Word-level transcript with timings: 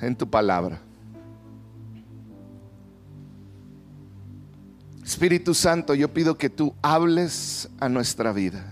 en 0.00 0.16
tu 0.16 0.28
palabra. 0.28 0.80
Espíritu 5.04 5.54
Santo, 5.54 5.94
yo 5.94 6.12
pido 6.12 6.38
que 6.38 6.48
tú 6.48 6.74
hables 6.82 7.68
a 7.80 7.88
nuestra 7.88 8.32
vida. 8.32 8.64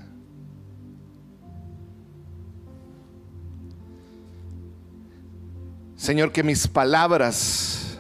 Señor, 5.97 6.31
que 6.31 6.45
mis 6.45 6.69
palabras 6.69 7.99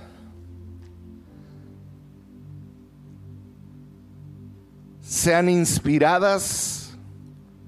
sean 5.02 5.48
inspiradas 5.48 6.96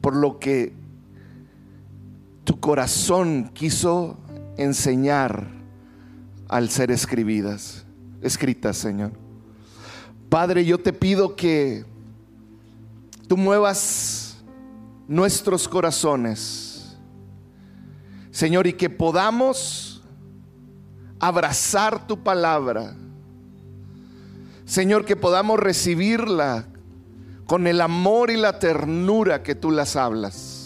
por 0.01 0.15
lo 0.15 0.39
que 0.39 0.73
tu 2.45 2.61
corazón 2.61 3.51
quiso 3.53 4.17
enseñar 4.63 5.49
al 6.49 6.69
ser 6.69 6.91
escribidas, 6.91 7.85
escritas, 8.23 8.77
Señor. 8.77 9.13
Padre, 10.29 10.65
yo 10.65 10.79
te 10.79 10.93
pido 10.93 11.35
que 11.35 11.85
tú 13.27 13.37
muevas 13.37 14.37
nuestros 15.09 15.69
corazones, 15.69 16.97
Señor, 18.31 18.67
y 18.67 18.75
que 18.75 18.91
podamos 18.91 20.03
abrazar 21.19 22.07
tu 22.07 22.23
palabra. 22.23 22.95
Señor, 24.65 25.05
que 25.05 25.17
podamos 25.17 25.59
recibirla 25.59 26.67
con 27.47 27.67
el 27.67 27.81
amor 27.81 28.31
y 28.31 28.37
la 28.37 28.59
ternura 28.59 29.43
que 29.43 29.57
tú 29.57 29.71
las 29.73 29.97
hablas. 29.97 30.60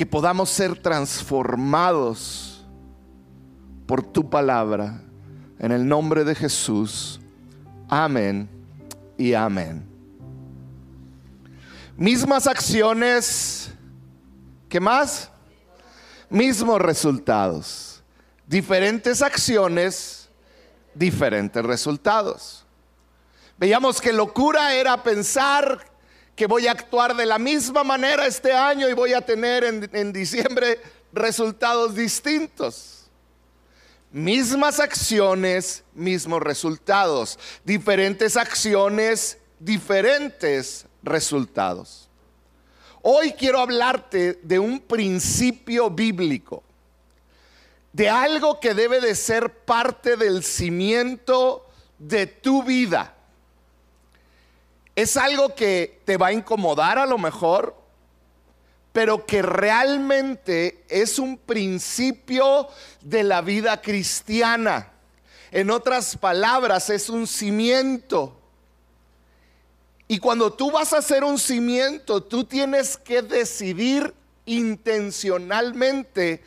Que 0.00 0.06
podamos 0.06 0.48
ser 0.48 0.80
transformados 0.80 2.64
por 3.86 4.02
tu 4.02 4.30
palabra. 4.30 5.02
En 5.58 5.72
el 5.72 5.86
nombre 5.86 6.24
de 6.24 6.34
Jesús. 6.34 7.20
Amén 7.86 8.48
y 9.18 9.34
amén. 9.34 9.86
Mismas 11.98 12.46
acciones, 12.46 13.74
¿qué 14.70 14.80
más? 14.80 15.30
Mismos 16.30 16.80
resultados. 16.80 18.02
Diferentes 18.46 19.20
acciones, 19.20 20.30
diferentes 20.94 21.62
resultados. 21.62 22.64
Veíamos 23.58 24.00
que 24.00 24.14
locura 24.14 24.72
era 24.72 25.02
pensar 25.02 25.89
que 26.40 26.46
voy 26.46 26.66
a 26.68 26.70
actuar 26.70 27.14
de 27.14 27.26
la 27.26 27.38
misma 27.38 27.84
manera 27.84 28.26
este 28.26 28.50
año 28.50 28.88
y 28.88 28.94
voy 28.94 29.12
a 29.12 29.20
tener 29.20 29.62
en, 29.62 29.90
en 29.92 30.10
diciembre 30.10 30.80
resultados 31.12 31.94
distintos. 31.94 33.10
Mismas 34.10 34.80
acciones, 34.80 35.84
mismos 35.92 36.40
resultados. 36.40 37.38
Diferentes 37.62 38.38
acciones, 38.38 39.36
diferentes 39.58 40.86
resultados. 41.02 42.08
Hoy 43.02 43.32
quiero 43.32 43.60
hablarte 43.60 44.40
de 44.42 44.58
un 44.58 44.80
principio 44.80 45.90
bíblico, 45.90 46.62
de 47.92 48.08
algo 48.08 48.60
que 48.60 48.72
debe 48.72 49.02
de 49.02 49.14
ser 49.14 49.58
parte 49.66 50.16
del 50.16 50.42
cimiento 50.42 51.68
de 51.98 52.26
tu 52.26 52.62
vida. 52.62 53.14
Es 55.00 55.16
algo 55.16 55.54
que 55.54 56.02
te 56.04 56.18
va 56.18 56.26
a 56.26 56.32
incomodar 56.34 56.98
a 56.98 57.06
lo 57.06 57.16
mejor, 57.16 57.74
pero 58.92 59.24
que 59.24 59.40
realmente 59.40 60.84
es 60.90 61.18
un 61.18 61.38
principio 61.38 62.68
de 63.00 63.22
la 63.22 63.40
vida 63.40 63.80
cristiana. 63.80 64.92
En 65.52 65.70
otras 65.70 66.18
palabras, 66.18 66.90
es 66.90 67.08
un 67.08 67.26
cimiento. 67.26 68.38
Y 70.06 70.18
cuando 70.18 70.52
tú 70.52 70.70
vas 70.70 70.92
a 70.92 70.98
hacer 70.98 71.24
un 71.24 71.38
cimiento, 71.38 72.22
tú 72.22 72.44
tienes 72.44 72.98
que 72.98 73.22
decidir 73.22 74.12
intencionalmente 74.44 76.42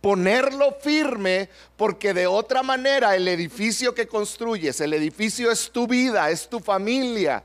ponerlo 0.00 0.78
firme, 0.80 1.50
porque 1.76 2.14
de 2.14 2.26
otra 2.26 2.62
manera 2.62 3.14
el 3.14 3.28
edificio 3.28 3.94
que 3.94 4.08
construyes, 4.08 4.80
el 4.80 4.94
edificio 4.94 5.50
es 5.50 5.70
tu 5.70 5.86
vida, 5.86 6.30
es 6.30 6.48
tu 6.48 6.58
familia, 6.58 7.44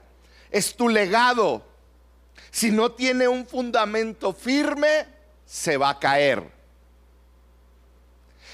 es 0.51 0.75
tu 0.75 0.89
legado 0.89 1.63
si 2.51 2.71
no 2.71 2.91
tiene 2.91 3.27
un 3.27 3.45
fundamento 3.45 4.33
firme, 4.33 5.05
se 5.45 5.77
va 5.77 5.89
a 5.89 5.99
caer. 5.99 6.43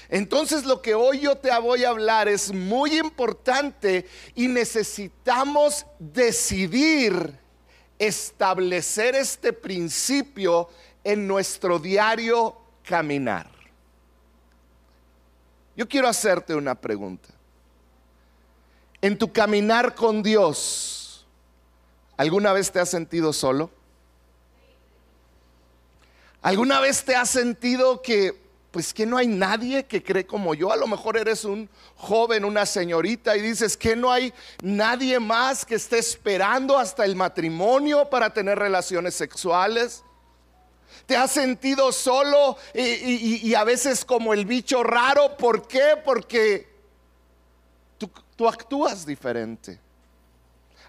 Entonces 0.08 0.64
lo 0.64 0.82
que 0.82 0.94
hoy 0.94 1.20
yo 1.20 1.36
te 1.36 1.50
voy 1.58 1.84
a 1.84 1.88
hablar 1.88 2.28
es 2.28 2.52
muy 2.52 2.98
importante 2.98 4.06
y 4.34 4.48
necesitamos 4.48 5.86
decidir 5.98 7.38
establecer 7.98 9.14
este 9.14 9.52
principio 9.52 10.68
en 11.02 11.26
nuestro 11.26 11.78
diario 11.78 12.56
caminar. 12.84 13.50
Yo 15.76 15.88
quiero 15.88 16.08
hacerte 16.08 16.54
una 16.54 16.74
pregunta. 16.74 17.28
En 19.00 19.18
tu 19.18 19.32
caminar 19.32 19.94
con 19.94 20.22
Dios, 20.22 21.03
¿alguna 22.16 22.52
vez 22.52 22.70
te 22.70 22.80
has 22.80 22.90
sentido 22.90 23.32
solo? 23.32 23.70
¿Alguna 26.42 26.80
vez 26.80 27.04
te 27.04 27.16
has 27.16 27.30
sentido 27.30 28.02
que 28.02 28.44
pues 28.74 28.92
que 28.92 29.06
no 29.06 29.16
hay 29.16 29.28
nadie 29.28 29.84
que 29.84 30.02
cree 30.02 30.26
como 30.26 30.52
yo. 30.52 30.72
A 30.72 30.76
lo 30.76 30.88
mejor 30.88 31.16
eres 31.16 31.44
un 31.44 31.70
joven, 31.94 32.44
una 32.44 32.66
señorita 32.66 33.36
y 33.36 33.40
dices 33.40 33.76
que 33.76 33.94
no 33.94 34.10
hay 34.10 34.34
nadie 34.62 35.20
más 35.20 35.64
que 35.64 35.76
esté 35.76 36.00
esperando 36.00 36.76
hasta 36.76 37.04
el 37.04 37.14
matrimonio 37.14 38.10
para 38.10 38.30
tener 38.30 38.58
relaciones 38.58 39.14
sexuales. 39.14 40.02
Te 41.06 41.16
has 41.16 41.30
sentido 41.30 41.92
solo 41.92 42.56
y, 42.74 43.54
a 43.54 43.62
veces 43.62 44.04
como 44.04 44.34
el 44.34 44.44
bicho 44.44 44.82
raro. 44.82 45.36
¿Por 45.36 45.68
qué? 45.68 45.96
Porque 46.04 46.68
tú 48.34 48.48
actúas 48.48 49.06
diferente. 49.06 49.78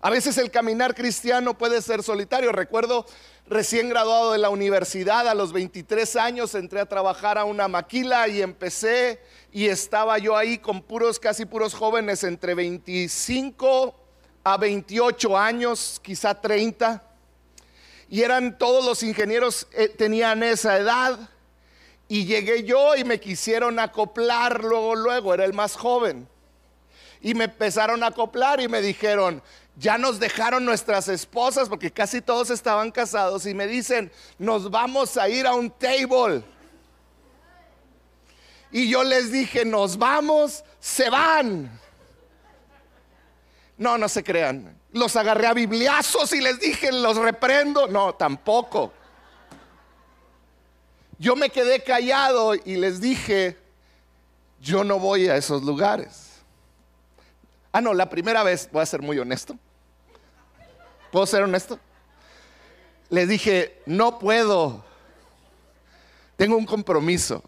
A 0.01 0.09
veces 0.09 0.37
el 0.37 0.51
caminar 0.51 0.93
cristiano 0.93 1.57
puede 1.57 1.81
ser 1.81 2.03
solitario. 2.03 2.51
Recuerdo 2.51 3.05
recién 3.47 3.89
graduado 3.89 4.31
de 4.31 4.37
la 4.37 4.49
universidad, 4.49 5.27
a 5.27 5.33
los 5.33 5.53
23 5.53 6.15
años 6.15 6.55
entré 6.55 6.79
a 6.79 6.85
trabajar 6.85 7.37
a 7.37 7.45
una 7.45 7.67
maquila 7.67 8.27
y 8.27 8.41
empecé 8.41 9.21
y 9.51 9.67
estaba 9.67 10.17
yo 10.17 10.35
ahí 10.35 10.57
con 10.57 10.81
puros, 10.81 11.19
casi 11.19 11.45
puros 11.45 11.73
jóvenes 11.73 12.23
entre 12.23 12.55
25 12.55 13.95
a 14.43 14.57
28 14.57 15.37
años, 15.37 15.99
quizá 16.03 16.39
30. 16.39 17.01
Y 18.09 18.21
eran 18.21 18.57
todos 18.57 18.85
los 18.85 19.01
ingenieros, 19.01 19.67
eh, 19.71 19.89
tenían 19.89 20.43
esa 20.43 20.77
edad. 20.77 21.17
Y 22.07 22.25
llegué 22.25 22.63
yo 22.63 22.95
y 22.95 23.03
me 23.03 23.19
quisieron 23.19 23.79
acoplar 23.79 24.63
luego, 24.63 24.95
luego, 24.95 25.33
era 25.33 25.45
el 25.45 25.53
más 25.53 25.75
joven. 25.75 26.27
Y 27.21 27.33
me 27.33 27.45
empezaron 27.45 28.03
a 28.03 28.07
acoplar 28.07 28.61
y 28.61 28.67
me 28.67 28.81
dijeron, 28.81 29.41
ya 29.77 29.97
nos 29.97 30.19
dejaron 30.19 30.63
nuestras 30.63 31.07
esposas 31.07 31.67
porque 31.67 31.91
casi 31.91 32.21
todos 32.21 32.49
estaban 32.49 32.91
casados 32.91 33.45
y 33.45 33.53
me 33.53 33.67
dicen, 33.67 34.11
nos 34.37 34.69
vamos 34.69 35.17
a 35.17 35.27
ir 35.27 35.45
a 35.45 35.53
un 35.53 35.69
table. 35.69 36.43
Y 38.71 38.89
yo 38.89 39.03
les 39.03 39.31
dije, 39.31 39.65
nos 39.65 39.97
vamos, 39.97 40.63
se 40.79 41.09
van. 41.09 41.79
No, 43.77 43.97
no 43.97 44.07
se 44.07 44.23
crean. 44.23 44.77
Los 44.93 45.15
agarré 45.15 45.47
a 45.47 45.53
bibliazos 45.53 46.31
y 46.33 46.41
les 46.41 46.59
dije, 46.59 46.91
los 46.91 47.17
reprendo. 47.17 47.87
No, 47.87 48.15
tampoco. 48.15 48.93
Yo 51.17 51.35
me 51.35 51.49
quedé 51.49 51.83
callado 51.83 52.55
y 52.55 52.75
les 52.75 53.01
dije, 53.01 53.57
yo 54.61 54.83
no 54.83 54.99
voy 54.99 55.27
a 55.27 55.35
esos 55.35 55.63
lugares. 55.63 56.31
Ah, 57.71 57.81
no, 57.81 57.93
la 57.93 58.09
primera 58.09 58.43
vez, 58.43 58.69
voy 58.71 58.81
a 58.81 58.85
ser 58.85 59.01
muy 59.01 59.19
honesto. 59.19 59.57
¿Puedo 61.15 61.27
ser 61.27 61.43
honesto? 61.43 61.79
Les 63.09 63.29
dije, 63.29 63.81
no 63.85 64.19
puedo. 64.19 64.83
Tengo 66.35 66.57
un 66.57 66.65
compromiso. 66.65 67.41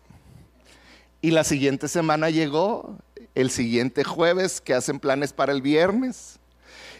Y 1.19 1.31
la 1.31 1.43
siguiente 1.43 1.89
semana 1.89 2.29
llegó, 2.29 2.95
el 3.35 3.51
siguiente 3.51 4.05
jueves, 4.05 4.61
que 4.61 4.73
hacen 4.73 5.01
planes 5.01 5.33
para 5.33 5.51
el 5.51 5.61
viernes. 5.61 6.39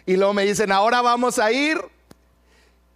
Y 0.04 0.18
luego 0.18 0.34
me 0.34 0.44
dicen, 0.44 0.70
ahora 0.70 1.00
vamos 1.00 1.38
a 1.38 1.50
ir. 1.52 1.78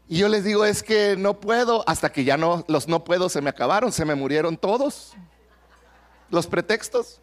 Y 0.07 0.19
yo 0.19 0.29
les 0.29 0.45
digo, 0.45 0.67
es 0.67 0.83
que 0.83 1.17
no 1.17 1.41
puedo, 1.41 1.83
hasta 1.89 2.13
que 2.13 2.25
ya 2.25 2.37
no, 2.37 2.67
los 2.69 2.89
no 2.89 3.05
puedo 3.05 3.31
se 3.31 3.41
me 3.41 3.49
acabaron, 3.49 3.91
se 3.91 4.05
me 4.05 4.15
murieron 4.15 4.59
todos. 4.59 5.15
Los 6.29 6.47
pretextos. 6.47 7.22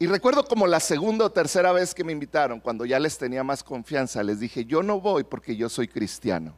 Y 0.00 0.06
recuerdo 0.06 0.44
como 0.44 0.66
la 0.66 0.78
segunda 0.78 1.24
o 1.24 1.30
tercera 1.30 1.72
vez 1.72 1.92
que 1.92 2.04
me 2.04 2.12
invitaron, 2.12 2.60
cuando 2.60 2.84
ya 2.84 3.00
les 3.00 3.18
tenía 3.18 3.42
más 3.42 3.64
confianza, 3.64 4.22
les 4.22 4.38
dije, 4.38 4.64
yo 4.64 4.82
no 4.82 5.00
voy 5.00 5.24
porque 5.24 5.56
yo 5.56 5.68
soy 5.68 5.88
cristiano. 5.88 6.54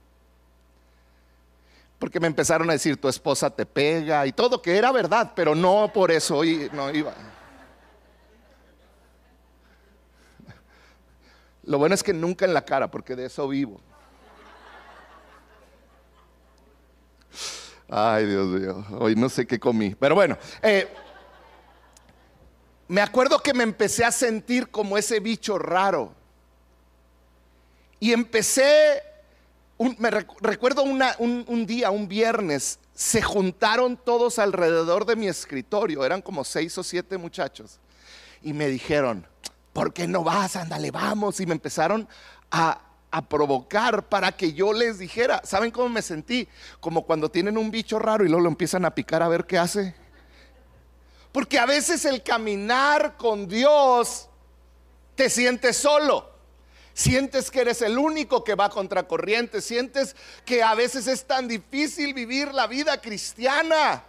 Porque 1.98 2.20
me 2.20 2.26
empezaron 2.26 2.68
a 2.68 2.74
decir, 2.74 2.98
tu 2.98 3.08
esposa 3.08 3.48
te 3.48 3.64
pega 3.64 4.26
y 4.26 4.32
todo, 4.32 4.60
que 4.60 4.76
era 4.76 4.92
verdad, 4.92 5.32
pero 5.34 5.54
no 5.54 5.90
por 5.92 6.10
eso 6.10 6.42
no 6.72 6.90
iba. 6.90 7.14
Lo 11.64 11.78
bueno 11.78 11.94
es 11.94 12.02
que 12.02 12.12
nunca 12.12 12.44
en 12.44 12.52
la 12.52 12.64
cara, 12.64 12.90
porque 12.90 13.16
de 13.16 13.26
eso 13.26 13.48
vivo. 13.48 13.80
Ay, 17.88 18.26
Dios 18.26 18.46
mío, 18.48 18.84
hoy 18.98 19.16
no 19.16 19.28
sé 19.28 19.46
qué 19.46 19.58
comí. 19.58 19.94
Pero 19.94 20.14
bueno, 20.14 20.36
eh, 20.62 20.88
me 22.90 23.02
acuerdo 23.02 23.38
que 23.38 23.54
me 23.54 23.62
empecé 23.62 24.04
a 24.04 24.10
sentir 24.10 24.68
como 24.68 24.98
ese 24.98 25.20
bicho 25.20 25.60
raro. 25.60 26.12
Y 28.00 28.12
empecé, 28.12 29.00
me 29.98 30.10
recuerdo 30.10 30.82
un, 30.82 31.66
día, 31.66 31.92
un 31.92 32.08
viernes, 32.08 32.80
se 32.92 33.22
juntaron 33.22 33.96
todos 33.96 34.40
alrededor 34.40 35.06
de 35.06 35.14
mi 35.14 35.28
escritorio, 35.28 36.04
eran 36.04 36.20
como 36.20 36.42
seis 36.42 36.76
o 36.78 36.82
siete 36.82 37.16
muchachos, 37.16 37.78
y 38.42 38.52
me 38.52 38.66
dijeron, 38.66 39.24
¿por 39.72 39.92
qué 39.92 40.08
no 40.08 40.24
vas? 40.24 40.56
Ándale, 40.56 40.90
vamos. 40.90 41.38
Y 41.38 41.46
me 41.46 41.52
empezaron 41.52 42.08
a, 42.50 42.80
a 43.12 43.22
provocar 43.22 44.08
para 44.08 44.32
que 44.32 44.52
yo 44.52 44.72
les 44.72 44.98
dijera, 44.98 45.40
¿saben 45.44 45.70
cómo 45.70 45.90
me 45.90 46.02
sentí? 46.02 46.48
Como 46.80 47.06
cuando 47.06 47.30
tienen 47.30 47.56
un 47.56 47.70
bicho 47.70 48.00
raro 48.00 48.24
y 48.24 48.28
luego 48.28 48.42
lo 48.42 48.50
empiezan 48.50 48.84
a 48.84 48.96
picar 48.96 49.22
a 49.22 49.28
ver 49.28 49.46
qué 49.46 49.58
hace. 49.58 49.94
Porque 51.32 51.58
a 51.58 51.66
veces 51.66 52.04
el 52.04 52.22
caminar 52.22 53.16
con 53.16 53.46
Dios 53.46 54.28
te 55.14 55.30
sientes 55.30 55.76
solo. 55.76 56.28
Sientes 56.92 57.50
que 57.50 57.60
eres 57.60 57.82
el 57.82 57.98
único 57.98 58.42
que 58.42 58.54
va 58.54 58.68
contra 58.68 59.06
corriente. 59.06 59.60
Sientes 59.60 60.16
que 60.44 60.62
a 60.62 60.74
veces 60.74 61.06
es 61.06 61.24
tan 61.24 61.46
difícil 61.46 62.14
vivir 62.14 62.52
la 62.52 62.66
vida 62.66 63.00
cristiana. 63.00 64.04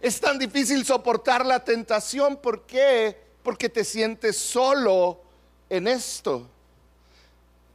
Es 0.00 0.20
tan 0.20 0.38
difícil 0.38 0.84
soportar 0.84 1.44
la 1.44 1.64
tentación. 1.64 2.36
¿Por 2.36 2.64
qué? 2.64 3.20
Porque 3.42 3.68
te 3.68 3.84
sientes 3.84 4.36
solo 4.36 5.20
en 5.68 5.88
esto. 5.88 6.48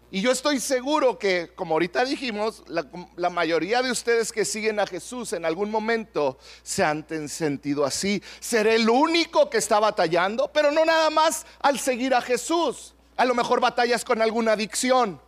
Y 0.09 0.21
yo 0.21 0.31
estoy 0.31 0.61
seguro 0.61 1.19
que, 1.19 1.51
como 1.53 1.75
ahorita 1.75 2.05
dijimos, 2.05 2.63
la, 2.67 3.29
mayoría 3.29 3.81
de 3.81 3.91
ustedes 3.91 4.31
que 4.31 4.45
siguen 4.45 4.79
a 4.79 4.87
Jesús 4.87 5.33
en 5.33 5.43
algún 5.43 5.69
momento 5.69 6.37
se 6.63 6.81
han 6.81 7.05
sentido 7.27 7.83
así. 7.83 8.23
Seré 8.39 8.75
el 8.75 8.89
único 8.89 9.49
que 9.49 9.57
está 9.57 9.79
batallando, 9.79 10.49
pero 10.53 10.71
no 10.71 10.85
nada 10.85 11.09
más 11.09 11.45
al 11.59 11.77
seguir 11.77 12.13
a 12.13 12.21
Jesús. 12.21 12.95
A 13.17 13.25
lo 13.25 13.35
mejor 13.35 13.59
batallas 13.59 14.05
con 14.05 14.21
alguna 14.21 14.53
adicción. 14.53 15.19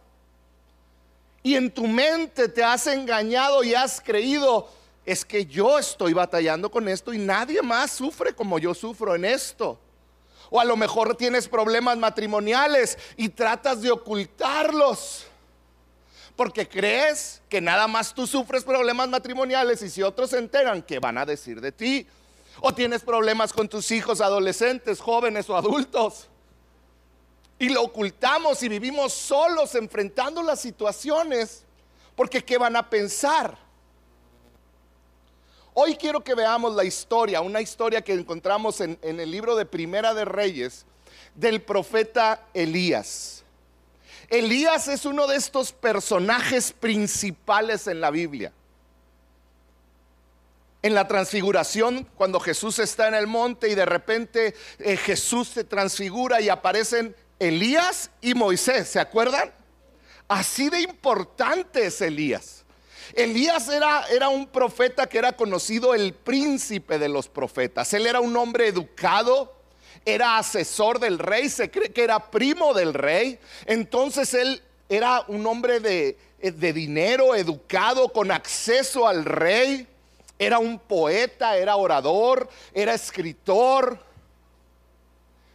Y 1.44 1.56
en 1.56 1.72
tu 1.72 1.86
mente 1.86 2.48
te 2.48 2.64
has 2.64 2.88
engañado 2.88 3.64
y 3.66 3.74
has 3.74 4.00
creído, 4.00 4.70
es 5.06 5.26
que 5.26 5.46
yo 5.46 5.78
estoy 5.78 6.14
batallando 6.14 6.72
con 6.72 6.88
esto 6.88 7.14
y 7.14 7.18
nadie 7.18 7.62
más 7.62 7.92
sufre 7.92 8.34
como 8.34 8.60
yo 8.60 8.74
sufro 8.74 9.14
en 9.14 9.26
esto. 9.26 9.78
O 10.50 10.60
a 10.60 10.66
lo 10.66 10.76
mejor 10.76 11.16
tienes 11.16 11.48
problemas 11.48 11.98
matrimoniales 11.98 12.98
y 13.18 13.30
tratas 13.30 13.82
de 13.82 13.92
ocultarlos. 13.92 15.26
Porque 16.36 16.68
crees 16.68 17.42
que 17.50 17.60
nada 17.60 17.88
más 17.88 18.14
tú 18.14 18.26
sufres 18.26 18.64
problemas 18.64 19.10
matrimoniales 19.10 19.82
y 19.82 19.90
si 19.90 20.02
otros 20.02 20.30
se 20.30 20.38
enteran, 20.38 20.82
¿qué 20.82 21.00
van 21.00 21.18
a 21.18 21.26
decir 21.26 21.60
de 21.60 21.72
ti? 21.72 22.08
O 22.62 22.74
tienes 22.74 23.02
problemas 23.04 23.54
con 23.54 23.68
tus 23.68 23.92
hijos 23.92 24.22
adolescentes, 24.22 25.00
jóvenes 25.00 25.50
o 25.50 25.58
adultos. 25.58 26.28
Y 27.58 27.70
lo 27.70 27.84
ocultamos 27.84 28.64
y 28.64 28.70
vivimos 28.70 29.14
solos 29.14 29.76
enfrentando 29.76 30.42
las 30.42 30.62
situaciones. 30.62 31.64
Porque 32.16 32.44
¿qué 32.44 32.58
van 32.58 32.76
a 32.76 32.90
pensar? 32.90 33.58
Hoy 35.74 35.96
quiero 35.96 36.24
que 36.24 36.36
veamos 36.36 36.76
la 36.76 36.84
historia, 36.84 37.42
una 37.42 37.62
historia 37.62 38.02
que 38.02 38.14
encontramos 38.14 38.82
en, 38.82 38.98
el 39.02 39.32
libro 39.32 39.56
de 39.56 39.66
Primera 39.66 40.14
de 40.14 40.26
Reyes 40.26 40.86
del 41.36 41.62
profeta 41.62 42.44
Elías. 42.54 43.44
Elías 44.30 44.88
es 44.88 45.06
uno 45.06 45.28
de 45.28 45.38
estos 45.38 45.72
personajes 45.72 46.72
principales 46.72 47.88
en 47.88 48.02
la 48.02 48.12
Biblia. 48.12 48.52
En 50.82 50.94
la 50.94 51.08
transfiguración, 51.08 52.08
cuando 52.16 52.40
Jesús 52.40 52.80
está 52.80 53.08
en 53.08 53.16
el 53.16 53.28
monte 53.28 53.70
y 53.70 53.76
de 53.76 53.86
repente 53.86 54.56
eh, 54.80 54.98
Jesús 54.98 55.50
se 55.50 55.64
transfigura 55.64 56.42
y 56.42 56.50
aparecen 56.50 57.16
Elías 57.38 58.12
y 58.22 58.34
Moisés, 58.34 58.88
¿se 58.90 59.00
acuerdan? 59.00 59.52
Así 60.28 60.70
de 60.70 60.82
importante 60.82 61.86
es 61.86 62.02
Elías. 62.02 62.59
Elías 63.16 63.68
era, 63.70 64.06
era 64.12 64.30
un 64.30 64.48
profeta 64.48 65.08
que 65.08 65.18
era 65.18 65.34
conocido 65.34 65.94
el 65.96 66.14
príncipe 66.14 67.00
de 67.00 67.10
los 67.10 67.28
profetas. 67.28 67.94
Él 67.94 68.08
era 68.08 68.20
un 68.20 68.36
hombre 68.36 68.68
educado, 68.68 69.54
era 70.06 70.38
asesor 70.38 71.00
del 71.00 71.20
rey, 71.20 71.50
se 71.50 71.72
cree 71.72 71.92
que 71.92 72.04
era 72.04 72.32
primo 72.32 72.74
del 72.74 72.94
rey. 72.94 73.40
Entonces 73.66 74.34
él 74.34 74.62
era 74.88 75.24
un 75.28 75.46
hombre 75.46 75.80
de, 75.80 76.18
de 76.40 76.74
dinero, 76.74 77.36
educado, 77.36 78.10
con 78.10 78.32
acceso 78.32 79.08
al 79.08 79.26
rey. 79.26 79.88
Era 80.38 80.60
un 80.60 80.80
poeta, 80.80 81.58
era 81.58 81.76
orador, 81.76 82.50
era 82.74 82.94
escritor. 82.94 84.00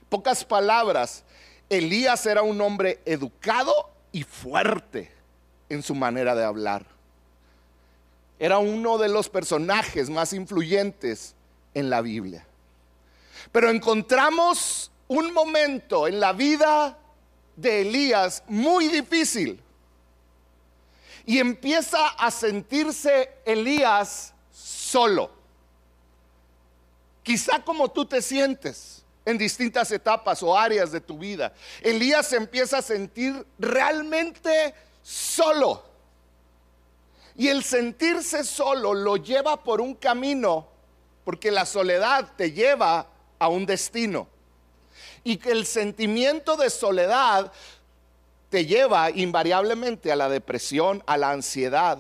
Pocas 0.09 0.45
palabras, 0.45 1.25
Elías 1.69 2.27
era 2.27 2.43
un 2.43 2.61
hombre 2.61 3.01
educado 3.05 3.91
y 4.13 4.23
fuerte 4.23 5.11
en 5.69 5.83
su 5.83 5.95
manera 5.95 6.35
de 6.35 6.45
hablar. 6.45 6.94
Era 8.39 8.59
uno 8.59 8.99
de 8.99 9.09
los 9.09 9.29
personajes 9.29 10.11
más 10.11 10.33
influyentes 10.33 11.35
en 11.73 11.91
la 11.91 12.01
Biblia. 12.01 12.47
Pero 13.53 13.71
encontramos 13.71 14.91
un 15.09 15.33
momento 15.33 16.09
en 16.09 16.21
la 16.21 16.33
vida 16.33 16.99
de 17.57 17.83
Elías 17.83 18.43
muy 18.49 18.89
difícil. 18.89 19.61
Y 21.27 21.39
empieza 21.39 22.09
a 22.09 22.31
sentirse 22.31 23.31
Elías 23.45 24.35
solo. 24.51 25.31
Quizá 27.23 27.65
como 27.65 27.91
tú 27.91 28.05
te 28.05 28.21
sientes 28.21 29.05
en 29.25 29.39
distintas 29.39 29.91
etapas 29.91 30.43
o 30.43 30.57
áreas 30.57 30.93
de 30.93 31.01
tu 31.01 31.19
vida. 31.19 31.55
Elías 31.81 32.33
empieza 32.33 32.79
a 32.79 32.83
sentir 32.83 33.47
realmente 33.59 34.75
solo. 35.03 35.94
Y 37.37 37.49
el 37.49 37.65
sentirse 37.65 38.45
solo 38.45 38.95
lo 38.95 39.17
lleva 39.17 39.63
por 39.63 39.81
un 39.81 39.95
camino, 39.95 40.69
porque 41.25 41.51
la 41.51 41.67
soledad 41.67 42.33
te 42.37 42.53
lleva 42.53 43.07
a 43.39 43.49
un 43.49 43.67
destino. 43.67 44.29
Y 45.25 45.39
que 45.39 45.51
el 45.51 45.67
sentimiento 45.67 46.57
de 46.57 46.71
soledad 46.71 47.51
te 48.51 48.67
lleva 48.67 49.11
invariablemente 49.11 50.13
a 50.13 50.17
la 50.17 50.29
depresión, 50.29 51.03
a 51.07 51.17
la 51.17 51.31
ansiedad. 51.31 51.99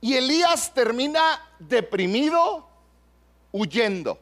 Y 0.00 0.14
Elías 0.14 0.72
termina 0.72 1.20
deprimido, 1.58 2.66
huyendo. 3.50 4.18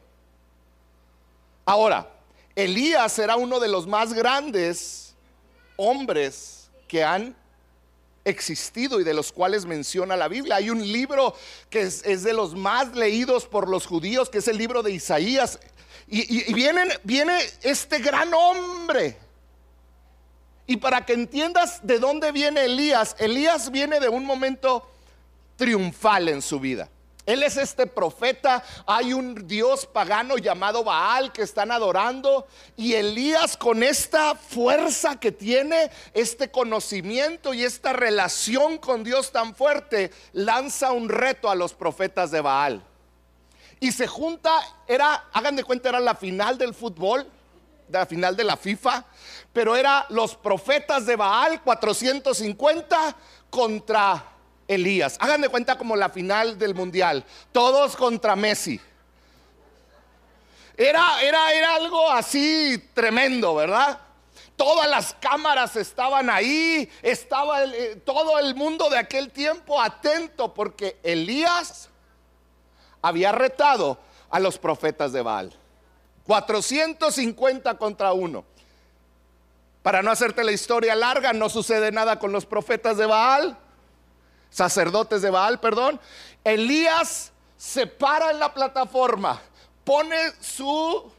Ahora, 1.63 2.09
Elías 2.55 3.19
era 3.19 3.35
uno 3.35 3.59
de 3.59 3.67
los 3.67 3.85
más 3.85 4.13
grandes 4.13 5.13
hombres 5.77 6.69
que 6.87 7.03
han 7.03 7.35
existido 8.29 8.99
y 8.99 9.03
de 9.03 9.13
los 9.13 9.31
cuales 9.31 9.65
menciona 9.65 10.15
la 10.15 10.27
Biblia. 10.27 10.55
Hay 10.55 10.69
un 10.69 10.81
libro 10.81 11.35
que 11.69 11.81
es, 11.81 12.23
de 12.23 12.33
los 12.33 12.55
más 12.55 12.95
leídos 12.95 13.45
por 13.45 13.67
los 13.67 13.85
judíos, 13.85 14.29
que 14.29 14.39
es 14.39 14.47
el 14.47 14.57
libro 14.57 14.83
de 14.83 14.91
Isaías. 14.91 15.59
Y, 16.07 16.53
viene 16.53 17.39
este 17.61 17.99
gran 17.99 18.33
hombre. 18.33 19.17
Y 20.65 20.77
para 20.77 21.05
que 21.05 21.13
entiendas 21.13 21.79
de 21.81 21.97
dónde 21.97 22.31
viene 22.31 22.65
Elías, 22.65 23.15
Elías 23.17 23.71
viene 23.71 23.99
de 23.99 24.07
un 24.07 24.23
momento 24.23 24.87
triunfal 25.55 26.29
en 26.29 26.41
su 26.41 26.59
vida. 26.59 26.89
Él 27.29 27.43
es 27.43 27.57
este 27.57 27.85
profeta. 27.85 28.63
Hay 28.87 29.13
un 29.13 29.47
dios 29.47 29.85
pagano 29.85 30.37
llamado 30.37 30.83
Baal 30.83 31.31
que 31.31 31.43
están 31.43 31.71
adorando. 31.71 32.47
Y 32.75 32.95
Elías 32.95 33.55
con 33.55 33.83
esta 33.83 34.33
fuerza 34.33 35.19
que 35.19 35.31
tiene, 35.31 35.91
este 36.15 36.49
conocimiento 36.49 37.53
y 37.53 37.63
esta 37.63 37.93
relación 37.93 38.79
con 38.79 39.03
Dios 39.03 39.31
tan 39.31 39.53
fuerte, 39.53 40.11
lanza 40.33 40.91
un 40.91 41.07
reto 41.07 41.51
a 41.51 41.55
los 41.55 41.75
profetas 41.75 42.31
de 42.31 42.41
Baal. 42.41 42.83
Y 43.79 43.91
se 43.91 44.07
junta, 44.07 44.51
era, 44.87 45.27
hagan 45.31 45.55
de 45.55 45.63
cuenta, 45.63 45.89
era 45.89 45.99
la 45.99 46.15
final 46.15 46.57
del 46.57 46.73
fútbol, 46.73 47.29
la 47.89 48.07
final 48.07 48.35
de 48.35 48.43
la 48.43 48.57
FIFA, 48.57 49.05
pero 49.53 49.75
era 49.75 50.07
los 50.09 50.35
profetas 50.35 51.05
de 51.05 51.15
Baal 51.15 51.61
450 51.61 53.15
contra 53.51 54.38
Elías. 54.69 55.17
Hagan 55.19 55.41
de 55.41 55.49
cuenta 55.49 55.77
como 55.77 55.95
la 55.95 56.09
final 56.09 56.57
del 56.57 56.75
mundial. 56.75 57.25
Todos 57.51 57.97
contra 57.97 58.35
Messi. 58.35 58.79
Era, 60.77 61.21
era, 61.21 61.51
era 61.51 61.75
algo 61.75 62.09
así 62.09 62.81
tremendo, 62.93 63.55
¿verdad? 63.55 63.99
Todas 64.55 64.87
las 64.87 65.13
cámaras 65.15 65.75
estaban 65.75 66.29
ahí, 66.29 66.89
estaba 67.01 67.63
eh, 67.63 67.95
todo 68.05 68.39
el 68.39 68.55
mundo 68.55 68.89
de 68.89 68.97
aquel 68.97 69.31
tiempo 69.31 69.81
atento 69.81 70.53
porque 70.53 70.97
Elías 71.03 71.89
había 73.01 73.31
retado 73.31 73.97
a 74.29 74.39
los 74.39 74.57
profetas 74.57 75.11
de 75.11 75.21
Baal. 75.21 75.53
450 76.25 77.77
contra 77.77 78.13
uno. 78.13 78.45
Para 79.81 80.03
no 80.03 80.11
hacerte 80.11 80.43
la 80.43 80.51
historia 80.51 80.95
larga, 80.95 81.33
no 81.33 81.49
sucede 81.49 81.91
nada 81.91 82.19
con 82.19 82.31
los 82.31 82.45
profetas 82.45 82.97
de 82.97 83.05
Baal, 83.05 83.57
sacerdotes 84.49 85.21
de 85.21 85.29
Baal, 85.29 85.59
perdón. 85.59 85.99
Elías 86.43 87.31
se 87.57 87.87
para 87.87 88.31
en 88.31 88.39
la 88.39 88.53
plataforma, 88.53 89.41
pone 89.83 90.17
su 90.39 91.11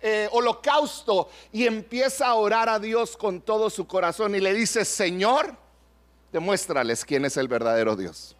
eh, 0.00 0.28
holocausto 0.32 1.28
y 1.52 1.66
empieza 1.66 2.28
a 2.28 2.34
orar 2.34 2.68
a 2.68 2.78
Dios 2.78 3.16
con 3.16 3.40
todo 3.40 3.70
su 3.70 3.86
corazón 3.86 4.34
y 4.34 4.40
le 4.40 4.52
dice, 4.52 4.84
Señor, 4.84 5.56
demuéstrales 6.32 7.04
quién 7.04 7.24
es 7.24 7.36
el 7.36 7.48
verdadero 7.48 7.96
Dios. 7.96 8.36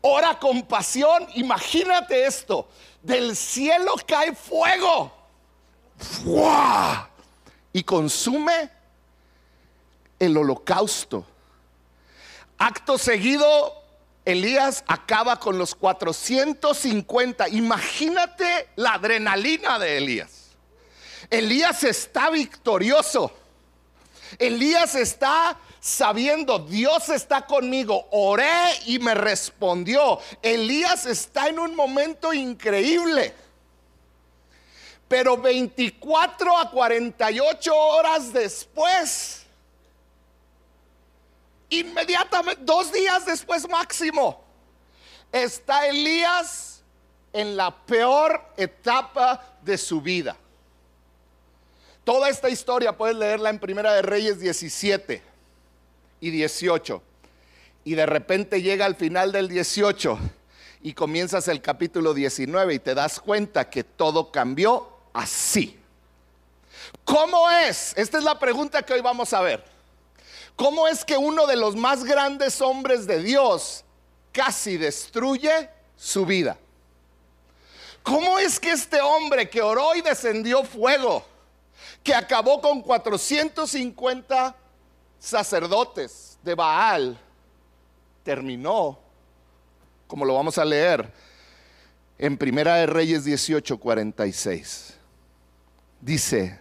Ora 0.00 0.38
con 0.38 0.62
pasión, 0.62 1.26
imagínate 1.34 2.24
esto, 2.24 2.66
del 3.02 3.36
cielo 3.36 3.94
cae 4.06 4.34
fuego 4.34 5.12
y 7.72 7.82
consume 7.82 8.70
el 10.18 10.36
holocausto. 10.36 11.24
Acto 12.62 12.98
seguido, 12.98 13.82
Elías 14.26 14.84
acaba 14.86 15.40
con 15.40 15.56
los 15.56 15.74
450. 15.74 17.48
Imagínate 17.48 18.68
la 18.76 18.92
adrenalina 18.94 19.78
de 19.78 19.96
Elías. 19.96 20.50
Elías 21.30 21.82
está 21.84 22.28
victorioso. 22.28 23.32
Elías 24.38 24.94
está 24.94 25.58
sabiendo, 25.80 26.58
Dios 26.58 27.08
está 27.08 27.46
conmigo. 27.46 28.06
Oré 28.10 28.74
y 28.84 28.98
me 28.98 29.14
respondió. 29.14 30.20
Elías 30.42 31.06
está 31.06 31.48
en 31.48 31.60
un 31.60 31.74
momento 31.74 32.34
increíble. 32.34 33.34
Pero 35.08 35.38
24 35.38 36.58
a 36.58 36.70
48 36.70 37.74
horas 37.74 38.34
después, 38.34 39.39
inmediatamente, 41.70 42.62
dos 42.64 42.92
días 42.92 43.24
después 43.26 43.68
máximo, 43.68 44.44
está 45.32 45.86
Elías 45.86 46.82
en 47.32 47.56
la 47.56 47.74
peor 47.84 48.40
etapa 48.56 49.56
de 49.62 49.78
su 49.78 50.00
vida. 50.00 50.36
Toda 52.04 52.28
esta 52.28 52.48
historia 52.48 52.96
puedes 52.96 53.16
leerla 53.16 53.50
en 53.50 53.58
Primera 53.58 53.92
de 53.92 54.02
Reyes 54.02 54.40
17 54.40 55.22
y 56.20 56.30
18. 56.30 57.02
Y 57.84 57.94
de 57.94 58.06
repente 58.06 58.62
llega 58.62 58.86
al 58.86 58.96
final 58.96 59.32
del 59.32 59.48
18 59.48 60.18
y 60.82 60.94
comienzas 60.94 61.48
el 61.48 61.60
capítulo 61.60 62.14
19 62.14 62.74
y 62.74 62.78
te 62.78 62.94
das 62.94 63.20
cuenta 63.20 63.70
que 63.70 63.84
todo 63.84 64.32
cambió 64.32 64.88
así. 65.12 65.78
¿Cómo 67.04 67.50
es? 67.50 67.96
Esta 67.96 68.18
es 68.18 68.24
la 68.24 68.38
pregunta 68.38 68.82
que 68.82 68.94
hoy 68.94 69.00
vamos 69.00 69.32
a 69.32 69.40
ver. 69.40 69.64
¿Cómo 70.60 70.86
es 70.86 71.06
que 71.06 71.16
uno 71.16 71.46
de 71.46 71.56
los 71.56 71.74
más 71.74 72.04
grandes 72.04 72.60
hombres 72.60 73.06
de 73.06 73.22
Dios 73.22 73.82
casi 74.30 74.76
destruye 74.76 75.70
su 75.96 76.26
vida? 76.26 76.58
¿Cómo 78.02 78.38
es 78.38 78.60
que 78.60 78.72
este 78.72 79.00
hombre 79.00 79.48
que 79.48 79.62
oró 79.62 79.94
y 79.94 80.02
descendió 80.02 80.62
fuego, 80.62 81.24
que 82.02 82.14
acabó 82.14 82.60
con 82.60 82.82
450 82.82 84.54
sacerdotes 85.18 86.38
de 86.42 86.54
Baal, 86.54 87.18
terminó, 88.22 88.98
como 90.06 90.26
lo 90.26 90.34
vamos 90.34 90.58
a 90.58 90.64
leer, 90.66 91.10
en 92.18 92.36
Primera 92.36 92.74
de 92.74 92.84
Reyes 92.84 93.24
18:46. 93.24 94.92
Dice, 96.02 96.60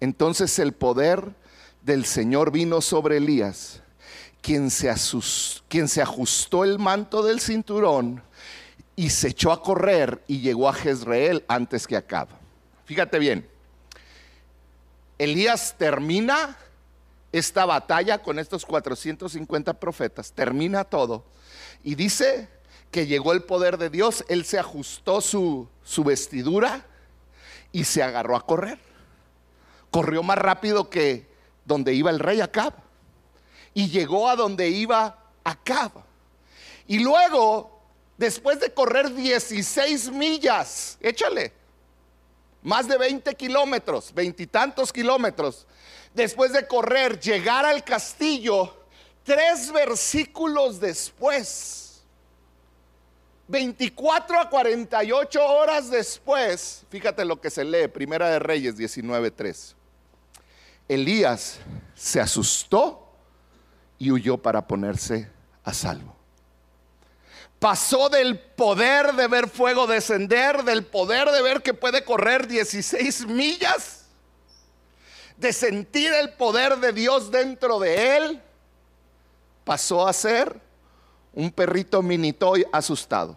entonces 0.00 0.58
el 0.58 0.74
poder 0.74 1.40
del 1.82 2.04
Señor 2.04 2.52
vino 2.52 2.80
sobre 2.80 3.16
Elías, 3.16 3.82
quien 4.40 4.70
se, 4.70 4.88
ajustó 4.88 6.64
el 6.64 6.78
manto 6.78 7.22
del 7.22 7.40
cinturón 7.40 8.22
y 8.96 9.10
se 9.10 9.28
echó 9.28 9.52
a 9.52 9.62
correr 9.62 10.22
y 10.26 10.40
llegó 10.40 10.68
a 10.68 10.74
Jezreel 10.74 11.44
antes 11.48 11.86
que 11.86 11.96
acaba. 11.96 12.38
Fíjate 12.84 13.18
bien, 13.18 13.48
Elías 15.18 15.76
termina 15.76 16.56
esta 17.32 17.64
batalla 17.64 18.18
con 18.18 18.38
estos 18.38 18.64
450 18.66 19.74
profetas, 19.74 20.32
termina 20.32 20.84
todo 20.84 21.24
y 21.82 21.94
dice 21.94 22.48
que 22.90 23.06
llegó 23.06 23.32
el 23.32 23.42
poder 23.42 23.78
de 23.78 23.90
Dios, 23.90 24.24
él 24.28 24.44
se 24.44 24.58
ajustó 24.58 25.20
su 25.20 25.68
vestidura 26.04 26.84
y 27.72 27.84
se 27.84 28.02
agarró 28.02 28.36
a 28.36 28.46
correr. 28.46 28.78
Corrió 29.90 30.22
más 30.22 30.38
rápido 30.38 30.90
que 30.90 31.31
donde 31.64 31.94
iba 31.94 32.10
el 32.10 32.18
rey 32.18 32.40
Acab 32.40 32.74
y 33.74 33.88
llegó 33.88 34.28
a 34.28 34.36
donde 34.36 34.68
iba 34.68 35.18
Acab. 35.44 35.92
Y 36.86 36.98
luego, 36.98 37.80
después 38.16 38.60
de 38.60 38.72
correr 38.72 39.14
16 39.14 40.10
millas, 40.10 40.98
échale, 41.00 41.52
más 42.62 42.86
de 42.86 42.96
20 42.96 43.34
kilómetros, 43.34 44.12
veintitantos 44.14 44.92
kilómetros, 44.92 45.66
después 46.14 46.52
de 46.52 46.66
correr, 46.66 47.18
llegar 47.18 47.64
al 47.64 47.82
castillo, 47.84 48.76
tres 49.24 49.72
versículos 49.72 50.80
después, 50.80 52.02
24 53.48 54.40
a 54.40 54.48
48 54.48 55.44
horas 55.44 55.90
después, 55.90 56.84
fíjate 56.88 57.24
lo 57.24 57.40
que 57.40 57.50
se 57.50 57.64
lee, 57.64 57.88
Primera 57.88 58.30
de 58.30 58.38
Reyes 58.38 58.78
19.3. 58.78 59.74
Elías 60.88 61.58
se 61.94 62.20
asustó 62.20 63.14
y 63.98 64.10
huyó 64.10 64.38
para 64.38 64.66
ponerse 64.66 65.30
a 65.64 65.72
salvo 65.72 66.22
pasó 67.62 68.08
del 68.08 68.40
poder 68.40 69.12
de 69.14 69.28
ver 69.28 69.48
fuego 69.48 69.86
descender, 69.86 70.64
del 70.64 70.84
poder 70.84 71.30
de 71.30 71.42
ver 71.42 71.62
que 71.62 71.72
puede 71.72 72.02
correr 72.04 72.48
16 72.48 73.28
millas, 73.28 74.06
de 75.36 75.52
sentir 75.52 76.12
el 76.12 76.32
poder 76.32 76.78
de 76.78 76.92
Dios 76.92 77.30
dentro 77.30 77.78
de 77.78 78.16
él, 78.16 78.42
pasó 79.62 80.08
a 80.08 80.12
ser 80.12 80.60
un 81.32 81.52
perrito 81.52 82.02
minitoy 82.02 82.66
asustado. 82.72 83.36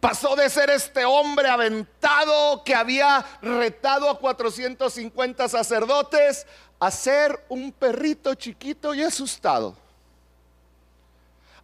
Pasó 0.00 0.36
de 0.36 0.48
ser 0.50 0.70
este 0.70 1.04
hombre 1.04 1.48
aventado 1.48 2.62
que 2.64 2.74
había 2.74 3.24
retado 3.42 4.08
a 4.10 4.18
450 4.18 5.48
sacerdotes 5.48 6.46
a 6.78 6.90
ser 6.90 7.44
un 7.48 7.72
perrito 7.72 8.34
chiquito 8.34 8.94
y 8.94 9.02
asustado 9.02 9.76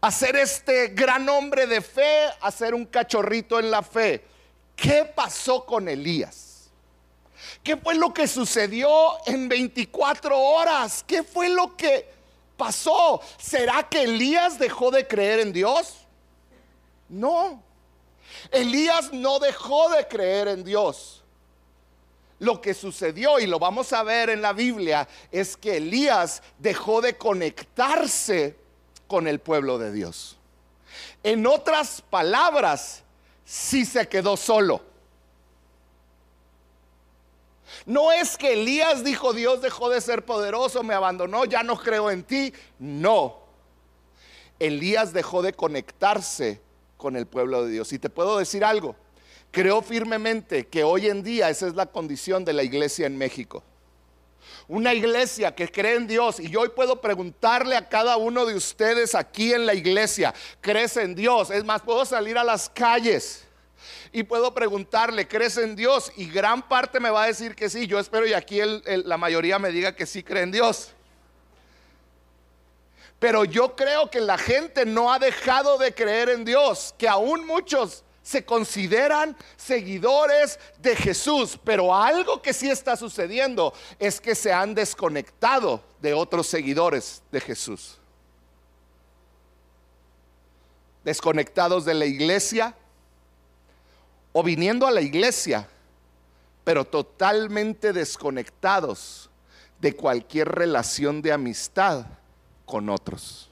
a 0.02 0.10
ser 0.10 0.34
este 0.34 0.88
gran 0.88 1.28
hombre 1.28 1.68
de 1.68 1.80
fe, 1.80 2.26
a 2.40 2.50
ser 2.50 2.74
un 2.74 2.84
cachorrito 2.84 3.60
en 3.60 3.70
la 3.70 3.82
fe. 3.82 4.24
¿Qué 4.74 5.04
pasó 5.04 5.64
con 5.64 5.88
Elías? 5.88 6.70
¿Qué 7.62 7.76
fue 7.76 7.94
lo 7.94 8.12
que 8.12 8.26
sucedió 8.26 8.90
en 9.26 9.48
24 9.48 10.36
horas? 10.36 11.04
¿Qué 11.06 11.22
fue 11.22 11.48
lo 11.48 11.76
que 11.76 12.12
pasó? 12.56 13.20
¿Será 13.38 13.88
que 13.88 14.02
Elías 14.02 14.58
dejó 14.58 14.90
de 14.90 15.06
creer 15.06 15.38
en 15.38 15.52
Dios? 15.52 15.98
No. 17.08 17.62
Elías 18.50 19.12
no 19.12 19.38
dejó 19.38 19.90
de 19.90 20.06
creer 20.06 20.48
en 20.48 20.64
Dios. 20.64 21.22
Lo 22.38 22.60
que 22.60 22.74
sucedió, 22.74 23.38
y 23.38 23.46
lo 23.46 23.58
vamos 23.58 23.92
a 23.92 24.02
ver 24.02 24.28
en 24.30 24.42
la 24.42 24.52
Biblia, 24.52 25.06
es 25.30 25.56
que 25.56 25.76
Elías 25.76 26.42
dejó 26.58 27.00
de 27.00 27.16
conectarse 27.16 28.56
con 29.06 29.28
el 29.28 29.38
pueblo 29.38 29.78
de 29.78 29.92
Dios. 29.92 30.36
En 31.22 31.46
otras 31.46 32.02
palabras, 32.02 33.04
si 33.44 33.84
se 33.84 34.08
quedó 34.08 34.36
solo. 34.36 34.82
No 37.86 38.12
es 38.12 38.36
que 38.36 38.54
Elías 38.54 39.04
dijo, 39.04 39.32
Dios 39.32 39.62
dejó 39.62 39.88
de 39.88 40.00
ser 40.00 40.24
poderoso, 40.24 40.82
me 40.82 40.94
abandonó, 40.94 41.44
ya 41.44 41.62
no 41.62 41.76
creo 41.76 42.10
en 42.10 42.24
ti. 42.24 42.52
No. 42.78 43.40
Elías 44.58 45.12
dejó 45.12 45.42
de 45.42 45.52
conectarse 45.52 46.60
con 47.02 47.16
el 47.16 47.26
pueblo 47.26 47.66
de 47.66 47.72
Dios. 47.72 47.92
Y 47.92 47.98
te 47.98 48.08
puedo 48.08 48.38
decir 48.38 48.64
algo, 48.64 48.94
creo 49.50 49.82
firmemente 49.82 50.68
que 50.68 50.84
hoy 50.84 51.08
en 51.08 51.24
día 51.24 51.50
esa 51.50 51.66
es 51.66 51.74
la 51.74 51.86
condición 51.86 52.44
de 52.44 52.52
la 52.52 52.62
iglesia 52.62 53.06
en 53.06 53.18
México 53.18 53.64
una 54.68 54.94
iglesia 54.94 55.54
que 55.54 55.68
cree 55.68 55.96
en 55.96 56.06
Dios. 56.06 56.40
Y 56.40 56.48
yo 56.48 56.60
hoy 56.60 56.70
puedo 56.70 57.00
preguntarle 57.00 57.76
a 57.76 57.88
cada 57.88 58.16
uno 58.16 58.46
de 58.46 58.54
ustedes 58.54 59.14
aquí 59.14 59.52
en 59.52 59.66
la 59.66 59.74
iglesia, 59.74 60.32
¿crees 60.60 60.96
en 60.96 61.14
Dios? 61.14 61.50
Es 61.50 61.64
más, 61.64 61.82
puedo 61.82 62.04
salir 62.04 62.38
a 62.38 62.44
las 62.44 62.68
calles 62.68 63.44
Y 64.12 64.22
puedo 64.22 64.54
preguntarle, 64.54 65.26
¿crees 65.26 65.56
en 65.56 65.74
Dios? 65.74 66.12
Y 66.16 66.26
gran 66.26 66.68
parte 66.68 67.00
me 67.00 67.10
va 67.10 67.24
a 67.24 67.26
decir 67.26 67.54
que 67.54 67.68
sí. 67.68 67.86
Yo 67.86 67.98
espero 67.98 68.26
y 68.26 68.32
aquí 68.32 68.60
la 68.86 69.16
mayoría 69.16 69.58
me 69.58 69.70
diga 69.70 69.96
que 69.96 70.06
sí 70.06 70.22
cree 70.22 70.44
en 70.44 70.52
Dios. 70.52 70.92
Pero 73.22 73.44
yo 73.44 73.76
creo 73.76 74.10
que 74.10 74.20
la 74.20 74.36
gente 74.36 74.84
no 74.84 75.12
ha 75.12 75.20
dejado 75.20 75.78
de 75.78 75.94
creer 75.94 76.28
en 76.28 76.44
Dios, 76.44 76.92
que 76.98 77.08
aún 77.08 77.46
muchos 77.46 78.02
se 78.20 78.44
consideran 78.44 79.36
seguidores 79.56 80.58
de 80.80 80.96
Jesús, 80.96 81.56
pero 81.62 81.94
algo 81.94 82.42
que 82.42 82.52
sí 82.52 82.68
está 82.68 82.96
sucediendo 82.96 83.72
es 84.00 84.20
que 84.20 84.34
se 84.34 84.52
han 84.52 84.74
desconectado 84.74 85.84
de 86.00 86.14
otros 86.14 86.48
seguidores 86.48 87.22
de 87.30 87.40
Jesús. 87.40 87.96
Desconectados 91.04 91.84
de 91.84 91.94
la 91.94 92.06
iglesia 92.06 92.74
o 94.32 94.42
viniendo 94.42 94.84
a 94.84 94.90
la 94.90 95.00
iglesia, 95.00 95.68
pero 96.64 96.84
totalmente 96.84 97.92
desconectados 97.92 99.30
de 99.80 99.94
cualquier 99.94 100.48
relación 100.48 101.22
de 101.22 101.30
amistad 101.30 102.04
con 102.66 102.88
otros. 102.88 103.48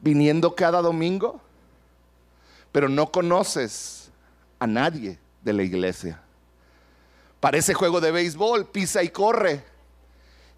Viniendo 0.00 0.54
cada 0.54 0.82
domingo, 0.82 1.40
pero 2.72 2.88
no 2.88 3.10
conoces 3.10 4.10
a 4.58 4.66
nadie 4.66 5.18
de 5.42 5.52
la 5.52 5.62
iglesia. 5.62 6.20
Parece 7.40 7.74
juego 7.74 8.00
de 8.00 8.10
béisbol, 8.10 8.66
pisa 8.66 9.02
y 9.02 9.08
corre. 9.08 9.64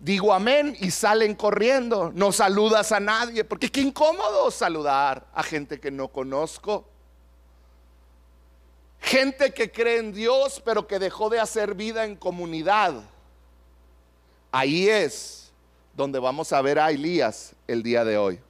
Digo 0.00 0.32
amén 0.32 0.76
y 0.80 0.90
salen 0.90 1.34
corriendo. 1.34 2.12
No 2.14 2.32
saludas 2.32 2.92
a 2.92 3.00
nadie, 3.00 3.44
porque 3.44 3.70
qué 3.70 3.80
incómodo 3.80 4.50
saludar 4.50 5.26
a 5.34 5.42
gente 5.42 5.80
que 5.80 5.90
no 5.90 6.08
conozco. 6.08 6.86
Gente 9.00 9.52
que 9.52 9.70
cree 9.70 9.98
en 9.98 10.12
Dios, 10.12 10.62
pero 10.64 10.86
que 10.86 10.98
dejó 10.98 11.30
de 11.30 11.40
hacer 11.40 11.74
vida 11.74 12.04
en 12.04 12.16
comunidad. 12.16 13.02
Ahí 14.50 14.88
es 14.88 15.52
donde 15.94 16.18
vamos 16.18 16.52
a 16.52 16.62
ver 16.62 16.78
a 16.78 16.90
Elías 16.90 17.54
el 17.66 17.82
día 17.82 18.04
de 18.04 18.16
hoy. 18.16 18.40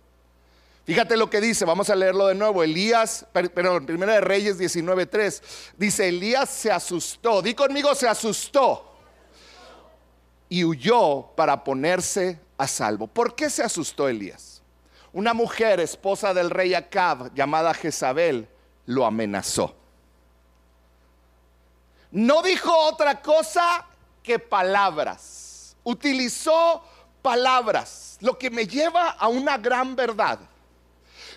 Fíjate 0.85 1.17
lo 1.17 1.29
que 1.29 1.41
dice, 1.41 1.65
vamos 1.65 1.91
a 1.91 1.97
leerlo 1.97 2.29
de 2.29 2.35
nuevo. 2.35 2.63
Elías, 2.63 3.27
perdón, 3.33 3.85
Primera 3.85 4.15
de 4.15 4.21
Reyes 4.21 4.59
19:3. 4.59 5.43
Dice, 5.77 6.09
Elías 6.09 6.49
se 6.49 6.71
asustó. 6.71 7.43
Di 7.43 7.55
conmigo, 7.55 7.95
se 7.95 8.09
asustó. 8.09 8.95
Y 10.49 10.65
huyó 10.65 11.31
para 11.37 11.63
ponerse 11.63 12.41
a 12.57 12.67
salvo. 12.67 13.07
¿Por 13.07 13.35
qué 13.35 13.51
se 13.51 13.63
asustó 13.63 14.09
Elías? 14.09 14.63
Una 15.13 15.35
mujer, 15.35 15.81
esposa 15.81 16.33
del 16.33 16.49
rey 16.49 16.75
Acab, 16.75 17.35
llamada 17.35 17.75
Jezabel, 17.75 18.49
lo 18.87 19.05
amenazó. 19.05 19.75
No 22.11 22.41
dijo 22.41 22.75
otra 22.87 23.21
cosa 23.21 23.87
que 24.23 24.39
palabras 24.39 25.48
utilizó 25.89 26.85
palabras, 27.23 28.19
lo 28.21 28.37
que 28.37 28.51
me 28.51 28.67
lleva 28.67 29.11
a 29.13 29.29
una 29.29 29.57
gran 29.57 29.97
verdad. 29.97 30.39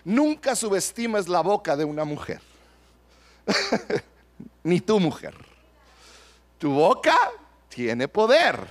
Nunca 0.04 0.58
subestimes 0.58 1.30
la 1.30 1.40
boca 1.40 1.78
de 1.78 1.86
una 1.86 2.04
mujer, 2.04 2.42
ni 4.64 4.82
tu 4.82 5.00
mujer. 5.00 5.34
Tu 6.58 6.70
boca 6.70 7.18
tiene 7.70 8.10
poder. 8.10 8.68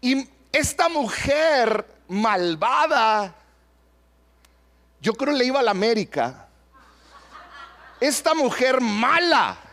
Y 0.00 0.28
esta 0.52 0.88
mujer 0.88 1.84
malvada, 2.06 3.34
yo 5.00 5.14
creo 5.14 5.34
le 5.34 5.46
iba 5.46 5.58
a 5.58 5.64
la 5.64 5.72
América. 5.72 6.46
Esta 8.00 8.34
mujer 8.34 8.80
mala 8.80 9.65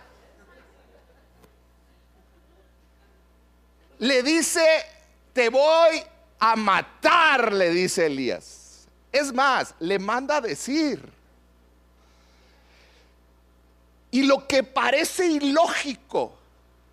le 4.03 4.21
dice, 4.21 4.65
te 5.31 5.47
voy 5.47 6.03
a 6.37 6.57
matar, 6.57 7.53
le 7.53 7.69
dice 7.69 8.07
Elías. 8.07 8.85
Es 9.13 9.31
más, 9.31 9.73
le 9.79 9.97
manda 9.97 10.37
a 10.37 10.41
decir. 10.41 11.01
Y 14.11 14.23
lo 14.23 14.45
que 14.45 14.61
parece 14.61 15.27
ilógico, 15.27 16.33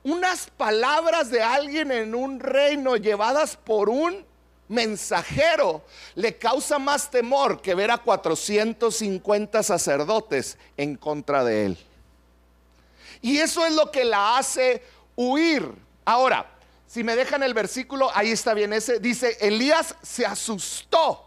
unas 0.05 0.47
palabras 0.57 1.33
de 1.33 1.43
alguien 1.43 1.91
en 1.91 2.15
un 2.15 2.39
reino 2.39 2.97
llevadas 2.97 3.57
por 3.57 3.89
un 3.89 4.25
mensajero 4.69 5.85
le 6.15 6.39
causa 6.39 6.79
más 6.79 7.11
temor 7.11 7.61
que 7.61 7.75
ver 7.75 7.91
a 7.91 7.99
450 7.99 9.65
sacerdotes 9.65 10.57
en 10.77 10.95
contra 10.95 11.43
de 11.43 11.67
él. 11.67 11.79
Y 13.21 13.39
eso 13.39 13.67
es 13.67 13.75
lo 13.75 13.91
que 13.91 14.05
la 14.05 14.39
hace 14.39 14.85
huir. 15.17 15.69
Ahora, 16.05 16.60
si 16.91 17.05
me 17.05 17.15
dejan 17.15 17.45
el 17.45 17.55
versículo, 17.55 18.11
ahí 18.15 18.33
está 18.33 18.53
bien 18.53 18.73
ese. 18.73 18.99
Dice, 18.99 19.39
Elías 19.41 19.95
se 20.03 20.27
asustó. 20.27 21.25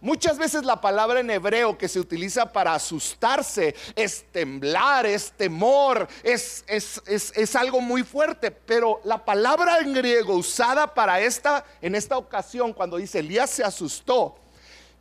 Muchas 0.00 0.38
veces 0.38 0.64
la 0.64 0.80
palabra 0.80 1.18
en 1.18 1.28
hebreo 1.30 1.76
que 1.76 1.88
se 1.88 1.98
utiliza 1.98 2.52
para 2.52 2.74
asustarse 2.74 3.74
es 3.96 4.24
temblar, 4.30 5.06
es 5.06 5.32
temor, 5.32 6.06
es, 6.22 6.62
es, 6.68 7.02
es, 7.08 7.56
algo 7.56 7.80
muy 7.80 8.04
fuerte. 8.04 8.52
Pero 8.52 9.00
la 9.02 9.24
palabra 9.24 9.80
en 9.80 9.94
griego 9.94 10.36
usada 10.36 10.94
para 10.94 11.20
esta, 11.20 11.64
en 11.82 11.96
esta 11.96 12.16
ocasión, 12.16 12.72
cuando 12.72 12.96
dice 12.96 13.18
Elías 13.18 13.50
se 13.50 13.64
asustó, 13.64 14.38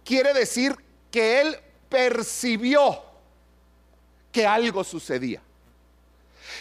quiere 0.03 0.33
decir 0.33 0.75
que 1.11 1.39
él 1.39 1.55
percibió 1.87 3.03
que 4.31 4.47
algo 4.47 4.83
sucedía. 4.83 5.43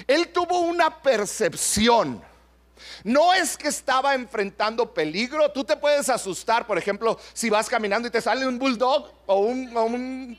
Él 0.06 0.28
tuvo 0.34 0.60
una 0.60 1.02
percepción. 1.02 2.27
No 3.04 3.32
es 3.32 3.56
que 3.56 3.68
estaba 3.68 4.14
enfrentando 4.14 4.92
peligro. 4.92 5.50
Tú 5.50 5.64
te 5.64 5.76
puedes 5.76 6.08
asustar, 6.08 6.66
por 6.66 6.78
ejemplo, 6.78 7.18
si 7.32 7.50
vas 7.50 7.68
caminando 7.68 8.08
y 8.08 8.10
te 8.10 8.20
sale 8.20 8.46
un 8.46 8.58
bulldog 8.58 9.12
o 9.26 9.40
un, 9.40 10.38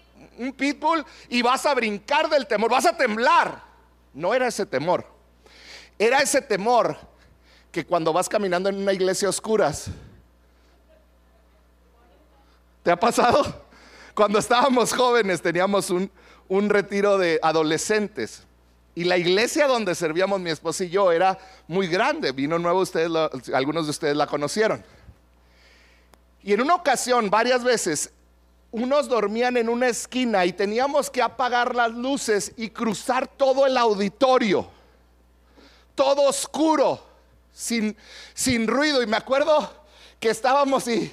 pitbull 0.58 1.06
y 1.28 1.41
vas 1.41 1.65
a 1.65 1.73
brincar 1.73 2.30
del 2.30 2.47
temor, 2.47 2.71
vas 2.71 2.86
a 2.86 2.95
temblar. 2.95 3.63
No 4.13 4.34
era 4.34 4.47
ese 4.47 4.65
temor. 4.65 5.06
Era 5.97 6.19
ese 6.19 6.41
temor 6.41 6.97
que 7.71 7.86
cuando 7.86 8.13
vas 8.13 8.30
caminando 8.30 8.69
en 8.69 8.78
una 8.78 8.93
iglesia 8.93 9.28
a 9.28 9.30
oscuras, 9.30 9.88
¿te 12.84 12.91
ha 12.91 12.99
pasado? 12.99 13.67
Cuando 14.15 14.39
estábamos 14.39 14.93
jóvenes 14.93 15.41
teníamos 15.41 15.89
un 15.89 16.69
retiro 16.69 17.17
de 17.17 17.39
adolescentes 17.41 18.47
y 19.00 19.06
la 19.06 19.16
iglesia 19.16 19.66
donde 19.66 19.96
servíamos 19.96 20.42
mi 20.42 20.50
esposa 20.50 20.84
y 20.84 20.90
yo 20.90 21.10
era 21.14 21.40
muy 21.70 21.88
grande. 21.88 22.34
Vino 22.34 22.60
nuevo, 22.60 22.82
ustedes 22.82 23.10
algunos 23.54 23.86
de 23.86 23.92
ustedes 23.92 24.18
la 24.18 24.28
conocieron. 24.28 24.84
Y 26.44 26.52
en 26.52 26.60
una 26.60 26.76
ocasión, 26.76 27.30
varias 27.30 27.64
veces, 27.64 28.12
unos 28.72 29.08
dormían 29.08 29.56
en 29.56 29.70
una 29.70 29.88
esquina 29.88 30.46
y 30.46 30.52
teníamos 30.52 31.10
que 31.10 31.22
apagar 31.22 31.76
las 31.76 31.94
luces 31.94 32.52
y 32.58 32.72
cruzar 32.72 33.26
todo 33.26 33.66
el 33.66 33.78
auditorio. 33.78 34.68
Todo 35.96 36.24
oscuro, 36.24 37.02
sin, 37.54 37.96
sin 38.34 38.68
ruido. 38.68 39.02
Y 39.02 39.08
me 39.08 39.16
acuerdo 39.16 39.72
que 40.20 40.30
estábamos 40.30 40.90
y, 40.90 41.10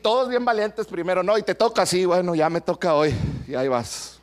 todos 0.00 0.28
bien 0.28 0.44
valientes 0.44 0.86
primero, 0.86 1.24
¿no? 1.24 1.36
Y 1.36 1.42
te 1.42 1.56
toca 1.56 1.82
así, 1.82 2.04
bueno, 2.04 2.36
ya 2.36 2.48
me 2.48 2.60
toca 2.60 2.94
hoy. 2.94 3.12
Y 3.48 3.56
ahí 3.56 3.66
vas 3.66 4.17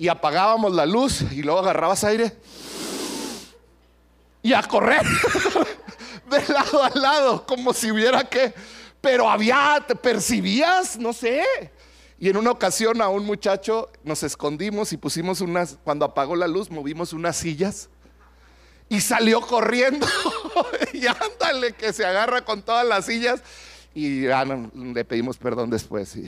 y 0.00 0.08
apagábamos 0.08 0.72
la 0.72 0.86
luz 0.86 1.20
y 1.30 1.42
luego 1.42 1.58
agarrabas 1.58 2.04
aire 2.04 2.32
y 4.40 4.54
a 4.54 4.62
correr 4.62 5.02
de 6.30 6.48
lado 6.50 6.82
a 6.82 6.88
lado, 6.98 7.46
como 7.46 7.74
si 7.74 7.92
hubiera 7.92 8.24
que, 8.24 8.54
pero 9.02 9.28
había, 9.28 9.84
te 9.86 9.94
percibías, 9.94 10.98
no 10.98 11.12
sé. 11.12 11.44
Y 12.18 12.30
en 12.30 12.38
una 12.38 12.50
ocasión 12.50 13.02
a 13.02 13.10
un 13.10 13.26
muchacho 13.26 13.90
nos 14.02 14.22
escondimos 14.22 14.90
y 14.94 14.96
pusimos 14.96 15.42
unas, 15.42 15.76
cuando 15.84 16.06
apagó 16.06 16.34
la 16.34 16.48
luz, 16.48 16.70
movimos 16.70 17.12
unas 17.12 17.36
sillas 17.36 17.90
y 18.88 19.02
salió 19.02 19.42
corriendo. 19.42 20.06
y 20.94 21.06
ándale, 21.08 21.74
que 21.74 21.92
se 21.92 22.06
agarra 22.06 22.42
con 22.42 22.62
todas 22.62 22.86
las 22.86 23.04
sillas. 23.04 23.42
Y 23.92 24.22
le 24.22 25.04
pedimos 25.04 25.36
perdón 25.36 25.68
después. 25.68 26.16
Y, 26.16 26.26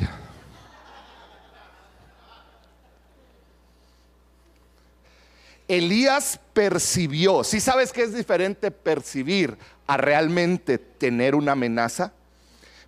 Elías 5.69 6.39
percibió. 6.53 7.45
¿Sí 7.45 7.61
sabes 7.61 7.93
que 7.93 8.03
es 8.03 8.15
diferente 8.15 8.71
percibir 8.71 9.57
a 9.87 9.97
realmente 9.97 10.79
tener 10.79 11.35
una 11.35 11.53
amenaza? 11.53 12.13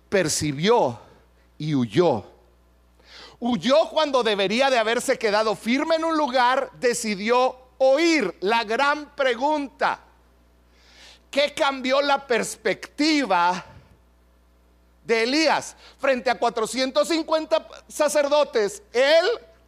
Percibió 0.09 0.99
y 1.57 1.75
huyó. 1.75 2.25
Huyó 3.39 3.89
cuando 3.89 4.23
debería 4.23 4.69
de 4.69 4.77
haberse 4.77 5.17
quedado 5.17 5.55
firme 5.55 5.95
en 5.95 6.05
un 6.05 6.17
lugar, 6.17 6.71
decidió 6.79 7.57
oír. 7.77 8.35
La 8.41 8.63
gran 8.63 9.15
pregunta, 9.15 9.99
¿qué 11.29 11.53
cambió 11.53 12.01
la 12.01 12.25
perspectiva 12.25 13.65
de 15.05 15.23
Elías 15.23 15.75
frente 15.99 16.29
a 16.29 16.37
450 16.37 17.67
sacerdotes, 17.87 18.81
él 18.91 19.25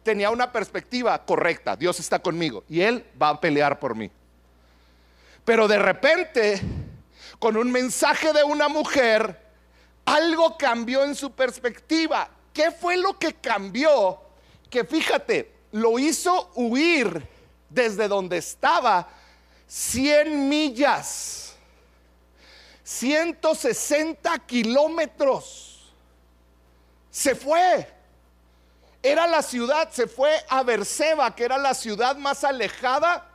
tenía 0.08 0.30
una 0.30 0.50
perspectiva 0.50 1.22
correcta. 1.22 1.76
Dios 1.76 2.00
está 2.00 2.18
conmigo 2.18 2.64
y 2.66 2.80
él 2.80 3.04
va 3.20 3.28
a 3.28 3.38
pelear 3.38 3.78
por 3.78 3.94
mí. 3.94 4.10
Pero 5.44 5.68
de 5.68 5.78
repente, 5.78 6.62
con 7.38 7.58
un 7.58 7.70
mensaje 7.70 8.32
de 8.32 8.42
una 8.42 8.68
mujer, 8.68 9.38
algo 10.06 10.56
cambió 10.56 11.04
en 11.04 11.14
su 11.14 11.32
perspectiva. 11.32 12.26
¿Qué 12.54 12.70
fue 12.70 12.96
lo 12.96 13.18
que 13.18 13.34
cambió? 13.34 14.18
Que 14.70 14.82
fíjate, 14.84 15.52
lo 15.72 15.98
hizo 15.98 16.52
huir 16.54 17.28
desde 17.68 18.08
donde 18.08 18.38
estaba 18.38 19.10
100 19.66 20.48
millas, 20.48 21.54
160 22.82 24.38
kilómetros. 24.46 25.92
Se 27.10 27.34
fue. 27.34 27.97
Era 29.08 29.26
la 29.26 29.42
ciudad, 29.42 29.90
se 29.90 30.06
fue 30.06 30.30
a 30.50 30.62
Berseba, 30.62 31.34
que 31.34 31.44
era 31.44 31.56
la 31.56 31.72
ciudad 31.72 32.18
más 32.18 32.44
alejada 32.44 33.26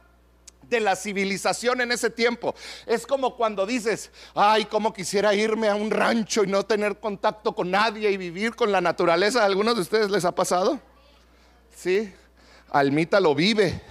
de 0.70 0.80
la 0.80 0.96
civilización 0.96 1.82
en 1.82 1.92
ese 1.92 2.12
tiempo. 2.12 2.54
Es 2.86 3.08
como 3.08 3.36
cuando 3.36 3.66
dices, 3.66 4.12
ay, 4.36 4.66
cómo 4.66 4.94
quisiera 4.94 5.34
irme 5.34 5.70
a 5.70 5.76
un 5.76 5.90
rancho 5.90 6.44
y 6.44 6.48
no 6.48 6.64
tener 6.64 7.00
contacto 7.00 7.56
con 7.56 7.72
nadie 7.72 8.12
y 8.12 8.18
vivir 8.18 8.56
con 8.56 8.72
la 8.72 8.82
naturaleza. 8.82 9.42
¿A 9.42 9.46
algunos 9.46 9.74
de 9.74 9.82
ustedes 9.82 10.12
les 10.12 10.26
ha 10.26 10.36
pasado? 10.36 10.80
Sí, 11.76 12.14
Almita 12.70 13.20
lo 13.20 13.34
vive. 13.34 13.82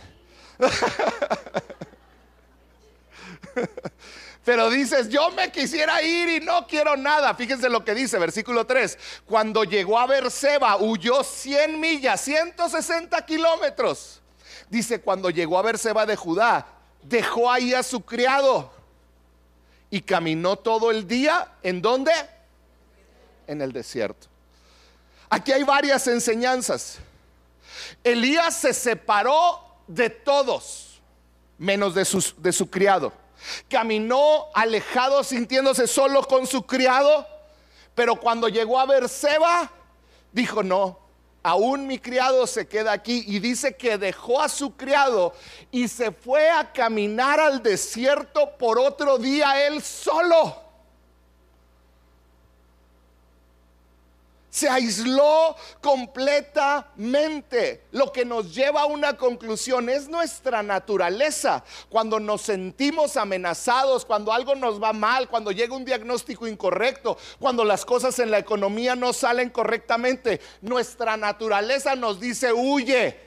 Pero 4.44 4.70
dices, 4.70 5.08
yo 5.08 5.30
me 5.30 5.52
quisiera 5.52 6.02
ir 6.02 6.28
y 6.28 6.44
no 6.44 6.66
quiero 6.66 6.96
nada. 6.96 7.32
Fíjense 7.34 7.68
lo 7.68 7.84
que 7.84 7.94
dice, 7.94 8.18
versículo 8.18 8.66
3. 8.66 8.98
Cuando 9.24 9.62
llegó 9.62 9.98
a 9.98 10.06
Berseba, 10.06 10.76
huyó 10.76 11.22
100 11.22 11.78
millas, 11.78 12.20
160 12.22 13.24
kilómetros. 13.24 14.20
Dice, 14.68 15.00
cuando 15.00 15.30
llegó 15.30 15.58
a 15.58 15.62
Berseba 15.62 16.06
de 16.06 16.16
Judá, 16.16 16.66
dejó 17.02 17.52
ahí 17.52 17.72
a 17.72 17.84
su 17.84 18.00
criado 18.00 18.72
y 19.90 20.00
caminó 20.00 20.56
todo 20.56 20.90
el 20.90 21.06
día. 21.06 21.52
¿En 21.62 21.80
dónde? 21.80 22.12
En 23.46 23.62
el 23.62 23.72
desierto. 23.72 24.26
Aquí 25.30 25.52
hay 25.52 25.62
varias 25.62 26.08
enseñanzas. 26.08 26.98
Elías 28.02 28.56
se 28.56 28.74
separó 28.74 29.60
de 29.86 30.10
todos, 30.10 31.00
menos 31.58 31.94
de, 31.94 32.06
de 32.38 32.52
su 32.52 32.68
criado. 32.68 33.21
Caminó 33.68 34.46
alejado 34.54 35.24
sintiéndose 35.24 35.86
solo 35.86 36.22
con 36.22 36.46
su 36.46 36.62
criado, 36.62 37.26
pero 37.94 38.16
cuando 38.16 38.48
llegó 38.48 38.78
a 38.78 38.86
Berseba, 38.86 39.70
dijo, 40.32 40.62
no, 40.62 40.98
aún 41.42 41.86
mi 41.86 41.98
criado 41.98 42.46
se 42.46 42.68
queda 42.68 42.92
aquí 42.92 43.24
y 43.26 43.38
dice 43.38 43.76
que 43.76 43.98
dejó 43.98 44.40
a 44.40 44.48
su 44.48 44.76
criado 44.76 45.34
y 45.70 45.88
se 45.88 46.12
fue 46.12 46.50
a 46.50 46.72
caminar 46.72 47.40
al 47.40 47.62
desierto 47.62 48.56
por 48.56 48.78
otro 48.78 49.18
día 49.18 49.66
él 49.66 49.82
solo. 49.82 50.61
Se 54.52 54.68
aisló 54.68 55.56
completamente. 55.80 57.86
Lo 57.90 58.12
que 58.12 58.26
nos 58.26 58.54
lleva 58.54 58.82
a 58.82 58.86
una 58.86 59.16
conclusión 59.16 59.88
es 59.88 60.10
nuestra 60.10 60.62
naturaleza. 60.62 61.64
Cuando 61.88 62.20
nos 62.20 62.42
sentimos 62.42 63.16
amenazados, 63.16 64.04
cuando 64.04 64.30
algo 64.30 64.54
nos 64.54 64.80
va 64.80 64.92
mal, 64.92 65.30
cuando 65.30 65.52
llega 65.52 65.74
un 65.74 65.86
diagnóstico 65.86 66.46
incorrecto, 66.46 67.16
cuando 67.38 67.64
las 67.64 67.86
cosas 67.86 68.18
en 68.18 68.30
la 68.30 68.38
economía 68.38 68.94
no 68.94 69.14
salen 69.14 69.48
correctamente, 69.48 70.42
nuestra 70.60 71.16
naturaleza 71.16 71.96
nos 71.96 72.20
dice, 72.20 72.52
huye, 72.52 73.18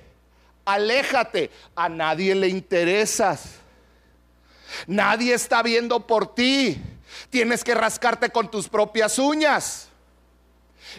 aléjate, 0.63 1.49
a 1.75 1.89
nadie 1.89 2.35
le 2.35 2.49
interesas. 2.49 3.55
Nadie 4.85 5.33
está 5.33 5.63
viendo 5.63 6.05
por 6.05 6.35
ti. 6.35 6.79
Tienes 7.31 7.63
que 7.63 7.73
rascarte 7.73 8.29
con 8.29 8.51
tus 8.51 8.69
propias 8.69 9.17
uñas. 9.17 9.89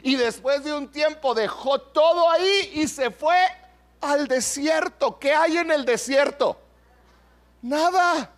Y 0.03 0.17
después 0.17 0.65
de 0.65 0.75
un 0.75 0.89
tiempo 0.91 1.35
dejó 1.35 1.81
todo 1.81 2.31
ahí 2.31 2.71
y 2.75 2.89
se 2.89 3.11
fue 3.11 3.37
al 4.01 4.29
desierto. 4.29 5.19
¿Qué 5.19 5.33
hay 5.33 5.59
en 5.59 5.71
el 5.71 5.85
desierto? 5.85 6.59
Nada. 7.63 8.31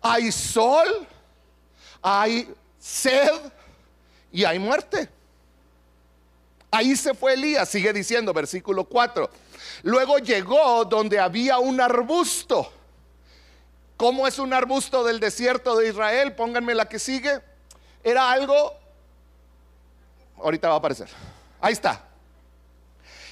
Hay 0.00 0.30
sol, 0.32 1.06
hay 2.02 2.52
sed 2.78 3.32
y 4.30 4.44
hay 4.44 4.58
muerte. 4.58 5.08
Ahí 6.70 6.96
se 6.96 7.14
fue 7.14 7.34
Elías, 7.34 7.68
sigue 7.68 7.92
diciendo, 7.92 8.32
versículo 8.32 8.84
4. 8.84 9.30
Luego 9.84 10.18
llegó 10.18 10.84
donde 10.84 11.20
había 11.20 11.58
un 11.58 11.80
arbusto. 11.80 12.70
¿Cómo 13.96 14.26
es 14.26 14.38
un 14.38 14.52
arbusto 14.52 15.04
del 15.04 15.20
desierto 15.20 15.76
de 15.76 15.88
Israel? 15.88 16.34
Pónganme 16.34 16.74
la 16.74 16.88
que 16.88 16.98
sigue. 16.98 17.40
Era 18.02 18.30
algo 18.30 18.76
Ahorita 20.38 20.68
va 20.68 20.74
a 20.74 20.78
aparecer. 20.78 21.08
Ahí 21.60 21.72
está. 21.72 22.02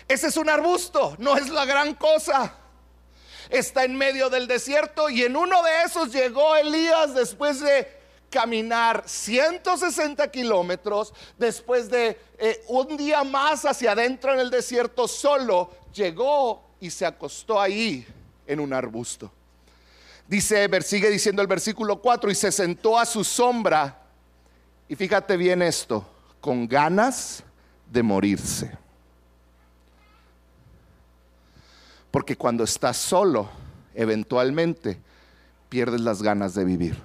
Ese 0.08 0.28
es 0.28 0.36
un 0.36 0.48
arbusto, 0.48 1.14
no 1.18 1.36
es 1.36 1.48
la 1.48 1.64
gran 1.64 1.94
cosa. 1.94 2.54
Está 3.50 3.84
en 3.84 3.96
medio 3.96 4.30
del 4.30 4.46
desierto 4.46 5.10
y 5.10 5.22
en 5.22 5.36
uno 5.36 5.62
de 5.62 5.82
esos 5.84 6.12
llegó 6.12 6.56
Elías 6.56 7.14
después 7.14 7.60
de 7.60 8.02
caminar 8.30 9.04
160 9.06 10.30
kilómetros, 10.30 11.12
después 11.36 11.90
de 11.90 12.18
eh, 12.38 12.64
un 12.68 12.96
día 12.96 13.22
más 13.24 13.66
hacia 13.66 13.92
adentro 13.92 14.32
en 14.32 14.40
el 14.40 14.50
desierto 14.50 15.06
solo, 15.06 15.70
llegó 15.92 16.62
y 16.80 16.90
se 16.90 17.04
acostó 17.04 17.60
ahí 17.60 18.06
en 18.46 18.58
un 18.58 18.72
arbusto. 18.72 19.30
Dice, 20.26 20.68
sigue 20.82 21.10
diciendo 21.10 21.42
el 21.42 21.48
versículo 21.48 22.00
4, 22.00 22.30
y 22.30 22.34
se 22.34 22.50
sentó 22.50 22.98
a 22.98 23.04
su 23.04 23.22
sombra. 23.22 23.98
Y 24.88 24.96
fíjate 24.96 25.36
bien 25.36 25.60
esto, 25.60 26.06
con 26.42 26.66
ganas 26.66 27.44
de 27.90 28.02
morirse. 28.02 28.76
Porque 32.10 32.36
cuando 32.36 32.64
estás 32.64 32.96
solo, 32.96 33.48
eventualmente 33.94 35.00
pierdes 35.68 36.00
las 36.00 36.20
ganas 36.20 36.54
de 36.54 36.64
vivir. 36.64 36.98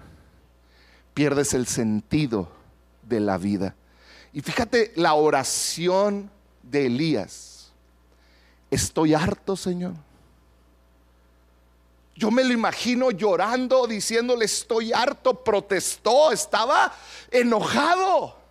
Pierdes 1.13 1.53
el 1.53 1.67
sentido 1.67 2.49
de 3.03 3.19
la 3.19 3.37
vida. 3.37 3.75
Y 4.33 4.41
fíjate 4.41 4.91
la 4.95 5.13
oración 5.13 6.31
de 6.63 6.87
Elías. 6.87 7.71
Estoy 8.71 9.13
harto, 9.13 9.55
Señor. 9.55 9.93
Yo 12.15 12.31
me 12.31 12.43
lo 12.43 12.53
imagino 12.53 13.11
llorando, 13.11 13.85
diciéndole, 13.85 14.45
estoy 14.45 14.91
harto, 14.91 15.43
protestó, 15.43 16.31
estaba 16.31 16.91
enojado 17.29 18.46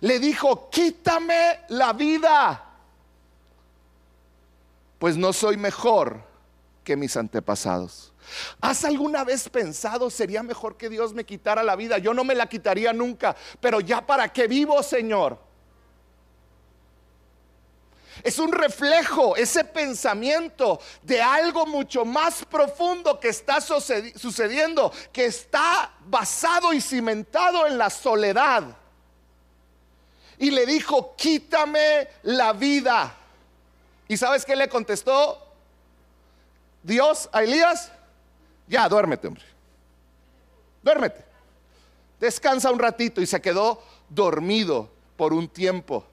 le 0.00 0.18
dijo, 0.18 0.70
quítame 0.70 1.60
la 1.68 1.92
vida, 1.92 2.64
pues 4.98 5.16
no 5.16 5.32
soy 5.32 5.56
mejor 5.56 6.22
que 6.84 6.96
mis 6.96 7.16
antepasados. 7.16 8.12
¿Has 8.60 8.84
alguna 8.84 9.24
vez 9.24 9.48
pensado, 9.48 10.10
sería 10.10 10.42
mejor 10.42 10.76
que 10.76 10.88
Dios 10.88 11.12
me 11.12 11.24
quitara 11.24 11.62
la 11.62 11.76
vida? 11.76 11.98
Yo 11.98 12.14
no 12.14 12.24
me 12.24 12.34
la 12.34 12.48
quitaría 12.48 12.92
nunca, 12.92 13.36
pero 13.60 13.80
ya 13.80 14.04
para 14.06 14.32
qué 14.32 14.46
vivo, 14.46 14.82
Señor. 14.82 15.38
Es 18.22 18.38
un 18.38 18.52
reflejo, 18.52 19.36
ese 19.36 19.64
pensamiento 19.64 20.80
de 21.02 21.20
algo 21.20 21.66
mucho 21.66 22.04
más 22.04 22.44
profundo 22.44 23.18
que 23.18 23.28
está 23.28 23.60
sucediendo, 23.60 24.92
que 25.12 25.24
está 25.24 25.94
basado 26.06 26.72
y 26.72 26.80
cimentado 26.80 27.66
en 27.66 27.78
la 27.78 27.90
soledad 27.90 28.76
y 30.42 30.50
le 30.50 30.66
dijo, 30.66 31.14
quítame 31.16 32.08
la 32.24 32.52
vida. 32.52 33.14
¿Y 34.08 34.16
sabes 34.16 34.44
qué 34.44 34.56
le 34.56 34.68
contestó 34.68 35.38
Dios 36.82 37.30
a 37.32 37.44
Elías? 37.44 37.92
Ya, 38.66 38.88
duérmete, 38.88 39.28
hombre. 39.28 39.44
Duérmete. 40.82 41.24
Descansa 42.18 42.72
un 42.72 42.80
ratito 42.80 43.20
y 43.20 43.26
se 43.26 43.40
quedó 43.40 43.84
dormido 44.08 44.90
por 45.16 45.32
un 45.32 45.48
tiempo. 45.48 46.04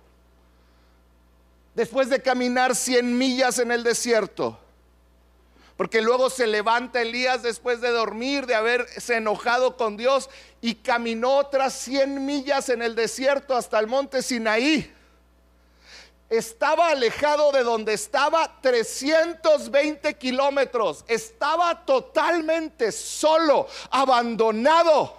Después 1.74 2.08
de 2.08 2.22
caminar 2.22 2.76
100 2.76 3.18
millas 3.18 3.58
en 3.58 3.72
el 3.72 3.84
desierto, 3.84 4.60
porque 5.80 6.02
luego 6.02 6.30
se 6.30 6.46
levanta 6.46 7.02
Elías 7.02 7.42
después 7.42 7.80
de 7.80 7.90
dormir, 7.92 8.46
de 8.46 8.54
haberse 8.54 9.16
enojado 9.16 9.78
con 9.78 9.96
Dios 9.96 10.30
y 10.60 10.76
caminó 10.76 11.38
otras 11.38 11.74
100 11.74 12.26
millas 12.26 12.68
en 12.68 12.82
el 12.82 12.96
desierto 12.96 13.56
hasta 13.56 13.80
el 13.80 13.88
monte 13.88 14.22
Sinaí. 14.22 14.94
Estaba 16.30 16.90
alejado 16.90 17.54
de 17.54 17.64
donde 17.64 17.94
estaba 17.94 18.60
320 18.60 20.16
kilómetros. 20.16 21.06
Estaba 21.08 21.86
totalmente 21.86 22.92
solo, 22.92 23.66
abandonado. 23.90 25.16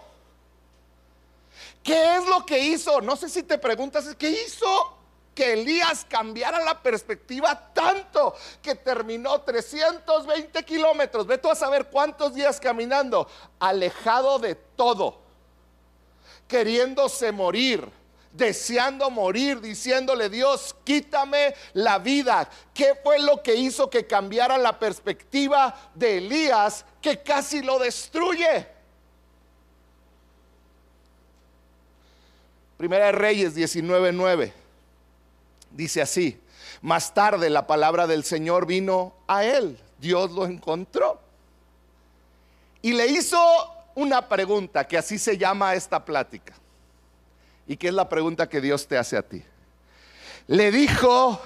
¿Qué 1.82 2.16
es 2.16 2.26
lo 2.26 2.44
que 2.44 2.58
hizo? 2.58 3.00
No 3.00 3.16
sé 3.16 3.30
si 3.30 3.44
te 3.44 3.56
preguntas, 3.56 4.14
¿qué 4.18 4.28
hizo? 4.28 4.99
Que 5.34 5.52
Elías 5.52 6.04
cambiara 6.08 6.60
la 6.64 6.82
perspectiva 6.82 7.72
tanto 7.72 8.34
que 8.62 8.74
terminó 8.74 9.40
320 9.40 10.62
kilómetros, 10.64 11.26
ve 11.26 11.38
tú 11.38 11.50
a 11.50 11.54
saber 11.54 11.86
cuántos 11.86 12.34
días 12.34 12.60
caminando, 12.60 13.28
alejado 13.58 14.38
de 14.38 14.54
todo, 14.54 15.20
queriéndose 16.48 17.32
morir, 17.32 17.88
deseando 18.32 19.10
morir, 19.10 19.60
diciéndole 19.60 20.28
Dios, 20.28 20.74
quítame 20.84 21.54
la 21.74 21.98
vida. 21.98 22.48
¿Qué 22.74 22.94
fue 23.02 23.18
lo 23.18 23.42
que 23.42 23.54
hizo 23.54 23.88
que 23.88 24.06
cambiara 24.06 24.58
la 24.58 24.78
perspectiva 24.78 25.90
de 25.94 26.18
Elías 26.18 26.84
que 27.00 27.22
casi 27.22 27.62
lo 27.62 27.78
destruye? 27.78 28.66
Primera 32.76 33.06
de 33.06 33.12
Reyes 33.12 33.54
19:9 33.54 34.59
dice 35.70 36.02
así, 36.02 36.40
más 36.83 37.14
tarde 37.14 37.50
la 37.50 37.66
palabra 37.66 38.06
del 38.06 38.24
Señor 38.24 38.66
vino 38.66 39.14
a 39.26 39.44
él, 39.44 39.78
Dios 39.98 40.30
lo 40.33 40.46
encontró 40.46 41.20
y 42.83 42.92
le 42.92 43.06
hizo 43.06 43.38
una 43.94 44.28
pregunta 44.28 44.87
que 44.87 44.96
así 44.96 45.18
se 45.18 45.37
llama 45.37 45.74
esta 45.74 46.04
plática 46.04 46.54
y 47.66 47.76
que 47.76 47.88
es 47.88 47.94
la 47.94 48.09
pregunta 48.09 48.48
que 48.48 48.61
Dios 48.61 48.87
te 48.87 48.96
hace 48.96 49.16
a 49.16 49.22
ti. 49.22 49.44
Le 50.46 50.72
dijo, 50.72 51.40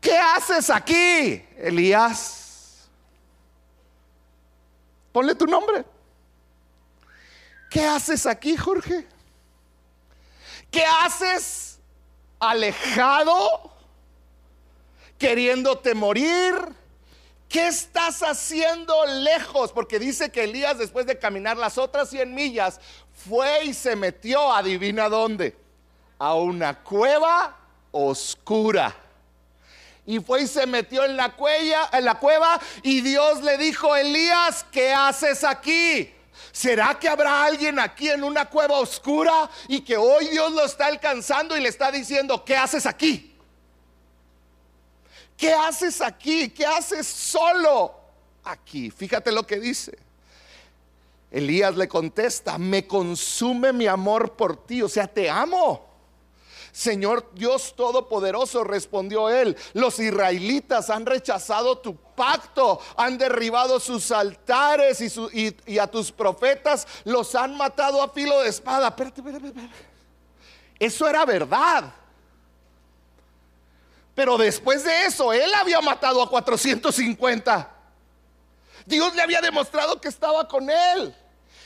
¿qué 0.00 0.16
haces 0.16 0.70
aquí, 0.70 1.44
Elías? 1.58 2.88
Ponle 5.12 5.34
tu 5.34 5.46
nombre. 5.46 5.84
¿Qué 7.68 7.84
haces 7.84 8.24
aquí, 8.26 8.56
Jorge? 8.56 9.06
¿Qué 10.70 10.84
haces 10.84 11.71
alejado, 12.42 13.70
queriéndote 15.16 15.94
morir. 15.94 16.54
¿Qué 17.48 17.68
estás 17.68 18.22
haciendo 18.22 18.94
lejos? 19.06 19.72
Porque 19.72 19.98
dice 19.98 20.32
que 20.32 20.44
Elías 20.44 20.78
después 20.78 21.06
de 21.06 21.18
caminar 21.18 21.56
las 21.56 21.78
otras 21.78 22.10
100 22.10 22.34
millas 22.34 22.80
fue 23.12 23.64
y 23.66 23.74
se 23.74 23.94
metió, 23.94 24.52
adivina 24.52 25.08
dónde, 25.08 25.56
a 26.18 26.34
una 26.34 26.82
cueva 26.82 27.56
oscura. 27.92 28.96
Y 30.04 30.18
fue 30.18 30.42
y 30.42 30.46
se 30.48 30.66
metió 30.66 31.04
en 31.04 31.16
la, 31.16 31.36
cuella, 31.36 31.90
en 31.92 32.04
la 32.04 32.18
cueva 32.18 32.58
y 32.82 33.02
Dios 33.02 33.42
le 33.42 33.56
dijo, 33.58 33.94
Elías, 33.94 34.66
¿qué 34.72 34.92
haces 34.92 35.44
aquí? 35.44 36.12
¿Será 36.52 36.98
que 36.98 37.08
habrá 37.08 37.44
alguien 37.44 37.80
aquí 37.80 38.10
en 38.10 38.22
una 38.22 38.44
cueva 38.44 38.78
oscura 38.78 39.50
y 39.68 39.80
que 39.80 39.96
hoy 39.96 40.28
Dios 40.28 40.52
lo 40.52 40.64
está 40.64 40.86
alcanzando 40.86 41.56
y 41.56 41.60
le 41.62 41.68
está 41.70 41.90
diciendo, 41.90 42.44
¿qué 42.44 42.54
haces 42.54 42.84
aquí? 42.84 43.34
¿Qué 45.36 45.52
haces 45.52 46.02
aquí? 46.02 46.50
¿Qué 46.50 46.66
haces 46.66 47.06
solo 47.06 47.94
aquí? 48.44 48.90
Fíjate 48.90 49.32
lo 49.32 49.46
que 49.46 49.58
dice. 49.58 49.98
Elías 51.30 51.74
le 51.74 51.88
contesta, 51.88 52.58
me 52.58 52.86
consume 52.86 53.72
mi 53.72 53.86
amor 53.86 54.36
por 54.36 54.66
ti, 54.66 54.82
o 54.82 54.88
sea, 54.90 55.06
te 55.06 55.30
amo. 55.30 55.91
Señor 56.72 57.30
Dios 57.34 57.74
Todopoderoso, 57.76 58.64
respondió 58.64 59.28
él, 59.28 59.58
los 59.74 59.98
israelitas 59.98 60.88
han 60.88 61.04
rechazado 61.04 61.76
tu 61.78 61.94
pacto, 61.96 62.80
han 62.96 63.18
derribado 63.18 63.78
sus 63.78 64.10
altares 64.10 65.02
y, 65.34 65.78
a 65.78 65.86
tus 65.86 66.10
profetas 66.10 66.88
los 67.04 67.34
han 67.34 67.58
matado 67.58 68.02
a 68.02 68.08
filo 68.08 68.40
de 68.40 68.48
espada. 68.48 68.96
Eso 70.78 71.06
era 71.06 71.26
verdad. 71.26 71.92
Pero 74.14 74.38
después 74.38 74.82
de 74.82 75.04
eso, 75.04 75.30
él 75.30 75.52
había 75.54 75.80
matado 75.82 76.22
a 76.22 76.28
450. 76.28 77.70
Dios 78.86 79.14
le 79.14 79.20
había 79.20 79.42
demostrado 79.42 80.00
que 80.00 80.08
estaba 80.08 80.48
con 80.48 80.70
él. 80.70 81.14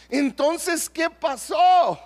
Entonces, 0.09 0.90
¿qué 0.90 1.09
pasó? 1.11 1.99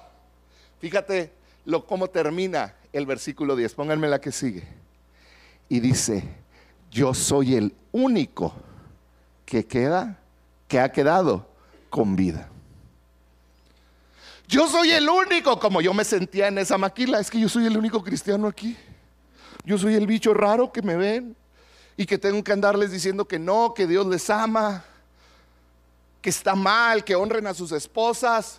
Fíjate 0.79 1.33
lo 1.65 1.85
cómo 1.87 2.09
termina 2.09 2.75
el 2.93 3.07
versículo 3.07 3.57
10, 3.57 3.75
pónganme 3.75 4.09
la 4.09 4.21
que 4.21 4.33
sigue. 4.33 4.67
Y 5.69 5.81
dice, 5.81 6.25
yo 6.91 7.15
soy 7.15 7.55
el 7.55 7.75
único 7.93 8.55
que 9.47 9.67
queda, 9.67 10.19
que 10.69 10.81
ha 10.81 10.91
quedado 10.91 11.49
con 11.89 12.17
vida. 12.17 12.49
Yo 14.49 14.67
soy 14.69 14.91
el 14.91 15.09
único, 15.09 15.61
como 15.61 15.81
yo 15.81 15.95
me 15.95 16.05
sentía 16.05 16.49
en 16.49 16.59
esa 16.59 16.77
maquila, 16.77 17.21
es 17.21 17.31
que 17.31 17.39
yo 17.39 17.49
soy 17.49 17.67
el 17.67 17.77
único 17.77 18.03
cristiano 18.03 18.49
aquí. 18.49 18.77
Yo 19.65 19.79
soy 19.79 19.95
el 19.95 20.07
bicho 20.07 20.35
raro 20.35 20.73
que 20.73 20.83
me 20.83 20.97
ven 20.97 21.37
y 21.97 22.07
que 22.07 22.19
tengo 22.19 22.43
que 22.43 22.53
andarles 22.53 22.91
diciendo 22.91 23.29
que 23.29 23.39
no, 23.39 23.75
que 23.75 23.87
Dios 23.87 24.07
les 24.07 24.29
ama, 24.31 24.85
que 26.21 26.31
está 26.31 26.57
mal, 26.57 27.05
que 27.05 27.15
honren 27.15 27.47
a 27.47 27.55
sus 27.55 27.71
esposas. 27.71 28.59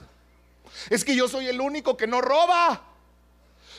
Es 0.89 1.03
que 1.03 1.15
yo 1.15 1.27
soy 1.27 1.47
el 1.47 1.59
único 1.59 1.97
que 1.97 2.07
no 2.07 2.21
roba. 2.21 2.90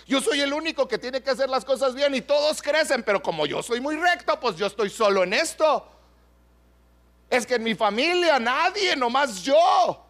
Yo 0.07 0.21
soy 0.21 0.41
el 0.41 0.53
único 0.53 0.89
que 0.89 0.99
tiene 0.99 1.23
que 1.23 1.31
hacer 1.31 1.49
las 1.49 1.65
cosas 1.65 1.95
bien 1.95 2.15
y 2.15 2.21
todos 2.21 2.61
crecen, 2.61 3.03
pero 3.03 3.23
como 3.23 3.47
yo 3.47 3.63
soy 3.63 3.81
muy 3.81 3.97
recto, 3.97 4.39
pues 4.41 4.57
yo 4.57 4.67
estoy 4.67 4.91
solo 4.91 5.23
en 5.23 5.33
esto. 5.33 5.87
Es 7.31 7.47
que 7.47 7.55
en 7.55 7.63
mi 7.63 7.75
familia 7.75 8.39
nadie, 8.39 8.97
nomás 8.97 9.43
yo. 9.43 10.05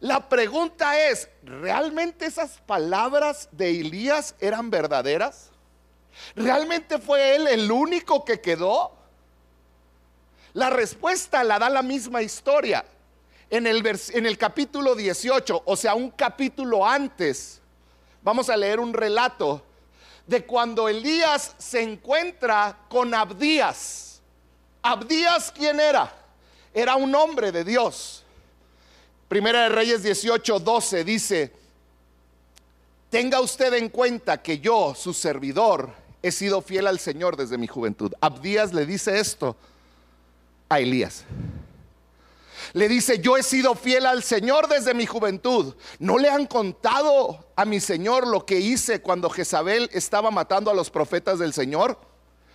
La 0.00 0.28
pregunta 0.28 1.08
es, 1.08 1.28
¿realmente 1.42 2.26
esas 2.26 2.58
palabras 2.66 3.48
de 3.52 3.70
Elías 3.70 4.34
eran 4.40 4.70
verdaderas? 4.70 5.50
¿Realmente 6.34 6.98
fue 6.98 7.36
él 7.36 7.46
el 7.46 7.70
único 7.70 8.24
que 8.24 8.40
quedó? 8.40 8.92
La 10.54 10.70
respuesta 10.70 11.44
la 11.44 11.58
da 11.58 11.70
la 11.70 11.82
misma 11.82 12.22
historia. 12.22 12.84
En 13.48 13.66
el, 13.66 13.86
en 14.12 14.26
el 14.26 14.36
capítulo 14.36 14.94
18, 14.94 15.62
o 15.64 15.76
sea, 15.76 15.94
un 15.94 16.10
capítulo 16.10 16.84
antes, 16.84 17.62
Vamos 18.26 18.50
a 18.50 18.56
leer 18.56 18.80
un 18.80 18.92
relato 18.92 19.62
de 20.26 20.44
cuando 20.44 20.88
Elías 20.88 21.54
se 21.58 21.80
encuentra 21.80 22.76
con 22.88 23.14
Abdías. 23.14 24.20
Abdías, 24.82 25.52
¿quién 25.52 25.78
era? 25.78 26.12
Era 26.74 26.96
un 26.96 27.14
hombre 27.14 27.52
de 27.52 27.62
Dios. 27.62 28.24
Primera 29.28 29.62
de 29.62 29.68
Reyes 29.68 30.02
18, 30.02 30.58
12 30.58 31.04
dice, 31.04 31.52
tenga 33.10 33.40
usted 33.40 33.72
en 33.74 33.90
cuenta 33.90 34.42
que 34.42 34.58
yo, 34.58 34.92
su 34.96 35.14
servidor, 35.14 35.92
he 36.20 36.32
sido 36.32 36.62
fiel 36.62 36.88
al 36.88 36.98
Señor 36.98 37.36
desde 37.36 37.56
mi 37.56 37.68
juventud. 37.68 38.12
Abdías 38.20 38.72
le 38.72 38.86
dice 38.86 39.20
esto 39.20 39.54
a 40.68 40.80
Elías 40.80 41.24
le 42.72 42.88
dice, 42.88 43.18
yo 43.18 43.36
he 43.36 43.42
sido 43.42 43.74
fiel 43.74 44.06
al 44.06 44.22
Señor 44.22 44.68
desde 44.68 44.94
mi 44.94 45.06
juventud. 45.06 45.74
¿No 45.98 46.18
le 46.18 46.28
han 46.30 46.46
contado 46.46 47.52
a 47.56 47.64
mi 47.64 47.80
Señor 47.80 48.26
lo 48.26 48.46
que 48.46 48.58
hice 48.58 49.00
cuando 49.00 49.30
Jezabel 49.30 49.90
estaba 49.92 50.30
matando 50.30 50.70
a 50.70 50.74
los 50.74 50.90
profetas 50.90 51.38
del 51.38 51.52
Señor? 51.52 51.98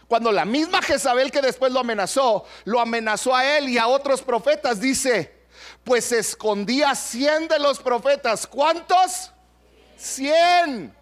Cuando 0.07 0.31
la 0.31 0.45
misma 0.45 0.81
Jezabel 0.81 1.31
que 1.31 1.41
después 1.41 1.71
lo 1.71 1.79
amenazó, 1.79 2.45
lo 2.65 2.79
amenazó 2.79 3.35
a 3.35 3.57
él 3.57 3.69
y 3.69 3.77
a 3.77 3.87
otros 3.87 4.21
profetas, 4.21 4.81
dice, 4.81 5.45
pues 5.83 6.11
escondía 6.11 6.93
cien 6.95 7.47
de 7.47 7.59
los 7.59 7.79
profetas. 7.79 8.45
¿Cuántos? 8.45 9.31
Cien 9.97 10.93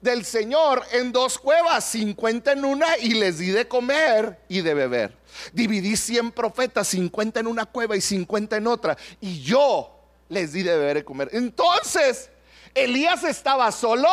del 0.00 0.24
Señor 0.24 0.82
en 0.92 1.12
dos 1.12 1.38
cuevas, 1.38 1.84
cincuenta 1.84 2.52
en 2.52 2.64
una 2.64 2.96
y 2.98 3.14
les 3.14 3.38
di 3.38 3.50
de 3.50 3.68
comer 3.68 4.40
y 4.48 4.62
de 4.62 4.74
beber. 4.74 5.16
Dividí 5.52 5.96
100 5.96 6.32
profetas, 6.32 6.88
50 6.88 7.40
en 7.40 7.46
una 7.46 7.66
cueva 7.66 7.96
y 7.96 8.00
50 8.00 8.56
en 8.56 8.66
otra. 8.66 8.96
Y 9.20 9.42
yo 9.42 10.00
les 10.28 10.52
di 10.52 10.62
de 10.62 10.76
beber 10.76 10.98
y 10.98 11.02
comer. 11.02 11.28
Entonces, 11.32 12.30
Elías 12.74 13.24
estaba 13.24 13.70
solo. 13.72 14.08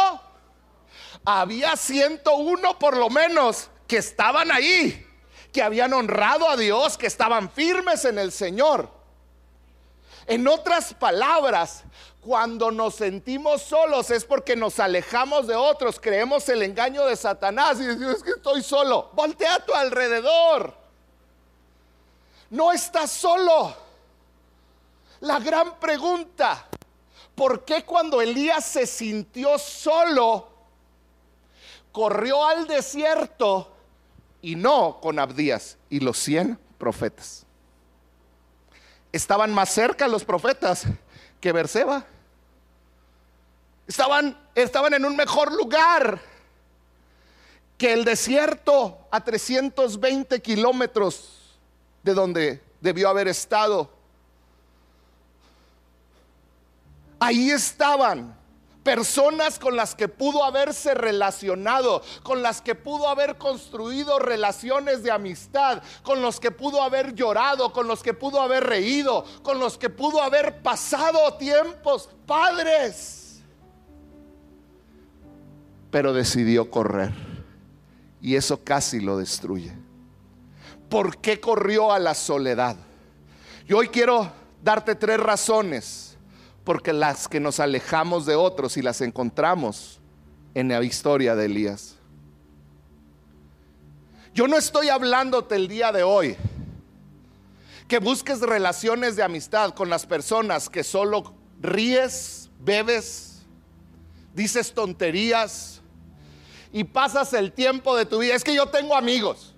Había 1.24 1.76
101 1.76 2.80
por 2.80 2.98
lo 2.98 3.10
menos 3.10 3.70
que 3.88 3.98
estaban 3.98 4.52
ahí, 4.52 5.06
que 5.52 5.62
habían 5.62 5.94
honrado 5.94 6.50
a 6.50 6.58
Dios, 6.58 6.98
que 6.98 7.08
estaban 7.08 7.50
firmes 7.50 8.06
en 8.06 8.20
el 8.20 8.32
Señor. 8.32 8.92
En 10.26 10.48
otras 10.48 10.94
palabras, 10.94 11.84
cuando 12.28 12.72
nos 12.72 12.96
sentimos 12.96 13.62
solos 13.62 14.12
es 14.12 14.26
porque 14.26 14.58
nos 14.58 14.80
alejamos 14.82 15.48
de 15.48 15.56
otros, 15.56 15.98
creemos 15.98 16.50
el 16.50 16.62
engaño 16.62 17.06
de 17.06 17.16
Satanás 17.16 17.80
y 17.80 17.86
decimos, 17.86 18.18
es 18.18 18.24
que 18.24 18.32
estoy 18.32 18.62
solo. 18.62 19.10
Voltea 19.14 19.56
a 19.56 19.66
tu 19.66 19.74
alrededor 19.74 20.88
no 22.50 22.72
estás 22.72 23.12
solo. 23.12 23.76
La 25.22 25.40
gran 25.40 25.80
pregunta, 25.80 26.68
¿por 27.36 27.66
qué 27.66 27.84
cuando 27.84 28.22
Elías 28.22 28.66
se 28.66 28.86
sintió 28.86 29.58
solo, 29.58 30.50
corrió 31.92 32.46
al 32.46 32.68
desierto 32.68 33.72
y 34.42 34.56
no 34.56 35.00
con 35.02 35.18
Abdías 35.20 35.78
y 35.90 36.00
los 36.00 36.18
cien 36.18 36.60
profetas? 36.78 37.46
Estaban 39.12 39.52
más 39.54 39.70
cerca 39.70 40.08
los 40.08 40.24
profetas 40.24 40.86
que 41.42 41.52
Berseba. 41.52 42.06
Estaban, 43.88 44.38
estaban 44.54 44.94
en 44.94 45.06
un 45.06 45.16
mejor 45.16 45.54
lugar 45.54 46.20
que 47.78 47.94
el 47.94 48.04
desierto 48.04 49.08
a 49.12 49.24
320 49.24 50.42
kilómetros 50.42 51.58
de 52.04 52.14
donde 52.14 52.64
debió 52.82 53.10
haber 53.10 53.28
estado. 53.28 53.90
Ahí 57.20 57.52
estaban 57.52 58.36
personas 58.84 59.60
con 59.60 59.76
las 59.76 59.96
que 59.96 60.08
pudo 60.08 60.46
haberse 60.46 60.94
relacionado, 60.94 62.02
con 62.24 62.42
las 62.42 62.62
que 62.62 62.74
pudo 62.74 63.10
haber 63.10 63.38
construido 63.38 64.18
relaciones 64.18 65.04
de 65.04 65.12
amistad, 65.12 65.84
con 66.04 66.22
los 66.22 66.40
que 66.40 66.52
pudo 66.52 66.82
haber 66.82 67.14
llorado, 67.14 67.74
con 67.74 67.88
los 67.88 68.02
que 68.02 68.14
pudo 68.14 68.42
haber 68.42 68.64
reído, 68.64 69.26
con 69.44 69.60
los 69.60 69.78
que 69.78 69.90
pudo 69.90 70.22
haber 70.22 70.62
pasado 70.62 71.34
tiempos 71.34 72.10
padres. 72.26 73.27
Pero 75.92 76.14
decidió 76.14 76.70
correr 76.70 77.14
y 78.22 78.36
eso 78.36 78.64
casi 78.64 79.00
lo 79.00 79.18
destruye. 79.18 79.72
¿Por 80.90 81.18
qué 81.18 81.40
corrió 81.40 81.92
a 81.92 82.00
la 82.00 82.14
soledad? 82.14 82.78
Yo 83.66 83.78
hoy 83.78 83.90
quiero 83.90 84.32
darte 84.64 84.96
tres 84.96 85.20
razones 85.20 86.18
porque 86.64 86.94
las 86.94 87.28
que 87.28 87.40
nos 87.40 87.60
alejamos 87.60 88.26
de 88.26 88.36
otros 88.36 88.78
y 88.78 88.82
las 88.82 89.02
encontramos 89.02 90.00
en 90.54 90.70
la 90.70 90.84
historia 90.84 91.36
de 91.36 91.46
Elías. 91.46 91.96
Yo 94.34 94.48
no 94.48 94.58
estoy 94.58 94.90
hablándote 94.90 95.56
el 95.56 95.68
día 95.68 95.92
de 95.92 96.04
hoy 96.04 96.36
que 97.88 98.00
busques 98.00 98.42
relaciones 98.42 99.16
de 99.16 99.24
amistad 99.24 99.74
con 99.74 99.90
las 99.90 100.06
personas 100.06 100.70
que 100.70 100.84
solo 100.84 101.34
ríes, 101.62 102.50
bebes, 102.60 103.27
dices 104.38 104.72
tonterías 104.72 105.82
y 106.72 106.84
pasas 106.84 107.34
el 107.34 107.52
tiempo 107.52 107.98
de 107.98 108.06
tu 108.06 108.20
vida. 108.20 108.36
Es 108.36 108.44
que 108.44 108.54
yo 108.54 108.68
tengo 108.68 108.96
amigos. 108.96 109.56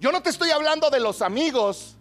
Yo 0.00 0.10
no 0.10 0.20
te 0.20 0.30
estoy 0.30 0.50
hablando 0.50 0.90
de 0.90 0.98
los 0.98 1.22
amigos 1.22 1.94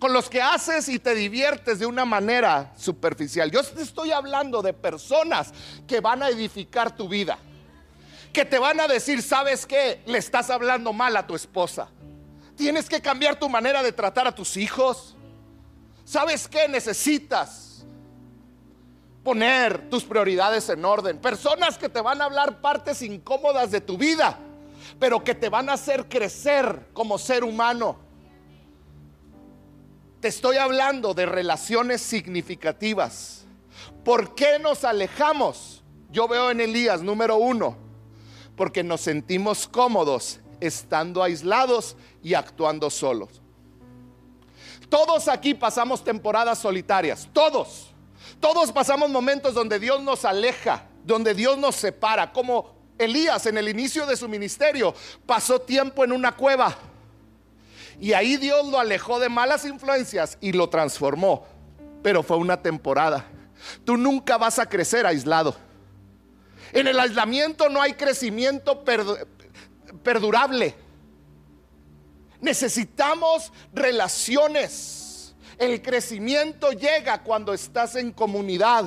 con 0.00 0.12
los 0.12 0.28
que 0.28 0.42
haces 0.42 0.88
y 0.88 0.98
te 0.98 1.14
diviertes 1.14 1.78
de 1.78 1.86
una 1.86 2.04
manera 2.04 2.74
superficial. 2.76 3.52
Yo 3.52 3.62
te 3.62 3.82
estoy 3.82 4.10
hablando 4.10 4.62
de 4.62 4.72
personas 4.72 5.52
que 5.86 6.00
van 6.00 6.24
a 6.24 6.28
edificar 6.28 6.96
tu 6.96 7.08
vida. 7.08 7.38
Que 8.32 8.44
te 8.44 8.58
van 8.58 8.80
a 8.80 8.88
decir, 8.88 9.22
¿sabes 9.22 9.64
qué? 9.64 10.02
Le 10.06 10.18
estás 10.18 10.50
hablando 10.50 10.92
mal 10.92 11.16
a 11.16 11.24
tu 11.24 11.36
esposa. 11.36 11.88
Tienes 12.56 12.88
que 12.88 13.00
cambiar 13.00 13.38
tu 13.38 13.48
manera 13.48 13.80
de 13.80 13.92
tratar 13.92 14.26
a 14.26 14.34
tus 14.34 14.56
hijos. 14.56 15.14
¿Sabes 16.04 16.48
qué? 16.48 16.66
Necesitas 16.66 17.73
poner 19.24 19.88
tus 19.88 20.04
prioridades 20.04 20.68
en 20.68 20.84
orden. 20.84 21.18
Personas 21.18 21.78
que 21.78 21.88
te 21.88 22.00
van 22.00 22.20
a 22.20 22.26
hablar 22.26 22.60
partes 22.60 23.00
incómodas 23.02 23.70
de 23.70 23.80
tu 23.80 23.96
vida, 23.96 24.38
pero 25.00 25.24
que 25.24 25.34
te 25.34 25.48
van 25.48 25.70
a 25.70 25.72
hacer 25.72 26.08
crecer 26.08 26.90
como 26.92 27.18
ser 27.18 27.42
humano. 27.42 27.96
Te 30.20 30.28
estoy 30.28 30.58
hablando 30.58 31.14
de 31.14 31.26
relaciones 31.26 32.02
significativas. 32.02 33.46
¿Por 34.04 34.34
qué 34.34 34.58
nos 34.58 34.84
alejamos? 34.84 35.82
Yo 36.10 36.28
veo 36.28 36.50
en 36.50 36.60
Elías, 36.60 37.02
número 37.02 37.36
uno, 37.36 37.76
porque 38.56 38.84
nos 38.84 39.00
sentimos 39.00 39.66
cómodos 39.66 40.40
estando 40.60 41.22
aislados 41.22 41.96
y 42.22 42.34
actuando 42.34 42.90
solos. 42.90 43.40
Todos 44.88 45.28
aquí 45.28 45.54
pasamos 45.54 46.04
temporadas 46.04 46.58
solitarias, 46.58 47.28
todos. 47.32 47.93
Todos 48.40 48.72
pasamos 48.72 49.10
momentos 49.10 49.54
donde 49.54 49.78
Dios 49.78 50.02
nos 50.02 50.24
aleja, 50.24 50.86
donde 51.04 51.34
Dios 51.34 51.58
nos 51.58 51.76
separa, 51.76 52.32
como 52.32 52.74
Elías 52.98 53.46
en 53.46 53.58
el 53.58 53.68
inicio 53.68 54.06
de 54.06 54.16
su 54.16 54.28
ministerio 54.28 54.94
pasó 55.26 55.60
tiempo 55.60 56.04
en 56.04 56.12
una 56.12 56.32
cueva 56.32 56.76
y 58.00 58.12
ahí 58.12 58.36
Dios 58.36 58.66
lo 58.66 58.78
alejó 58.78 59.18
de 59.18 59.28
malas 59.28 59.64
influencias 59.64 60.36
y 60.40 60.52
lo 60.52 60.68
transformó. 60.68 61.46
Pero 62.02 62.22
fue 62.22 62.36
una 62.36 62.60
temporada. 62.60 63.24
Tú 63.84 63.96
nunca 63.96 64.36
vas 64.36 64.58
a 64.58 64.68
crecer 64.68 65.06
aislado. 65.06 65.56
En 66.72 66.86
el 66.86 66.98
aislamiento 66.98 67.68
no 67.68 67.80
hay 67.80 67.94
crecimiento 67.94 68.84
perdurable. 70.02 70.74
Necesitamos 72.40 73.52
relaciones. 73.72 75.03
El 75.58 75.80
crecimiento 75.82 76.72
llega 76.72 77.22
cuando 77.22 77.52
estás 77.52 77.96
en 77.96 78.12
comunidad. 78.12 78.84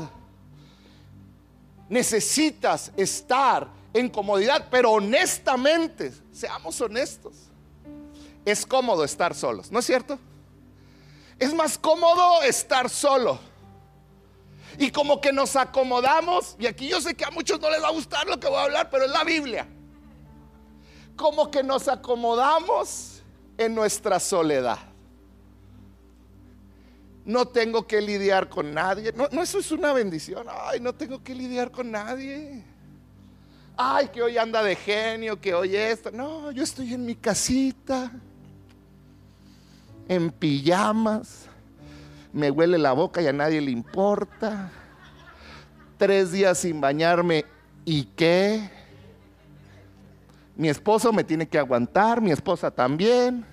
Necesitas 1.90 2.92
estar 2.98 3.68
en 3.94 4.10
comodidad, 4.10 4.68
pero 4.70 4.92
honestamente, 4.92 6.12
seamos 6.32 6.80
honestos 6.82 7.48
es 8.52 8.66
cómodo 8.66 9.04
estar 9.04 9.36
solos, 9.36 9.72
¿no 9.72 9.80
es 9.80 9.86
cierto? 9.86 10.18
Es 11.38 11.54
más 11.54 11.78
cómodo 11.78 12.42
estar 12.44 12.90
solo. 12.90 13.40
Y 14.80 14.90
como 14.90 15.20
que 15.20 15.34
nos 15.34 15.58
acomodamos, 15.58 16.56
y 16.58 16.66
aquí 16.66 16.88
yo 16.88 17.02
sé 17.02 17.14
que 17.14 17.26
a 17.26 17.32
muchos 17.32 17.60
no 17.60 17.70
les 17.70 17.84
va 17.84 17.90
a 17.90 17.92
gustar 17.92 18.26
lo 18.26 18.40
que 18.40 18.48
voy 18.48 18.58
a 18.58 18.64
hablar, 18.64 18.90
pero 18.90 19.04
es 19.04 19.12
la 19.12 19.26
Biblia. 19.26 19.68
Como 21.18 21.52
que 21.52 21.62
nos 21.62 21.90
acomodamos 21.90 23.22
en 23.58 23.76
nuestra 23.76 24.18
soledad. 24.18 24.80
No 27.28 27.46
tengo 27.46 27.86
que 27.86 28.02
lidiar 28.02 28.48
con 28.48 28.74
nadie. 28.74 29.14
No, 29.14 29.44
eso 29.44 29.60
es 29.60 29.72
una 29.72 29.92
bendición. 29.92 30.48
Ay, 30.50 30.80
no 30.80 30.96
tengo 30.96 31.22
que 31.22 31.36
lidiar 31.36 31.70
con 31.70 31.92
nadie. 31.92 32.64
Ay, 33.76 34.08
que 34.08 34.24
hoy 34.24 34.38
anda 34.38 34.64
de 34.64 34.78
genio, 34.78 35.40
que 35.40 35.54
hoy 35.54 35.76
esto. 35.76 36.10
No, 36.10 36.52
yo 36.52 36.64
estoy 36.64 36.94
en 36.94 37.06
mi 37.06 37.16
casita 37.16 38.12
en 40.08 40.32
pijamas, 40.32 41.48
me 42.32 42.50
huele 42.50 42.78
la 42.78 42.94
boca 42.94 43.22
y 43.22 43.28
a 43.28 43.34
nadie 43.34 43.60
le 43.60 43.72
importa. 43.72 44.72
Tres 45.98 46.32
días 46.32 46.60
sin 46.60 46.80
bañarme, 46.80 47.44
¿y 47.84 48.06
qué? 48.06 48.70
Mi 50.56 50.70
esposo 50.70 51.12
me 51.12 51.26
tiene 51.26 51.48
que 51.48 51.60
aguantar, 51.60 52.22
mi 52.22 52.32
esposa 52.32 52.72
también. 52.72 53.46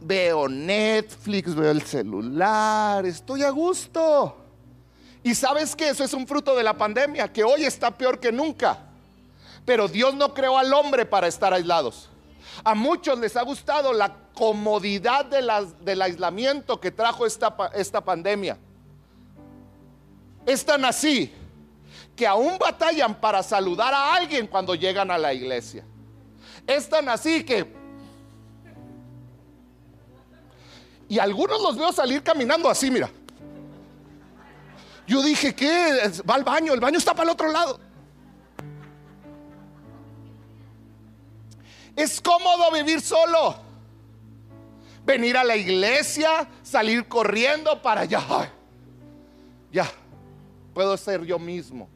Veo 0.00 0.48
Netflix, 0.48 1.54
veo 1.54 1.70
el 1.70 1.82
celular, 1.82 3.04
estoy 3.04 3.42
a 3.42 3.50
gusto. 3.50 4.36
Y 5.22 5.34
sabes 5.34 5.76
que 5.76 5.90
eso 5.90 6.02
es 6.02 6.14
un 6.14 6.26
fruto 6.26 6.56
de 6.56 6.62
la 6.62 6.76
pandemia, 6.76 7.30
que 7.30 7.44
hoy 7.44 7.64
está 7.64 7.90
peor 7.90 8.18
que 8.18 8.32
nunca. 8.32 8.78
Pero 9.66 9.88
Dios 9.88 10.14
no 10.14 10.32
creó 10.32 10.56
al 10.56 10.72
hombre 10.72 11.04
para 11.04 11.26
estar 11.26 11.52
aislados. 11.52 12.08
A 12.64 12.74
muchos 12.74 13.18
les 13.18 13.36
ha 13.36 13.42
gustado 13.42 13.92
la 13.92 14.16
comodidad 14.34 15.26
del 15.26 16.02
aislamiento 16.02 16.80
que 16.80 16.90
trajo 16.90 17.26
esta, 17.26 17.54
esta 17.74 18.00
pandemia. 18.00 18.56
Es 20.46 20.64
tan 20.64 20.84
así 20.86 21.32
que 22.16 22.26
aún 22.26 22.58
batallan 22.58 23.14
para 23.20 23.42
saludar 23.42 23.92
a 23.92 24.14
alguien 24.14 24.46
cuando 24.46 24.74
llegan 24.74 25.10
a 25.10 25.18
la 25.18 25.34
iglesia. 25.34 25.84
Es 26.66 26.88
tan 26.88 27.08
así 27.08 27.44
que... 27.44 27.79
Y 31.10 31.18
algunos 31.18 31.60
los 31.60 31.76
veo 31.76 31.92
salir 31.92 32.22
caminando 32.22 32.70
así, 32.70 32.88
mira. 32.88 33.10
Yo 35.08 35.20
dije, 35.24 35.52
¿qué? 35.52 36.22
Va 36.28 36.36
al 36.36 36.44
baño, 36.44 36.72
el 36.72 36.78
baño 36.78 36.98
está 36.98 37.12
para 37.12 37.24
el 37.24 37.30
otro 37.30 37.50
lado. 37.50 37.80
Es 41.96 42.20
cómodo 42.20 42.70
vivir 42.70 43.00
solo. 43.00 43.56
Venir 45.04 45.36
a 45.36 45.42
la 45.42 45.56
iglesia, 45.56 46.48
salir 46.62 47.08
corriendo 47.08 47.82
para 47.82 48.02
allá. 48.02 48.52
Ya, 49.72 49.90
puedo 50.72 50.96
ser 50.96 51.24
yo 51.24 51.40
mismo. 51.40 51.88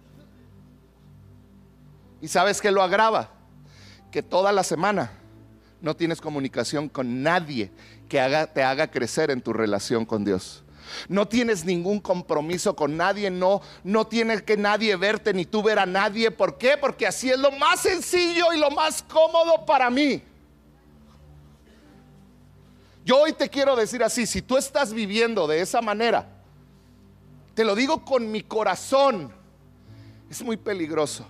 ¿Y 2.21 2.27
sabes 2.27 2.61
qué 2.61 2.73
lo 2.73 2.83
agrava? 2.83 3.31
Que 4.11 4.25
toda 4.25 4.51
la 4.51 4.65
semana 4.65 5.13
no 5.81 5.95
tienes 5.95 6.21
comunicación 6.21 6.89
con 6.89 7.23
nadie 7.23 7.71
que 8.09 8.21
haga, 8.21 8.47
te 8.47 8.63
haga 8.63 8.91
crecer 8.91 9.31
en 9.31 9.41
tu 9.41 9.53
relación 9.53 10.05
con 10.05 10.25
Dios. 10.25 10.63
No 11.09 11.27
tienes 11.27 11.65
ningún 11.65 12.01
compromiso 12.01 12.77
con 12.77 12.97
nadie, 12.97 13.31
no, 13.31 13.61
no 13.83 14.07
tienes 14.07 14.43
que 14.43 14.57
nadie 14.57 14.95
verte 14.97 15.33
ni 15.33 15.45
tú 15.45 15.63
ver 15.63 15.79
a 15.79 15.87
nadie. 15.87 16.31
¿Por 16.31 16.59
qué? 16.59 16.77
Porque 16.77 17.07
así 17.07 17.31
es 17.31 17.39
lo 17.39 17.51
más 17.53 17.81
sencillo 17.81 18.53
y 18.53 18.59
lo 18.59 18.71
más 18.71 19.03
cómodo 19.03 19.65
para 19.67 19.91
mí. 19.91 20.23
Yo 23.05 23.21
hoy 23.21 23.33
te 23.33 23.51
quiero 23.51 23.77
decir 23.77 24.03
así, 24.03 24.27
si 24.27 24.41
tú 24.41 24.57
estás 24.57 24.93
viviendo 24.93 25.47
de 25.47 25.61
esa 25.61 25.83
manera, 25.83 26.27
te 27.55 27.65
lo 27.65 27.75
digo 27.75 28.05
con 28.05 28.31
mi 28.31 28.43
corazón, 28.43 29.33
es 30.31 30.43
muy 30.43 30.57
peligroso. 30.57 31.27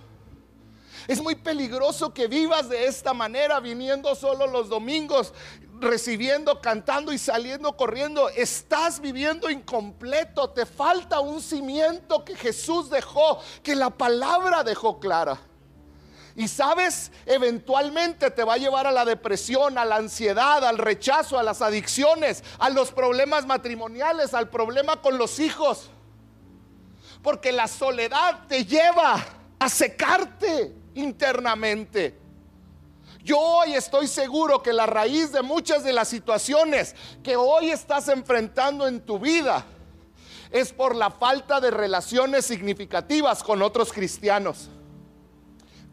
Es 1.07 1.21
muy 1.21 1.35
peligroso 1.35 2.13
que 2.13 2.27
vivas 2.27 2.67
de 2.69 2.87
esta 2.87 3.13
manera, 3.13 3.59
viniendo 3.59 4.15
solo 4.15 4.47
los 4.47 4.69
domingos, 4.69 5.33
recibiendo, 5.79 6.61
cantando 6.61 7.11
y 7.11 7.17
saliendo 7.17 7.75
corriendo, 7.75 8.29
estás 8.29 8.99
viviendo 8.99 9.49
incompleto. 9.49 10.49
Te 10.49 10.65
falta 10.65 11.19
un 11.19 11.41
cimiento 11.41 12.23
que 12.23 12.35
Jesús 12.35 12.89
dejó, 12.89 13.39
que 13.63 13.75
la 13.75 13.89
palabra 13.89 14.63
dejó 14.63 14.99
clara. 14.99 15.39
Y 16.37 16.49
sabes, 16.49 17.11
eventualmente 17.25 18.29
te 18.29 18.43
va 18.43 18.55
a 18.55 18.57
llevar 18.57 18.87
a 18.87 18.91
la 18.91 19.05
depresión, 19.05 19.77
a 19.77 19.85
la 19.85 19.95
ansiedad, 19.95 20.65
al 20.65 20.77
rechazo, 20.77 21.39
a 21.39 21.43
las 21.43 21.61
adicciones, 21.61 22.43
a 22.59 22.69
los 22.69 22.91
problemas 22.91 23.45
matrimoniales, 23.45 24.33
al 24.33 24.49
problema 24.49 25.01
con 25.01 25.17
los 25.17 25.39
hijos. 25.39 25.89
Porque 27.21 27.53
la 27.53 27.67
soledad 27.67 28.47
te 28.47 28.65
lleva 28.65 29.23
a 29.57 29.69
secarte 29.69 30.75
internamente. 30.93 32.24
Yo 33.25 33.39
hoy 33.39 33.73
estoy 33.73 34.07
seguro 34.07 34.61
que 34.61 34.71
la 34.71 34.85
raíz 34.85 35.31
de 35.31 35.41
muchas 35.41 35.83
de 35.83 35.91
las 35.91 36.07
situaciones 36.07 36.95
que 37.23 37.35
hoy 37.35 37.71
estás 37.71 38.07
enfrentando 38.07 38.87
en 38.87 39.01
tu 39.01 39.17
vida 39.17 39.65
es 40.51 40.71
por 40.71 40.95
la 40.95 41.09
falta 41.09 41.59
de 41.59 41.71
relaciones 41.71 42.45
significativas 42.45 43.41
con 43.41 43.63
otros 43.63 43.91
cristianos. 43.91 44.69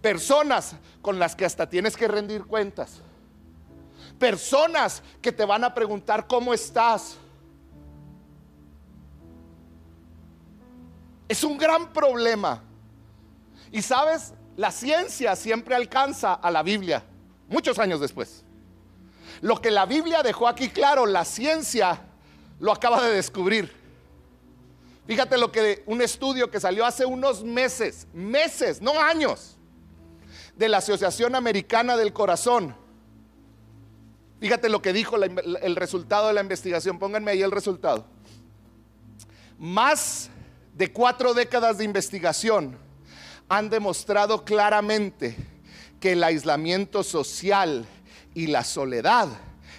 Personas 0.02 0.76
con 1.00 1.18
las 1.18 1.34
que 1.34 1.46
hasta 1.46 1.66
tienes 1.70 1.96
que 1.96 2.06
rendir 2.06 2.44
cuentas. 2.44 3.00
Personas 4.18 5.02
que 5.22 5.32
te 5.32 5.46
van 5.46 5.64
a 5.64 5.72
preguntar 5.72 6.26
cómo 6.26 6.52
estás. 6.52 7.16
Es 11.26 11.42
un 11.42 11.56
gran 11.56 11.94
problema. 11.94 12.62
Y 13.70 13.80
sabes, 13.80 14.34
la 14.54 14.70
ciencia 14.70 15.34
siempre 15.34 15.74
alcanza 15.74 16.34
a 16.34 16.50
la 16.50 16.62
Biblia 16.62 17.06
muchos 17.52 17.78
años 17.78 18.00
después. 18.00 18.42
Lo 19.40 19.60
que 19.60 19.70
la 19.70 19.86
Biblia 19.86 20.22
dejó 20.22 20.48
aquí 20.48 20.68
claro, 20.68 21.06
la 21.06 21.24
ciencia 21.24 22.00
lo 22.58 22.72
acaba 22.72 23.02
de 23.02 23.12
descubrir. 23.12 23.72
Fíjate 25.06 25.36
lo 25.36 25.50
que 25.50 25.82
un 25.86 26.00
estudio 26.00 26.50
que 26.50 26.60
salió 26.60 26.86
hace 26.86 27.04
unos 27.04 27.44
meses, 27.44 28.06
meses, 28.12 28.80
no 28.80 28.98
años, 29.00 29.56
de 30.56 30.68
la 30.68 30.78
Asociación 30.78 31.34
Americana 31.34 31.96
del 31.96 32.12
Corazón. 32.12 32.74
Fíjate 34.40 34.68
lo 34.68 34.80
que 34.80 34.92
dijo 34.92 35.16
el 35.16 35.76
resultado 35.76 36.28
de 36.28 36.34
la 36.34 36.40
investigación. 36.40 36.98
Pónganme 36.98 37.32
ahí 37.32 37.42
el 37.42 37.50
resultado. 37.50 38.06
Más 39.58 40.30
de 40.74 40.92
cuatro 40.92 41.34
décadas 41.34 41.78
de 41.78 41.84
investigación 41.84 42.76
han 43.48 43.70
demostrado 43.70 44.44
claramente 44.44 45.36
que 46.02 46.12
el 46.12 46.24
aislamiento 46.24 47.04
social 47.04 47.86
y 48.34 48.48
la 48.48 48.64
soledad 48.64 49.28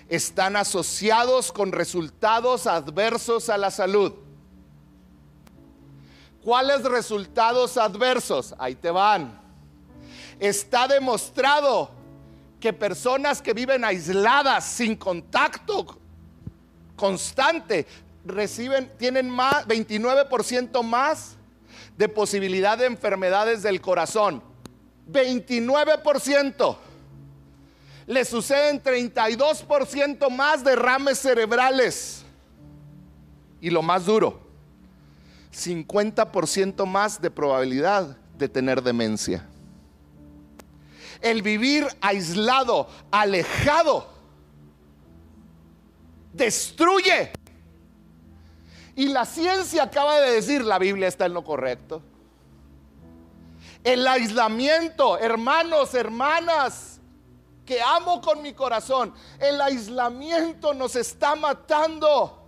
están 0.08 0.56
asociados 0.56 1.52
con 1.52 1.74
resultados 1.74 2.66
adversos 2.66 3.50
a 3.50 3.58
la 3.58 3.70
salud. 3.70 4.14
¿Cuáles 6.42 6.84
resultados 6.84 7.76
adversos? 7.76 8.56
Ahí 8.58 8.76
te 8.76 8.90
van. 8.90 9.38
Está 10.40 10.88
demostrado 10.88 11.92
que 12.58 12.72
personas 12.72 13.42
que 13.42 13.54
viven 13.54 13.84
aisladas, 13.84 14.64
sin 14.64 14.96
contacto 14.96 16.00
constante, 16.96 17.86
reciben, 18.24 18.90
tienen 18.98 19.30
más, 19.30 19.68
29% 19.68 20.84
más 20.84 21.36
de 21.98 22.08
posibilidad 22.08 22.78
de 22.78 22.86
enfermedades 22.86 23.62
del 23.62 23.82
corazón 23.82 24.53
29%. 25.12 26.78
Le 28.06 28.26
suceden 28.26 28.82
32% 28.82 30.30
más 30.30 30.64
derrames 30.64 31.20
cerebrales. 31.20 32.24
Y 33.62 33.70
lo 33.70 33.82
más 33.82 34.06
duro, 34.06 34.42
50% 35.54 36.86
más 36.86 37.22
de 37.22 37.32
probabilidad 37.32 38.18
de 38.38 38.50
tener 38.50 38.82
demencia. 38.82 39.48
El 41.22 41.42
vivir 41.42 41.88
aislado, 42.02 42.90
alejado, 43.10 44.10
destruye. 46.34 47.32
Y 48.96 49.08
la 49.08 49.26
ciencia 49.26 49.84
acaba 49.84 50.20
de 50.20 50.32
decir, 50.32 50.64
la 50.66 50.78
Biblia 50.78 51.08
está 51.08 51.26
en 51.26 51.34
lo 51.34 51.44
correcto. 51.44 52.02
El 53.84 54.08
aislamiento, 54.08 55.18
hermanos, 55.18 55.94
hermanas, 55.94 57.00
que 57.66 57.82
amo 57.82 58.22
con 58.22 58.42
mi 58.42 58.54
corazón, 58.54 59.14
el 59.40 59.60
aislamiento 59.62 60.74
nos 60.74 60.96
está 60.96 61.36
matando. 61.36 62.40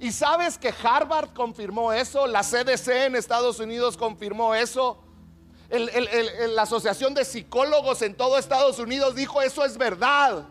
Y 0.00 0.10
sabes 0.10 0.58
que 0.58 0.74
Harvard 0.82 1.32
confirmó 1.32 1.92
eso, 1.92 2.26
la 2.26 2.42
CDC 2.42 2.88
en 3.06 3.16
Estados 3.16 3.60
Unidos 3.60 3.96
confirmó 3.96 4.54
eso, 4.54 4.98
la 5.70 6.62
Asociación 6.62 7.14
de 7.14 7.24
Psicólogos 7.24 8.02
en 8.02 8.14
todo 8.14 8.36
Estados 8.36 8.78
Unidos 8.78 9.14
dijo 9.14 9.40
eso 9.40 9.64
es 9.64 9.78
verdad. 9.78 10.44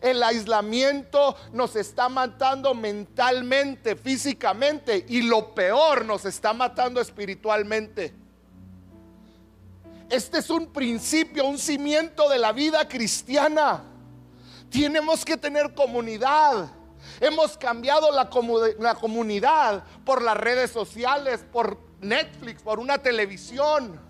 El 0.00 0.22
aislamiento 0.22 1.36
nos 1.52 1.74
está 1.74 2.08
matando 2.08 2.72
mentalmente, 2.72 3.96
físicamente 3.96 5.04
y 5.08 5.22
lo 5.22 5.54
peor 5.54 6.04
nos 6.04 6.24
está 6.24 6.52
matando 6.52 7.00
espiritualmente. 7.00 8.14
Este 10.08 10.38
es 10.38 10.50
un 10.50 10.72
principio, 10.72 11.46
un 11.46 11.58
cimiento 11.58 12.28
de 12.28 12.38
la 12.38 12.52
vida 12.52 12.86
cristiana. 12.86 13.82
Tenemos 14.70 15.24
que 15.24 15.36
tener 15.36 15.74
comunidad. 15.74 16.70
Hemos 17.20 17.58
cambiado 17.58 18.12
la, 18.12 18.30
comunidad 18.94 19.82
por 20.04 20.22
las 20.22 20.36
redes 20.36 20.70
sociales, 20.70 21.44
por 21.52 21.78
Netflix, 22.00 22.62
por 22.62 22.78
una 22.78 22.98
televisión. 22.98 24.00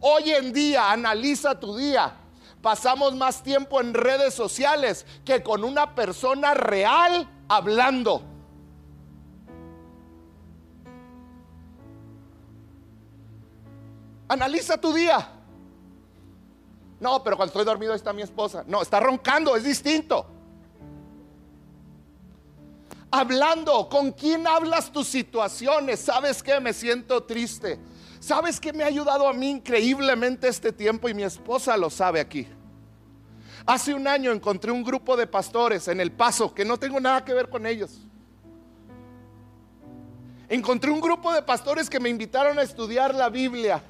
Hoy 0.00 0.30
en 0.30 0.52
día, 0.52 0.90
analiza 0.90 1.58
tu 1.60 1.76
día 1.76 2.21
pasamos 2.62 3.14
más 3.14 3.42
tiempo 3.42 3.80
en 3.80 3.92
redes 3.92 4.32
sociales 4.32 5.04
que 5.24 5.42
con 5.42 5.64
una 5.64 5.94
persona 5.94 6.54
real 6.54 7.28
hablando. 7.48 8.22
Analiza 14.28 14.80
tu 14.80 14.94
día. 14.94 15.28
No, 17.00 17.22
pero 17.22 17.36
cuando 17.36 17.50
estoy 17.50 17.64
dormido 17.64 17.92
está 17.92 18.12
mi 18.12 18.22
esposa. 18.22 18.64
No, 18.66 18.80
está 18.80 19.00
roncando, 19.00 19.56
es 19.56 19.64
distinto. 19.64 20.24
Hablando, 23.10 23.88
¿con 23.90 24.12
quién 24.12 24.46
hablas 24.46 24.90
tus 24.90 25.08
situaciones? 25.08 26.00
¿Sabes 26.00 26.42
qué? 26.42 26.60
Me 26.60 26.72
siento 26.72 27.24
triste 27.24 27.78
¿Sabes 28.22 28.60
qué 28.60 28.72
me 28.72 28.84
ha 28.84 28.86
ayudado 28.86 29.26
a 29.26 29.32
mí 29.32 29.50
increíblemente 29.50 30.46
este 30.46 30.72
tiempo? 30.72 31.08
Y 31.08 31.14
mi 31.14 31.24
esposa 31.24 31.76
lo 31.76 31.90
sabe 31.90 32.20
aquí. 32.20 32.46
Hace 33.66 33.94
un 33.94 34.06
año 34.06 34.30
encontré 34.30 34.70
un 34.70 34.84
grupo 34.84 35.16
de 35.16 35.26
pastores 35.26 35.88
en 35.88 36.00
El 36.00 36.12
Paso 36.12 36.54
que 36.54 36.64
no 36.64 36.78
tengo 36.78 37.00
nada 37.00 37.24
que 37.24 37.34
ver 37.34 37.50
con 37.50 37.66
ellos. 37.66 38.06
Encontré 40.48 40.92
un 40.92 41.00
grupo 41.00 41.32
de 41.32 41.42
pastores 41.42 41.90
que 41.90 41.98
me 41.98 42.10
invitaron 42.10 42.60
a 42.60 42.62
estudiar 42.62 43.12
la 43.12 43.28
Biblia. 43.28 43.82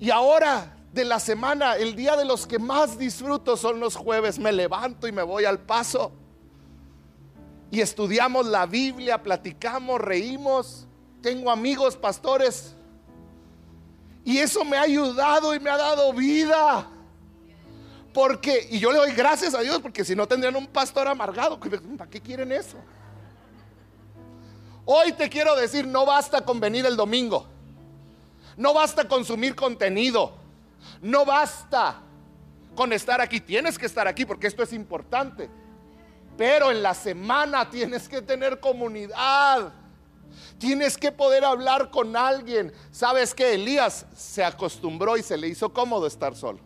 Y 0.00 0.08
ahora 0.08 0.74
de 0.94 1.04
la 1.04 1.20
semana, 1.20 1.76
el 1.76 1.96
día 1.96 2.16
de 2.16 2.24
los 2.24 2.46
que 2.46 2.58
más 2.58 2.98
disfruto 2.98 3.58
son 3.58 3.78
los 3.78 3.94
jueves. 3.94 4.38
Me 4.38 4.52
levanto 4.52 5.06
y 5.06 5.12
me 5.12 5.22
voy 5.22 5.44
al 5.44 5.58
paso. 5.58 6.12
Y 7.70 7.82
estudiamos 7.82 8.46
la 8.46 8.64
Biblia, 8.64 9.22
platicamos, 9.22 10.00
reímos. 10.00 10.86
Tengo 11.20 11.50
amigos 11.50 11.98
pastores 11.98 12.75
y 14.26 14.38
eso 14.38 14.64
me 14.64 14.76
ha 14.76 14.82
ayudado 14.82 15.54
y 15.54 15.60
me 15.60 15.70
ha 15.70 15.76
dado 15.76 16.12
vida. 16.12 16.84
Porque, 18.12 18.66
y 18.72 18.80
yo 18.80 18.90
le 18.90 18.98
doy 18.98 19.12
gracias 19.12 19.54
a 19.54 19.60
Dios, 19.60 19.78
porque 19.80 20.04
si 20.04 20.16
no 20.16 20.26
tendrían 20.26 20.56
un 20.56 20.66
pastor 20.66 21.06
amargado, 21.06 21.60
¿para 21.96 22.10
qué 22.10 22.20
quieren 22.20 22.50
eso? 22.50 22.76
Hoy 24.84 25.12
te 25.12 25.28
quiero 25.28 25.54
decir, 25.54 25.86
no 25.86 26.04
basta 26.04 26.40
con 26.40 26.58
venir 26.58 26.84
el 26.86 26.96
domingo. 26.96 27.46
No 28.56 28.74
basta 28.74 29.06
consumir 29.06 29.54
contenido. 29.54 30.32
No 31.00 31.24
basta 31.24 32.00
con 32.74 32.92
estar 32.92 33.20
aquí. 33.20 33.40
Tienes 33.40 33.78
que 33.78 33.86
estar 33.86 34.08
aquí 34.08 34.24
porque 34.24 34.48
esto 34.48 34.64
es 34.64 34.72
importante. 34.72 35.48
Pero 36.36 36.72
en 36.72 36.82
la 36.82 36.94
semana 36.94 37.70
tienes 37.70 38.08
que 38.08 38.20
tener 38.22 38.58
comunidad. 38.58 39.72
Tienes 40.58 40.96
que 40.96 41.12
poder 41.12 41.44
hablar 41.44 41.90
con 41.90 42.16
alguien. 42.16 42.72
¿Sabes 42.90 43.34
que 43.34 43.54
Elías 43.54 44.06
se 44.16 44.44
acostumbró 44.44 45.16
y 45.16 45.22
se 45.22 45.36
le 45.36 45.48
hizo 45.48 45.72
cómodo 45.72 46.06
estar 46.06 46.34
solo? 46.34 46.60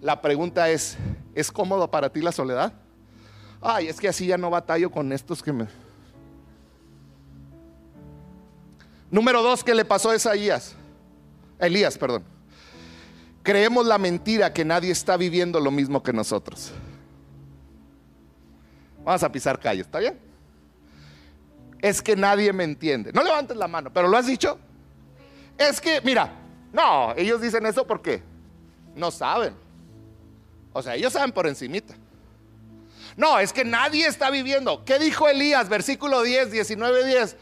La 0.00 0.20
pregunta 0.20 0.68
es, 0.68 0.96
¿es 1.34 1.50
cómodo 1.50 1.90
para 1.90 2.10
ti 2.10 2.20
la 2.20 2.32
soledad? 2.32 2.72
Ay, 3.60 3.88
es 3.88 3.98
que 4.00 4.08
así 4.08 4.26
ya 4.26 4.38
no 4.38 4.50
batallo 4.50 4.90
con 4.90 5.12
estos 5.12 5.42
que 5.42 5.52
me... 5.52 5.66
Número 9.10 9.42
dos, 9.42 9.64
¿qué 9.64 9.74
le 9.74 9.84
pasó 9.84 10.10
a 10.10 10.16
Isaías? 10.16 10.74
Elías, 11.58 11.96
perdón. 11.96 12.24
Creemos 13.42 13.86
la 13.86 13.98
mentira 13.98 14.52
que 14.52 14.64
nadie 14.64 14.90
está 14.90 15.16
viviendo 15.16 15.58
lo 15.60 15.70
mismo 15.70 16.02
que 16.02 16.12
nosotros. 16.12 16.72
Vamos 19.04 19.22
a 19.22 19.32
pisar 19.32 19.58
calles, 19.58 19.86
¿está 19.86 19.98
bien? 20.00 20.27
Es 21.80 22.02
que 22.02 22.16
nadie 22.16 22.52
me 22.52 22.64
entiende. 22.64 23.12
No 23.12 23.22
levantes 23.22 23.56
la 23.56 23.68
mano, 23.68 23.92
pero 23.92 24.08
lo 24.08 24.16
has 24.16 24.26
dicho. 24.26 24.58
Es 25.56 25.80
que, 25.80 26.00
mira, 26.02 26.32
no, 26.72 27.14
ellos 27.16 27.40
dicen 27.40 27.66
eso 27.66 27.86
porque 27.86 28.22
no 28.94 29.10
saben. 29.10 29.54
O 30.72 30.82
sea, 30.82 30.94
ellos 30.94 31.12
saben 31.12 31.32
por 31.32 31.46
encimita. 31.46 31.94
No, 33.16 33.38
es 33.40 33.52
que 33.52 33.64
nadie 33.64 34.06
está 34.06 34.30
viviendo. 34.30 34.84
¿Qué 34.84 34.98
dijo 34.98 35.28
Elías? 35.28 35.68
Versículo 35.68 36.22
10, 36.22 36.52
19, 36.52 37.04
10. 37.04 37.36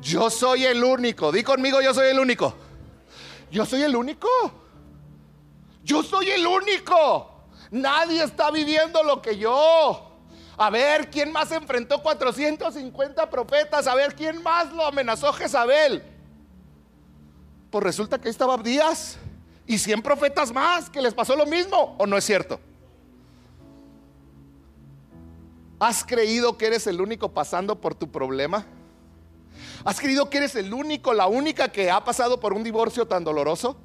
Yo 0.00 0.30
soy 0.30 0.64
el 0.64 0.82
único. 0.82 1.32
Di 1.32 1.42
conmigo, 1.42 1.82
yo 1.82 1.92
soy 1.92 2.08
el 2.08 2.18
único. 2.18 2.54
Yo 3.50 3.66
soy 3.66 3.82
el 3.82 3.94
único. 3.94 4.28
Yo 5.84 6.02
soy 6.02 6.30
el 6.30 6.46
único. 6.46 7.44
Nadie 7.70 8.22
está 8.22 8.50
viviendo 8.50 9.02
lo 9.02 9.20
que 9.20 9.36
yo. 9.36 10.07
A 10.60 10.70
ver, 10.70 11.08
¿quién 11.08 11.30
más 11.30 11.52
enfrentó 11.52 12.02
450 12.02 13.30
profetas? 13.30 13.86
A 13.86 13.94
ver, 13.94 14.16
¿quién 14.16 14.42
más 14.42 14.72
lo 14.72 14.84
amenazó 14.84 15.32
Jezabel? 15.32 16.02
Pues 17.70 17.84
resulta 17.84 18.18
que 18.18 18.26
ahí 18.26 18.30
estaba 18.30 18.54
Abdías 18.54 19.18
y 19.68 19.78
100 19.78 20.02
profetas 20.02 20.52
más 20.52 20.90
que 20.90 21.00
les 21.00 21.14
pasó 21.14 21.36
lo 21.36 21.46
mismo, 21.46 21.94
¿o 21.96 22.06
no 22.08 22.16
es 22.16 22.24
cierto? 22.24 22.58
¿Has 25.78 26.02
creído 26.04 26.58
que 26.58 26.66
eres 26.66 26.88
el 26.88 27.00
único 27.00 27.28
pasando 27.28 27.80
por 27.80 27.94
tu 27.94 28.10
problema? 28.10 28.66
¿Has 29.84 30.00
creído 30.00 30.28
que 30.28 30.38
eres 30.38 30.56
el 30.56 30.74
único, 30.74 31.14
la 31.14 31.28
única 31.28 31.68
que 31.68 31.88
ha 31.88 32.02
pasado 32.02 32.40
por 32.40 32.52
un 32.52 32.64
divorcio 32.64 33.06
tan 33.06 33.22
doloroso? 33.22 33.76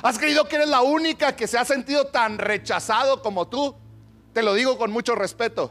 ¿Has 0.00 0.16
creído 0.16 0.46
que 0.46 0.56
eres 0.56 0.68
la 0.68 0.82
única 0.82 1.34
que 1.34 1.48
se 1.48 1.58
ha 1.58 1.64
sentido 1.64 2.06
tan 2.06 2.38
rechazado 2.38 3.20
como 3.20 3.48
tú? 3.48 3.74
Te 4.34 4.42
lo 4.42 4.52
digo 4.52 4.76
con 4.76 4.90
mucho 4.90 5.14
respeto. 5.14 5.70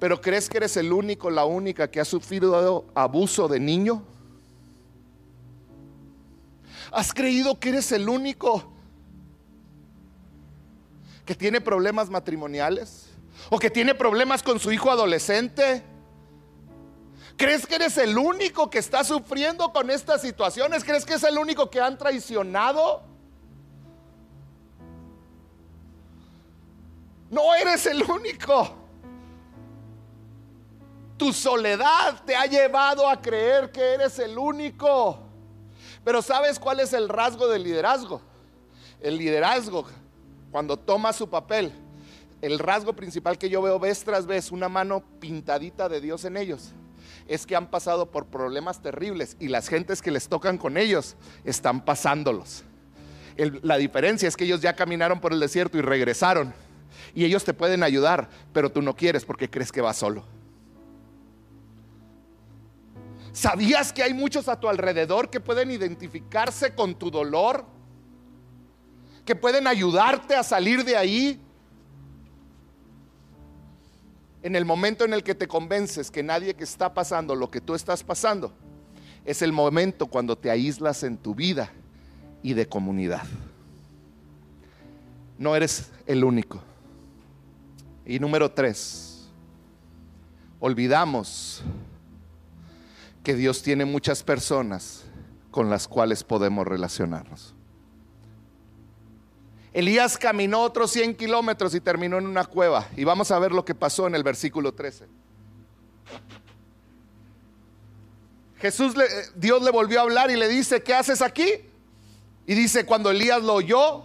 Pero 0.00 0.20
¿crees 0.20 0.48
que 0.48 0.56
eres 0.56 0.76
el 0.76 0.92
único, 0.92 1.30
la 1.30 1.44
única 1.44 1.90
que 1.90 2.00
ha 2.00 2.04
sufrido 2.04 2.86
abuso 2.94 3.46
de 3.46 3.60
niño? 3.60 4.02
¿Has 6.90 7.12
creído 7.12 7.60
que 7.60 7.68
eres 7.68 7.92
el 7.92 8.08
único 8.08 8.64
que 11.26 11.34
tiene 11.34 11.60
problemas 11.60 12.10
matrimoniales? 12.10 13.10
¿O 13.50 13.58
que 13.58 13.70
tiene 13.70 13.94
problemas 13.94 14.42
con 14.42 14.58
su 14.58 14.72
hijo 14.72 14.90
adolescente? 14.90 15.82
¿Crees 17.36 17.66
que 17.66 17.74
eres 17.74 17.98
el 17.98 18.16
único 18.16 18.70
que 18.70 18.78
está 18.78 19.04
sufriendo 19.04 19.72
con 19.72 19.90
estas 19.90 20.22
situaciones? 20.22 20.82
¿Crees 20.82 21.04
que 21.04 21.14
es 21.14 21.22
el 21.24 21.36
único 21.36 21.68
que 21.68 21.80
han 21.80 21.98
traicionado? 21.98 23.13
No 27.34 27.52
eres 27.52 27.84
el 27.86 28.00
único. 28.04 28.76
Tu 31.16 31.32
soledad 31.32 32.22
te 32.24 32.36
ha 32.36 32.46
llevado 32.46 33.08
a 33.08 33.20
creer 33.20 33.72
que 33.72 33.94
eres 33.94 34.20
el 34.20 34.38
único. 34.38 35.18
Pero 36.04 36.22
¿sabes 36.22 36.60
cuál 36.60 36.78
es 36.78 36.92
el 36.92 37.08
rasgo 37.08 37.48
del 37.48 37.64
liderazgo? 37.64 38.22
El 39.00 39.18
liderazgo, 39.18 39.84
cuando 40.52 40.76
toma 40.76 41.12
su 41.12 41.28
papel, 41.28 41.72
el 42.40 42.60
rasgo 42.60 42.92
principal 42.92 43.36
que 43.36 43.50
yo 43.50 43.60
veo 43.60 43.80
vez 43.80 44.04
tras 44.04 44.26
vez, 44.26 44.52
una 44.52 44.68
mano 44.68 45.02
pintadita 45.18 45.88
de 45.88 46.00
Dios 46.00 46.24
en 46.24 46.36
ellos 46.36 46.72
es 47.26 47.46
que 47.46 47.56
han 47.56 47.68
pasado 47.68 48.12
por 48.12 48.26
problemas 48.26 48.80
terribles 48.80 49.36
y 49.40 49.48
las 49.48 49.68
gentes 49.68 50.02
que 50.02 50.12
les 50.12 50.28
tocan 50.28 50.56
con 50.56 50.76
ellos 50.76 51.16
están 51.44 51.84
pasándolos. 51.84 52.62
la 53.36 53.76
diferencia 53.76 54.28
es 54.28 54.36
que 54.36 54.44
ellos 54.44 54.60
ya 54.60 54.76
caminaron 54.76 55.20
por 55.20 55.32
el 55.32 55.40
desierto 55.40 55.78
y 55.78 55.80
regresaron. 55.80 56.54
Y 57.14 57.24
ellos 57.24 57.44
te 57.44 57.54
pueden 57.54 57.82
ayudar, 57.82 58.28
pero 58.52 58.70
tú 58.70 58.82
no 58.82 58.94
quieres 58.94 59.24
porque 59.24 59.50
crees 59.50 59.72
que 59.72 59.80
vas 59.80 59.96
solo. 59.96 60.24
¿Sabías 63.32 63.92
que 63.92 64.02
hay 64.02 64.14
muchos 64.14 64.48
a 64.48 64.60
tu 64.60 64.68
alrededor 64.68 65.28
que 65.28 65.40
pueden 65.40 65.70
identificarse 65.70 66.74
con 66.74 66.94
tu 66.94 67.10
dolor? 67.10 67.64
Que 69.24 69.34
pueden 69.34 69.66
ayudarte 69.66 70.36
a 70.36 70.42
salir 70.42 70.84
de 70.84 70.96
ahí 70.96 71.40
en 74.44 74.54
el 74.54 74.66
momento 74.66 75.06
en 75.06 75.14
el 75.14 75.24
que 75.24 75.34
te 75.34 75.48
convences 75.48 76.10
que 76.10 76.22
nadie 76.22 76.52
que 76.52 76.64
está 76.64 76.92
pasando 76.92 77.34
lo 77.34 77.50
que 77.50 77.62
tú 77.62 77.74
estás 77.74 78.04
pasando, 78.04 78.52
es 79.24 79.40
el 79.40 79.52
momento 79.52 80.06
cuando 80.06 80.36
te 80.36 80.50
aíslas 80.50 81.02
en 81.02 81.16
tu 81.16 81.34
vida 81.34 81.70
y 82.42 82.52
de 82.52 82.68
comunidad. 82.68 83.22
No 85.38 85.56
eres 85.56 85.90
el 86.06 86.22
único. 86.22 86.60
Y 88.06 88.18
número 88.18 88.50
tres, 88.50 89.28
olvidamos 90.60 91.62
que 93.22 93.34
Dios 93.34 93.62
tiene 93.62 93.86
muchas 93.86 94.22
personas 94.22 95.04
con 95.50 95.70
las 95.70 95.88
cuales 95.88 96.22
podemos 96.22 96.66
relacionarnos. 96.66 97.54
Elías 99.72 100.18
caminó 100.18 100.60
otros 100.60 100.90
100 100.92 101.16
kilómetros 101.16 101.74
y 101.74 101.80
terminó 101.80 102.18
en 102.18 102.26
una 102.26 102.44
cueva. 102.44 102.88
Y 102.96 103.04
vamos 103.04 103.30
a 103.30 103.38
ver 103.38 103.52
lo 103.52 103.64
que 103.64 103.74
pasó 103.74 104.06
en 104.06 104.14
el 104.14 104.22
versículo 104.22 104.72
13. 104.72 105.06
Jesús, 108.58 108.96
le, 108.96 109.04
Dios 109.34 109.62
le 109.62 109.70
volvió 109.70 110.00
a 110.00 110.02
hablar 110.02 110.30
y 110.30 110.36
le 110.36 110.46
dice, 110.46 110.82
¿qué 110.82 110.94
haces 110.94 111.22
aquí? 111.22 111.48
Y 112.46 112.54
dice, 112.54 112.84
cuando 112.84 113.10
Elías 113.10 113.42
lo 113.42 113.54
oyó, 113.54 114.04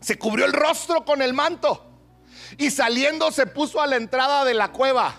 se 0.00 0.18
cubrió 0.18 0.44
el 0.44 0.52
rostro 0.52 1.04
con 1.04 1.22
el 1.22 1.32
manto 1.32 1.89
y 2.58 2.70
saliendo 2.70 3.30
se 3.30 3.46
puso 3.46 3.80
a 3.80 3.86
la 3.86 3.96
entrada 3.96 4.44
de 4.44 4.54
la 4.54 4.72
cueva. 4.72 5.14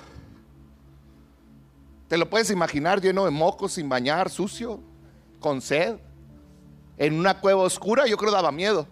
¿Te 2.07 2.17
lo 2.17 2.29
puedes 2.29 2.49
imaginar 2.49 3.01
lleno 3.01 3.25
de 3.25 3.31
mocos, 3.31 3.73
sin 3.73 3.87
bañar, 3.87 4.29
sucio, 4.29 4.81
con 5.39 5.61
sed? 5.61 5.97
en 7.01 7.15
una 7.15 7.39
cueva 7.39 7.63
oscura, 7.63 8.05
yo 8.05 8.15
creo 8.15 8.31
daba 8.31 8.51
miedo. 8.51 8.87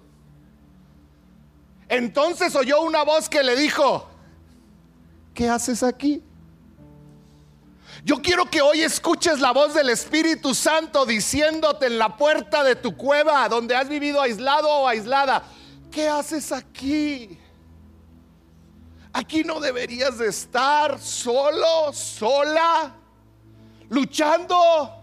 Entonces 1.87 2.55
oyó 2.55 2.81
una 2.81 3.03
voz 3.03 3.29
que 3.29 3.43
le 3.43 3.55
dijo, 3.55 4.09
¿qué 5.35 5.47
haces 5.47 5.83
aquí? 5.83 6.23
Yo 8.03 8.19
quiero 8.19 8.45
que 8.45 8.63
hoy 8.63 8.81
escuches 8.81 9.39
la 9.39 9.51
voz 9.51 9.75
del 9.75 9.89
Espíritu 9.89 10.55
Santo 10.55 11.05
diciéndote 11.05 11.85
en 11.85 11.99
la 11.99 12.17
puerta 12.17 12.63
de 12.63 12.75
tu 12.75 12.97
cueva, 12.97 13.47
donde 13.47 13.75
has 13.75 13.87
vivido 13.87 14.19
aislado 14.19 14.67
o 14.67 14.87
aislada, 14.87 15.43
¿qué 15.91 16.09
haces 16.09 16.51
aquí? 16.51 17.37
Aquí 19.11 19.43
no 19.43 19.59
deberías 19.59 20.17
de 20.19 20.27
estar 20.27 20.99
solo, 20.99 21.91
sola, 21.93 22.95
luchando 23.89 24.99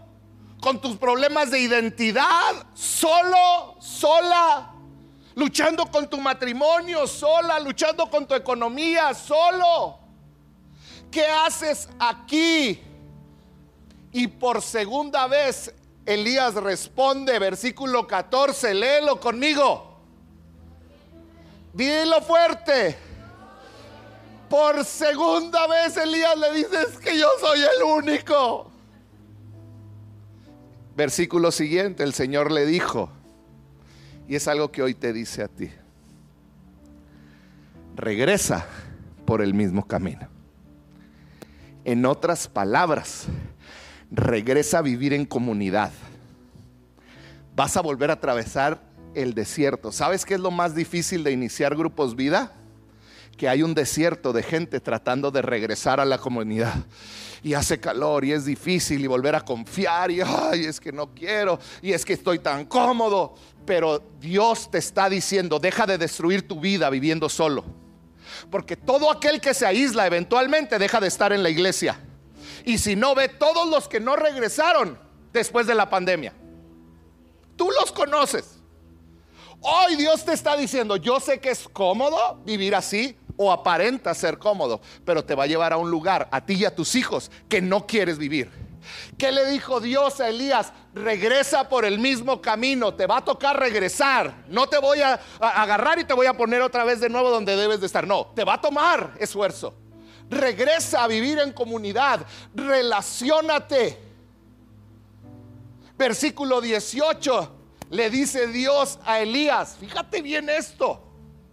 con 0.61 0.79
tus 0.79 0.95
problemas 0.95 1.51
de 1.51 1.59
identidad, 1.59 2.65
solo, 2.73 3.75
sola, 3.79 4.71
luchando 5.35 5.85
con 5.87 6.09
tu 6.09 6.19
matrimonio, 6.19 7.05
sola, 7.05 7.59
luchando 7.59 8.09
con 8.09 8.25
tu 8.25 8.33
economía, 8.33 9.13
solo. 9.13 9.99
¿Qué 11.11 11.25
haces 11.25 11.89
aquí? 11.99 12.81
Y 14.13 14.27
por 14.27 14.61
segunda 14.61 15.27
vez 15.27 15.73
Elías 16.05 16.53
responde, 16.55 17.37
versículo 17.39 18.07
14, 18.07 18.73
léelo 18.73 19.19
conmigo. 19.19 19.99
Dilo 21.73 22.21
fuerte. 22.21 23.06
Por 24.49 24.85
segunda 24.85 25.67
vez 25.67 25.97
Elías 25.97 26.37
le 26.37 26.53
dice, 26.53 26.81
es 26.89 26.97
que 26.97 27.17
yo 27.17 27.27
soy 27.39 27.59
el 27.59 27.83
único. 27.83 28.71
Versículo 30.95 31.51
siguiente, 31.51 32.03
el 32.03 32.13
Señor 32.13 32.51
le 32.51 32.65
dijo, 32.65 33.11
y 34.27 34.35
es 34.35 34.47
algo 34.47 34.71
que 34.71 34.81
hoy 34.81 34.93
te 34.93 35.13
dice 35.13 35.43
a 35.43 35.47
ti, 35.47 35.69
regresa 37.95 38.65
por 39.25 39.41
el 39.41 39.53
mismo 39.53 39.85
camino. 39.85 40.27
En 41.85 42.05
otras 42.05 42.47
palabras, 42.47 43.27
regresa 44.09 44.79
a 44.79 44.81
vivir 44.81 45.13
en 45.13 45.25
comunidad. 45.25 45.91
Vas 47.55 47.77
a 47.77 47.81
volver 47.81 48.09
a 48.09 48.13
atravesar 48.13 48.81
el 49.13 49.33
desierto. 49.33 49.91
¿Sabes 49.91 50.25
qué 50.25 50.35
es 50.35 50.39
lo 50.39 50.51
más 50.51 50.75
difícil 50.75 51.23
de 51.23 51.31
iniciar 51.31 51.75
grupos 51.75 52.15
vida? 52.15 52.51
Que 53.37 53.47
hay 53.47 53.63
un 53.63 53.73
desierto 53.73 54.33
de 54.33 54.43
gente 54.43 54.79
tratando 54.79 55.31
de 55.31 55.41
regresar 55.41 55.99
a 55.99 56.05
la 56.05 56.17
comunidad 56.17 56.73
y 57.43 57.53
hace 57.53 57.79
calor 57.79 58.25
y 58.25 58.33
es 58.33 58.45
difícil 58.45 59.03
y 59.03 59.07
volver 59.07 59.35
a 59.35 59.41
confiar 59.41 60.11
y 60.11 60.21
ay, 60.21 60.65
es 60.65 60.79
que 60.79 60.91
no 60.91 61.13
quiero 61.13 61.59
y 61.81 61.93
es 61.93 62.03
que 62.03 62.13
estoy 62.13 62.39
tan 62.39 62.65
cómodo. 62.65 63.35
Pero 63.65 64.01
Dios 64.19 64.71
te 64.71 64.77
está 64.77 65.09
diciendo, 65.09 65.59
deja 65.59 65.85
de 65.85 65.97
destruir 65.97 66.47
tu 66.47 66.59
vida 66.59 66.89
viviendo 66.89 67.29
solo. 67.29 67.63
Porque 68.49 68.75
todo 68.75 69.11
aquel 69.11 69.39
que 69.41 69.53
se 69.53 69.65
aísla 69.65 70.07
eventualmente 70.07 70.79
deja 70.79 70.99
de 70.99 71.07
estar 71.07 71.33
en 71.33 71.43
la 71.43 71.49
iglesia. 71.49 71.99
Y 72.65 72.77
si 72.77 72.95
no 72.95 73.15
ve 73.15 73.29
todos 73.29 73.69
los 73.69 73.87
que 73.87 73.99
no 73.99 74.15
regresaron 74.15 74.97
después 75.31 75.67
de 75.67 75.75
la 75.75 75.89
pandemia. 75.89 76.33
Tú 77.55 77.69
los 77.71 77.91
conoces. 77.91 78.59
Hoy 79.59 79.95
Dios 79.95 80.23
te 80.23 80.33
está 80.33 80.55
diciendo, 80.55 80.97
yo 80.97 81.19
sé 81.19 81.39
que 81.39 81.49
es 81.49 81.67
cómodo 81.67 82.41
vivir 82.45 82.75
así 82.75 83.17
o 83.37 83.51
aparenta 83.51 84.13
ser 84.13 84.37
cómodo, 84.37 84.81
pero 85.05 85.23
te 85.23 85.35
va 85.35 85.43
a 85.43 85.47
llevar 85.47 85.71
a 85.71 85.77
un 85.77 85.89
lugar, 85.89 86.27
a 86.31 86.45
ti 86.45 86.55
y 86.55 86.65
a 86.65 86.75
tus 86.75 86.95
hijos, 86.95 87.31
que 87.47 87.61
no 87.61 87.87
quieres 87.87 88.17
vivir. 88.17 88.51
¿Qué 89.17 89.31
le 89.31 89.45
dijo 89.49 89.79
Dios 89.79 90.19
a 90.19 90.29
Elías? 90.29 90.71
Regresa 90.93 91.69
por 91.69 91.85
el 91.85 91.99
mismo 91.99 92.41
camino, 92.41 92.93
te 92.93 93.05
va 93.05 93.17
a 93.17 93.25
tocar 93.25 93.59
regresar. 93.59 94.45
No 94.47 94.67
te 94.67 94.77
voy 94.77 95.01
a, 95.01 95.19
agarrar 95.39 95.99
y 95.99 96.03
te 96.03 96.13
voy 96.13 96.27
a 96.27 96.35
poner 96.35 96.61
otra 96.61 96.83
vez 96.83 96.99
de 96.99 97.09
nuevo 97.09 97.29
donde 97.29 97.55
debes 97.55 97.79
de 97.79 97.85
estar. 97.85 98.07
No, 98.07 98.27
te 98.27 98.43
va 98.43 98.55
a 98.55 98.61
tomar 98.61 99.13
esfuerzo. 99.19 99.73
Regresa 100.29 101.03
a 101.03 101.07
vivir 101.07 101.39
en 101.39 101.53
comunidad, 101.53 102.25
relacionate. 102.53 103.97
Versículo 105.97 106.61
18 106.61 107.53
le 107.89 108.09
dice 108.09 108.47
Dios 108.47 108.99
a 109.05 109.19
Elías, 109.19 109.77
fíjate 109.79 110.21
bien 110.21 110.49
esto, 110.49 111.01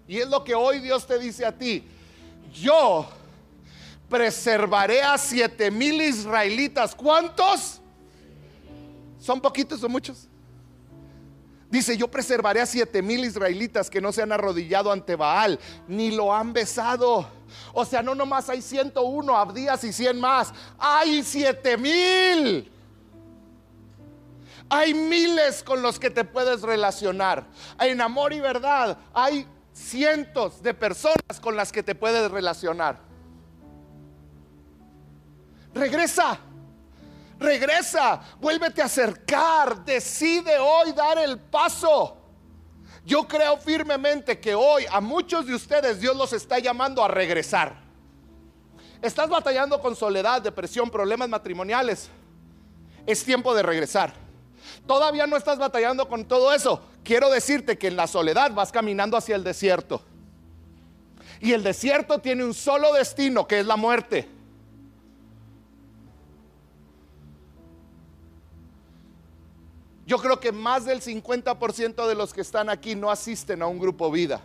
y 0.07 0.19
es 0.19 0.29
lo 0.29 0.45
que 0.45 0.55
hoy 0.55 0.81
Dios 0.81 1.07
te 1.07 1.19
dice 1.19 1.45
a 1.47 1.53
ti, 1.53 1.87
yo 2.53 3.07
preservaré 4.09 5.03
a 5.03 5.17
siete 5.19 5.71
mil 5.71 6.01
israelitas, 6.01 6.95
¿cuántos? 6.95 7.81
¿Son 9.19 9.41
poquitos 9.41 9.83
o 9.83 9.89
muchos? 9.89 10.29
Dice, 11.71 11.97
yo 11.97 12.09
preservaré 12.09 12.61
a 12.61 12.67
siete 12.67 13.03
mil 13.03 13.25
israelitas 13.25 13.91
que 13.91 14.01
no 14.01 14.13
se 14.13 14.23
han 14.23 14.31
arrodillado 14.31 14.93
ante 14.93 15.17
Baal, 15.17 15.59
ni 15.89 16.11
lo 16.11 16.33
han 16.33 16.53
besado. 16.53 17.27
O 17.73 17.85
sea, 17.85 18.03
no 18.03 18.15
nomás 18.15 18.49
hay 18.49 18.63
101 18.63 19.37
Abdías 19.37 19.83
y 19.83 19.93
100 19.93 20.21
más, 20.21 20.53
hay 20.79 21.23
siete 21.23 21.77
mil. 21.77 22.71
Hay 24.69 24.95
miles 24.95 25.63
con 25.63 25.83
los 25.83 25.99
que 25.99 26.11
te 26.11 26.25
puedes 26.25 26.63
relacionar. 26.63 27.47
En 27.81 28.01
amor 28.01 28.33
y 28.33 28.41
verdad 28.41 28.97
hay 29.13 29.47
cientos 29.75 30.62
de 30.62 30.72
personas 30.72 31.41
con 31.43 31.57
las 31.57 31.72
que 31.72 31.83
te 31.83 31.95
puedes 31.95 32.31
relacionar. 32.31 32.99
Regresa, 35.75 36.39
regresa, 37.39 38.22
vuélvete 38.41 38.81
a 38.81 38.85
acercar, 38.85 39.85
decide 39.85 40.57
hoy 40.59 40.93
dar 40.93 41.18
el 41.18 41.39
paso. 41.39 42.16
Yo 43.05 43.27
creo 43.27 43.59
firmemente 43.59 44.39
que 44.41 44.55
hoy 44.55 44.87
a 44.91 45.01
muchos 45.01 45.47
de 45.47 45.55
ustedes 45.55 46.01
Dios 46.01 46.16
los 46.16 46.33
está 46.33 46.59
llamando 46.61 47.05
a 47.05 47.09
regresar. 47.09 47.83
Estás 49.03 49.29
batallando 49.29 49.81
con 49.81 49.95
soledad, 49.95 50.41
depresión, 50.41 50.89
problemas 50.89 51.29
matrimoniales. 51.29 52.09
Es 53.05 53.22
tiempo 53.22 53.55
de 53.55 53.62
regresar. 53.62 54.24
Todavía 54.87 55.26
no 55.26 55.37
estás 55.37 55.59
batallando 55.59 56.09
con 56.09 56.24
todo 56.24 56.53
eso. 56.53 56.82
Quiero 57.03 57.30
decirte 57.30 57.78
que 57.78 57.89
en 57.89 57.97
la 57.97 58.07
soledad 58.07 58.53
vas 58.53 58.72
caminando 58.72 59.16
hacia 59.16 59.37
el 59.37 59.45
desierto. 59.45 60.03
Y 61.41 61.53
el 61.53 61.62
desierto 61.62 62.18
tiene 62.18 62.45
un 62.45 62.55
solo 62.55 62.93
destino, 62.93 63.47
que 63.47 63.61
es 63.61 63.66
la 63.66 63.76
muerte. 63.76 64.28
Yo 70.07 70.18
creo 70.18 70.39
que 70.39 70.53
más 70.53 70.85
del 70.85 71.01
50% 71.01 72.07
de 72.07 72.14
los 72.14 72.35
que 72.35 72.43
están 72.43 72.68
aquí 72.68 72.95
no 72.95 73.11
asisten 73.11 73.62
a 73.62 73.66
un 73.66 73.78
grupo 73.78 74.11
vida 74.11 74.43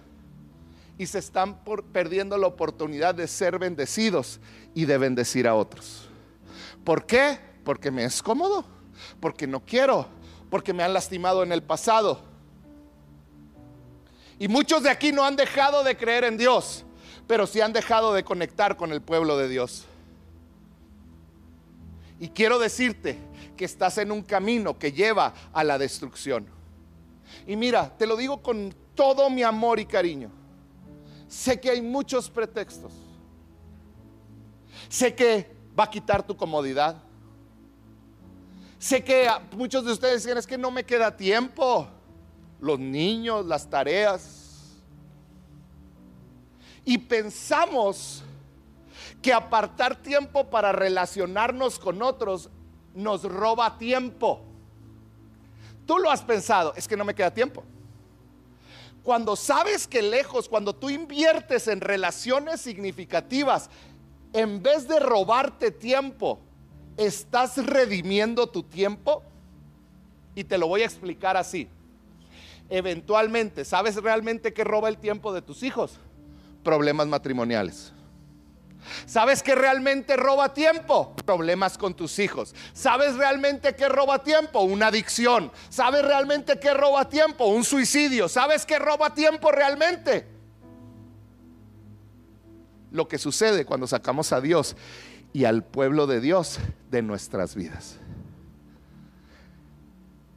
y 0.98 1.06
se 1.06 1.20
están 1.20 1.58
perdiendo 1.94 2.38
la 2.38 2.48
oportunidad 2.48 3.16
de 3.16 3.28
ser 3.28 3.60
bendecidos 3.60 4.40
y 4.74 4.86
de 4.86 4.98
bendecir 4.98 5.48
a 5.48 5.56
otros. 5.56 6.08
¿Por 6.84 7.06
qué? 7.06 7.40
Porque 7.64 7.92
me 7.92 8.04
es 8.04 8.22
cómodo, 8.22 8.66
porque 9.20 9.48
no 9.48 9.62
quiero, 9.62 10.08
porque 10.50 10.74
me 10.74 10.84
han 10.84 10.94
lastimado 10.94 11.44
en 11.44 11.52
el 11.52 11.64
pasado. 11.64 12.22
Y 14.38 14.48
muchos 14.48 14.84
de 14.84 14.90
aquí 14.90 15.12
no 15.12 15.26
han 15.26 15.36
dejado 15.36 15.84
de 15.84 15.98
creer 15.98 16.24
en 16.24 16.38
Dios, 16.38 16.86
pero 17.28 17.46
sí 17.46 17.62
han 17.62 17.74
dejado 17.74 18.14
de 18.14 18.24
conectar 18.24 18.78
con 18.78 18.92
el 18.92 19.02
pueblo 19.02 19.38
de 19.38 19.50
Dios. 19.50 19.86
Y 22.20 22.30
quiero 22.30 22.60
decirte 22.60 23.18
que 23.56 23.66
estás 23.66 23.98
en 23.98 24.12
un 24.12 24.22
camino 24.22 24.78
que 24.78 24.92
lleva 24.92 25.34
a 25.54 25.64
la 25.64 25.78
destrucción. 25.78 26.48
Y 27.46 27.56
mira, 27.56 27.96
te 27.98 28.08
lo 28.08 28.16
digo 28.16 28.42
con 28.42 28.74
todo 28.96 29.30
mi 29.30 29.44
amor 29.44 29.80
y 29.80 29.86
cariño. 29.86 30.32
Sé 31.28 31.60
que 31.60 31.70
hay 31.70 31.82
muchos 31.82 32.30
pretextos. 32.30 32.92
Sé 34.88 35.14
que 35.14 35.56
va 35.78 35.84
a 35.86 35.90
quitar 35.90 36.26
tu 36.26 36.36
comodidad. 36.36 36.98
Sé 38.80 39.04
que 39.04 39.30
muchos 39.52 39.84
de 39.84 39.92
ustedes 39.92 40.24
dicen, 40.24 40.38
es 40.38 40.48
que 40.48 40.58
no 40.58 40.72
me 40.72 40.86
queda 40.86 41.16
tiempo. 41.16 41.86
Los 42.62 42.80
niños, 42.80 43.46
las 43.46 43.70
tareas. 43.70 44.80
Y 46.86 46.98
pensamos 46.98 48.24
que 49.22 49.34
apartar 49.34 50.02
tiempo 50.02 50.50
para 50.50 50.72
relacionarnos 50.72 51.78
con 51.78 52.02
otros 52.02 52.50
nos 52.96 53.24
roba 53.24 53.78
tiempo. 53.78 54.42
Tú 55.86 55.98
lo 55.98 56.10
has 56.10 56.22
pensado, 56.22 56.74
es 56.76 56.88
que 56.88 56.96
no 56.96 57.04
me 57.04 57.14
queda 57.14 57.34
tiempo. 57.34 57.64
Cuando 59.04 59.36
sabes 59.36 59.88
que 59.88 60.02
lejos, 60.02 60.48
cuando 60.48 60.74
tú 60.74 60.90
inviertes 60.90 61.68
en 61.68 61.82
relaciones 61.82 62.62
significativas, 62.62 63.70
en 64.32 64.62
vez 64.62 64.88
de 64.88 65.00
robarte 65.00 65.72
tiempo, 65.72 66.40
¿Estás 67.00 67.66
redimiendo 67.66 68.48
tu 68.48 68.62
tiempo? 68.62 69.24
Y 70.36 70.44
te 70.44 70.58
lo 70.58 70.68
voy 70.68 70.82
a 70.82 70.86
explicar 70.86 71.38
así. 71.38 71.70
Eventualmente, 72.70 73.64
¿sabes 73.64 73.96
realmente 73.96 74.54
qué 74.54 74.66
roba 74.66 74.90
el 74.90 74.98
tiempo 74.98 75.32
de 75.32 75.42
tus 75.42 75.64
hijos? 75.64 75.98
Problemas 76.62 77.08
matrimoniales. 77.08 77.94
¿Sabes 79.06 79.42
qué 79.42 79.56
realmente 79.56 80.18
roba 80.18 80.54
tiempo? 80.54 81.16
Problemas 81.26 81.78
con 81.78 81.94
tus 81.94 82.20
hijos. 82.20 82.54
¿Sabes 82.74 83.16
realmente 83.16 83.76
qué 83.76 83.88
roba 83.88 84.22
tiempo? 84.22 84.60
Una 84.60 84.88
adicción. 84.88 85.54
¿Sabes 85.70 86.04
realmente 86.04 86.60
qué 86.60 86.74
roba 86.74 87.08
tiempo? 87.08 87.46
Un 87.46 87.64
suicidio. 87.64 88.28
¿Sabes 88.28 88.66
qué 88.66 88.78
roba 88.78 89.14
tiempo 89.14 89.54
realmente? 89.54 90.28
Lo 92.92 93.08
que 93.08 93.18
sucede 93.18 93.66
cuando 93.66 93.88
sacamos 93.88 94.34
a 94.34 94.42
Dios 94.42 94.76
y 95.34 95.46
al 95.46 95.64
pueblo 95.64 96.08
de 96.08 96.22
Dios 96.22 96.60
de 96.90 97.02
nuestras 97.02 97.56
vidas. 97.56 97.98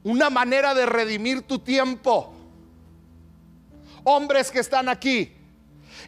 Una 0.03 0.29
manera 0.29 0.73
de 0.73 0.85
redimir 0.85 1.41
tu 1.41 1.59
tiempo. 1.59 2.33
Hombres 4.03 4.51
que 4.51 4.59
están 4.59 4.89
aquí, 4.89 5.33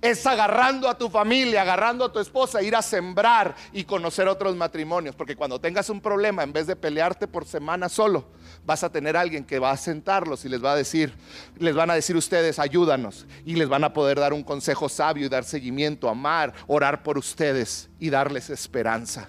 es 0.02 0.26
agarrando 0.26 0.90
a 0.90 0.98
tu 0.98 1.10
familia, 1.10 1.62
agarrando 1.62 2.06
a 2.06 2.12
tu 2.12 2.20
esposa, 2.20 2.62
ir 2.62 2.76
a 2.76 2.82
sembrar 2.82 3.56
y 3.74 3.84
conocer 3.84 4.28
otros 4.28 4.56
matrimonios. 4.56 5.16
Porque 5.16 5.36
cuando 5.36 5.60
tengas 5.60 5.90
un 5.90 6.02
problema, 6.02 6.44
en 6.44 6.54
vez 6.54 6.68
de 6.68 6.76
pelearte 6.76 7.28
por 7.28 7.46
semana 7.46 7.90
solo, 7.90 8.26
vas 8.66 8.84
a 8.84 8.92
tener 8.92 9.16
alguien 9.16 9.44
que 9.44 9.60
va 9.60 9.72
a 9.72 9.78
sentarlos 9.78 10.46
y 10.46 10.50
les 10.50 10.64
va 10.64 10.74
a 10.74 10.76
decir, 10.76 11.14
les 11.58 11.76
van 11.76 11.90
a 11.90 11.96
decir 11.96 12.16
ustedes, 12.16 12.60
ayúdanos. 12.60 13.26
Y 13.46 13.56
les 13.56 13.70
van 13.70 13.84
a 13.84 13.94
poder 13.94 14.20
dar 14.20 14.34
un 14.34 14.44
consejo 14.44 14.90
sabio 14.90 15.26
y 15.26 15.30
dar 15.30 15.44
seguimiento, 15.44 16.10
amar, 16.10 16.54
orar 16.68 17.04
por 17.04 17.18
ustedes 17.18 17.90
y 18.00 18.10
darles 18.10 18.50
esperanza. 18.50 19.28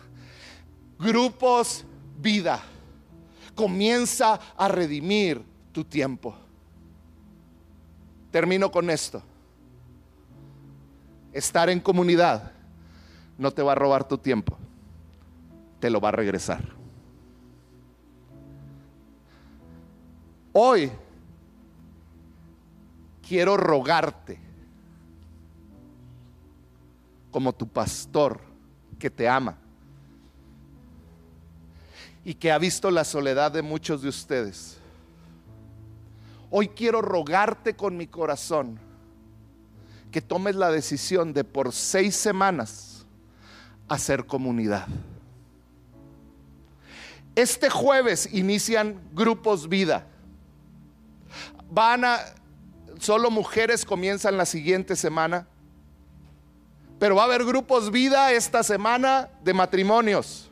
Grupos, 0.98 1.84
vida. 2.18 2.62
Comienza 3.54 4.38
a 4.56 4.68
redimir 4.68 5.42
tu 5.72 5.84
tiempo. 5.84 6.36
Termino 8.30 8.70
con 8.70 8.90
esto 8.90 9.22
estar 11.36 11.68
en 11.68 11.80
comunidad 11.80 12.52
no 13.36 13.50
te 13.50 13.62
va 13.62 13.72
a 13.72 13.74
robar 13.74 14.08
tu 14.08 14.16
tiempo, 14.16 14.56
te 15.78 15.90
lo 15.90 16.00
va 16.00 16.08
a 16.08 16.12
regresar. 16.12 16.64
Hoy 20.52 20.90
quiero 23.26 23.58
rogarte 23.58 24.40
como 27.30 27.52
tu 27.52 27.68
pastor 27.68 28.40
que 28.98 29.10
te 29.10 29.28
ama 29.28 29.58
y 32.24 32.32
que 32.32 32.50
ha 32.50 32.56
visto 32.56 32.90
la 32.90 33.04
soledad 33.04 33.52
de 33.52 33.60
muchos 33.60 34.00
de 34.00 34.08
ustedes. 34.08 34.78
Hoy 36.50 36.68
quiero 36.68 37.02
rogarte 37.02 37.76
con 37.76 37.94
mi 37.96 38.06
corazón 38.06 38.85
que 40.10 40.20
tomes 40.20 40.56
la 40.56 40.70
decisión 40.70 41.32
de 41.32 41.44
por 41.44 41.72
seis 41.72 42.16
semanas 42.16 43.06
hacer 43.88 44.26
comunidad. 44.26 44.86
Este 47.34 47.68
jueves 47.68 48.28
inician 48.32 49.00
grupos 49.12 49.68
vida. 49.68 50.06
Van 51.70 52.04
a, 52.04 52.18
solo 52.98 53.30
mujeres 53.30 53.84
comienzan 53.84 54.38
la 54.38 54.46
siguiente 54.46 54.96
semana. 54.96 55.46
Pero 56.98 57.16
va 57.16 57.22
a 57.22 57.24
haber 57.26 57.44
grupos 57.44 57.90
vida 57.90 58.32
esta 58.32 58.62
semana 58.62 59.28
de 59.44 59.52
matrimonios. 59.52 60.45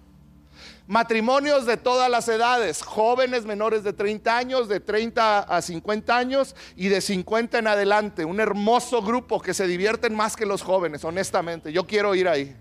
Matrimonios 0.87 1.65
de 1.65 1.79
todas 1.79 2.11
las 2.11 2.29
edades, 2.29 2.83
jóvenes 2.83 3.47
menores 3.47 3.85
de 3.85 3.95
30 3.95 4.37
años, 4.37 4.69
de 4.69 4.81
30 4.81 5.41
a 5.41 5.63
50 5.63 6.15
años 6.15 6.55
y 6.77 6.89
de 6.89 7.01
50 7.01 7.59
en 7.59 7.67
adelante. 7.69 8.27
Un 8.27 8.39
hermoso 8.39 9.01
grupo 9.01 9.41
que 9.41 9.55
se 9.55 9.67
divierten 9.67 10.15
más 10.15 10.37
que 10.37 10.45
los 10.45 10.63
jóvenes, 10.63 11.03
honestamente. 11.05 11.73
Yo 11.73 11.87
quiero 11.87 12.15
ir 12.15 12.29
ahí. 12.29 12.55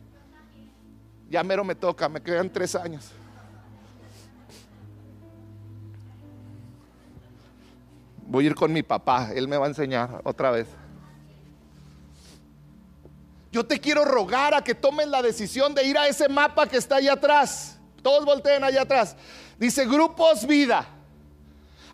Ya 1.29 1.43
mero 1.43 1.65
me 1.65 1.75
toca, 1.75 2.07
me 2.07 2.21
quedan 2.21 2.49
tres 2.49 2.75
años. 2.75 3.11
Voy 8.25 8.45
a 8.45 8.47
ir 8.47 8.55
con 8.55 8.71
mi 8.71 8.83
papá, 8.83 9.31
él 9.35 9.49
me 9.49 9.57
va 9.57 9.65
a 9.65 9.69
enseñar 9.69 10.21
otra 10.23 10.49
vez. 10.49 10.67
Yo 13.51 13.65
te 13.65 13.81
quiero 13.81 14.05
rogar 14.05 14.53
a 14.53 14.63
que 14.63 14.73
tomes 14.73 15.07
la 15.07 15.21
decisión 15.21 15.75
de 15.75 15.83
ir 15.85 15.97
a 15.97 16.07
ese 16.07 16.29
mapa 16.29 16.67
que 16.67 16.77
está 16.77 16.95
allá 16.95 17.13
atrás. 17.13 17.79
Todos 18.03 18.25
volteen 18.25 18.63
allá 18.63 18.83
atrás. 18.83 19.15
Dice 19.57 19.85
grupos 19.85 20.45
vida. 20.45 20.87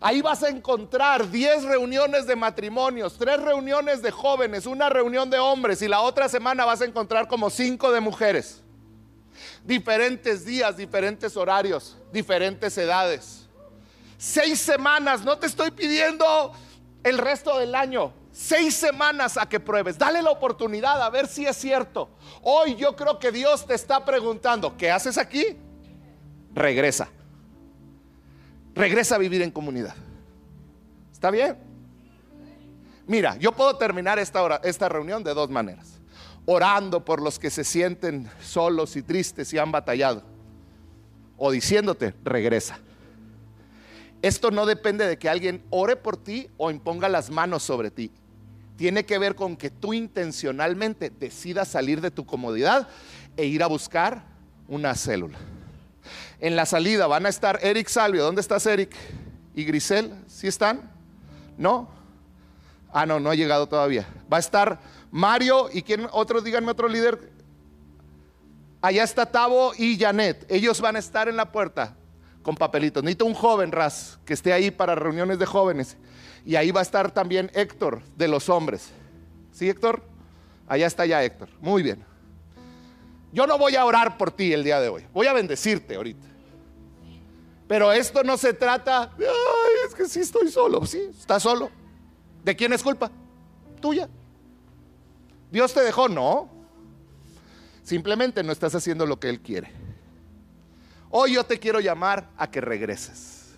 Ahí 0.02 0.22
vas 0.22 0.42
a 0.42 0.48
encontrar 0.48 1.30
10 1.30 1.64
reuniones 1.64 2.26
de 2.26 2.34
matrimonios, 2.34 3.18
3 3.18 3.40
reuniones 3.42 4.00
de 4.00 4.10
jóvenes, 4.10 4.64
una 4.64 4.88
reunión 4.88 5.28
de 5.28 5.38
hombres 5.38 5.82
y 5.82 5.88
la 5.88 6.00
otra 6.00 6.28
semana 6.28 6.64
vas 6.64 6.80
a 6.80 6.86
encontrar 6.86 7.28
como 7.28 7.50
5 7.50 7.92
de 7.92 8.00
mujeres. 8.00 8.62
Diferentes 9.62 10.44
días, 10.46 10.76
diferentes 10.76 11.36
horarios, 11.36 11.96
diferentes 12.12 12.76
edades. 12.78 13.46
Seis 14.16 14.58
semanas, 14.58 15.22
no 15.22 15.38
te 15.38 15.46
estoy 15.46 15.70
pidiendo 15.70 16.52
el 17.02 17.18
resto 17.18 17.58
del 17.58 17.74
año. 17.74 18.12
Seis 18.32 18.74
semanas 18.74 19.36
a 19.36 19.48
que 19.48 19.60
pruebes. 19.60 19.98
Dale 19.98 20.22
la 20.22 20.30
oportunidad 20.30 21.02
a 21.02 21.10
ver 21.10 21.26
si 21.26 21.46
es 21.46 21.56
cierto. 21.56 22.08
Hoy 22.42 22.76
yo 22.76 22.96
creo 22.96 23.18
que 23.18 23.32
Dios 23.32 23.66
te 23.66 23.74
está 23.74 24.04
preguntando, 24.04 24.76
¿qué 24.76 24.90
haces 24.90 25.18
aquí? 25.18 25.58
Regresa. 26.54 27.08
Regresa 28.74 29.16
a 29.16 29.18
vivir 29.18 29.42
en 29.42 29.50
comunidad. 29.50 29.94
¿Está 31.12 31.30
bien? 31.30 31.56
Mira, 33.06 33.36
yo 33.36 33.52
puedo 33.52 33.76
terminar 33.76 34.18
esta, 34.18 34.56
esta 34.62 34.88
reunión 34.88 35.24
de 35.24 35.34
dos 35.34 35.50
maneras. 35.50 36.00
Orando 36.46 37.04
por 37.04 37.20
los 37.20 37.38
que 37.38 37.50
se 37.50 37.64
sienten 37.64 38.30
solos 38.40 38.96
y 38.96 39.02
tristes 39.02 39.52
y 39.52 39.58
han 39.58 39.72
batallado. 39.72 40.22
O 41.36 41.50
diciéndote, 41.50 42.14
regresa. 42.24 42.78
Esto 44.22 44.50
no 44.50 44.66
depende 44.66 45.06
de 45.06 45.18
que 45.18 45.28
alguien 45.28 45.64
ore 45.70 45.96
por 45.96 46.16
ti 46.16 46.48
o 46.56 46.70
imponga 46.70 47.08
las 47.08 47.30
manos 47.30 47.62
sobre 47.62 47.90
ti. 47.90 48.12
Tiene 48.76 49.04
que 49.04 49.18
ver 49.18 49.34
con 49.34 49.56
que 49.56 49.70
tú 49.70 49.92
intencionalmente 49.92 51.10
decidas 51.10 51.68
salir 51.68 52.00
de 52.00 52.10
tu 52.10 52.24
comodidad 52.24 52.88
e 53.36 53.46
ir 53.46 53.62
a 53.62 53.66
buscar 53.66 54.24
una 54.68 54.94
célula. 54.94 55.38
En 56.40 56.56
la 56.56 56.64
salida 56.64 57.06
van 57.06 57.26
a 57.26 57.28
estar 57.28 57.58
Eric 57.62 57.88
Salvio. 57.88 58.24
¿Dónde 58.24 58.40
estás, 58.40 58.64
Eric? 58.66 58.96
¿Y 59.54 59.64
Grisel? 59.64 60.14
¿Sí 60.26 60.48
están? 60.48 60.90
¿No? 61.58 61.90
Ah, 62.92 63.04
no, 63.04 63.20
no 63.20 63.30
ha 63.30 63.34
llegado 63.34 63.68
todavía. 63.68 64.06
Va 64.32 64.38
a 64.38 64.40
estar 64.40 64.80
Mario 65.10 65.68
y 65.72 65.82
quién 65.82 66.08
otros, 66.12 66.42
díganme 66.42 66.70
otro 66.70 66.88
líder. 66.88 67.30
Allá 68.80 69.04
está 69.04 69.26
Tavo 69.26 69.72
y 69.76 69.98
Janet. 69.98 70.46
Ellos 70.48 70.80
van 70.80 70.96
a 70.96 70.98
estar 70.98 71.28
en 71.28 71.36
la 71.36 71.52
puerta 71.52 71.94
con 72.42 72.54
papelitos. 72.54 73.02
Necesito 73.02 73.26
un 73.26 73.34
joven, 73.34 73.70
Raz, 73.70 74.18
que 74.24 74.32
esté 74.32 74.54
ahí 74.54 74.70
para 74.70 74.94
reuniones 74.94 75.38
de 75.38 75.44
jóvenes. 75.44 75.98
Y 76.46 76.56
ahí 76.56 76.70
va 76.70 76.80
a 76.80 76.82
estar 76.82 77.10
también 77.10 77.50
Héctor 77.54 78.00
de 78.16 78.28
los 78.28 78.48
hombres. 78.48 78.90
¿Sí, 79.52 79.68
Héctor? 79.68 80.02
Allá 80.66 80.86
está 80.86 81.04
ya 81.04 81.22
Héctor. 81.22 81.50
Muy 81.60 81.82
bien. 81.82 82.02
Yo 83.32 83.46
no 83.46 83.58
voy 83.58 83.76
a 83.76 83.84
orar 83.84 84.16
por 84.16 84.30
ti 84.30 84.52
el 84.54 84.64
día 84.64 84.80
de 84.80 84.88
hoy. 84.88 85.06
Voy 85.12 85.26
a 85.26 85.34
bendecirte 85.34 85.96
ahorita. 85.96 86.29
Pero 87.70 87.92
esto 87.92 88.24
no 88.24 88.36
se 88.36 88.52
trata 88.52 89.06
de, 89.16 89.28
ay, 89.28 89.74
es 89.86 89.94
que 89.94 90.08
sí 90.08 90.18
estoy 90.18 90.50
solo. 90.50 90.84
Sí, 90.84 91.08
estás 91.16 91.44
solo. 91.44 91.70
¿De 92.42 92.56
quién 92.56 92.72
es 92.72 92.82
culpa? 92.82 93.12
Tuya. 93.80 94.08
¿Dios 95.52 95.72
te 95.72 95.80
dejó? 95.80 96.08
No. 96.08 96.48
Simplemente 97.84 98.42
no 98.42 98.50
estás 98.50 98.74
haciendo 98.74 99.06
lo 99.06 99.20
que 99.20 99.28
Él 99.28 99.40
quiere. 99.40 99.70
Hoy 101.10 101.34
yo 101.34 101.44
te 101.44 101.60
quiero 101.60 101.78
llamar 101.78 102.28
a 102.36 102.50
que 102.50 102.60
regreses. 102.60 103.52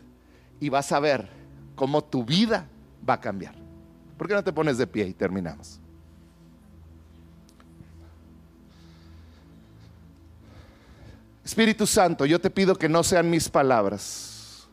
Y 0.60 0.68
vas 0.68 0.92
a 0.92 1.00
ver 1.00 1.30
cómo 1.74 2.04
tu 2.04 2.22
vida 2.22 2.68
va 3.08 3.14
a 3.14 3.20
cambiar. 3.22 3.54
¿Por 4.18 4.28
qué 4.28 4.34
no 4.34 4.44
te 4.44 4.52
pones 4.52 4.76
de 4.76 4.86
pie 4.86 5.06
y 5.06 5.14
terminamos? 5.14 5.80
Espíritu 11.44 11.86
Santo, 11.86 12.24
yo 12.24 12.40
te 12.40 12.50
pido 12.50 12.76
que 12.76 12.88
no 12.88 13.02
sean 13.02 13.28
mis 13.28 13.48
palabras, 13.48 14.68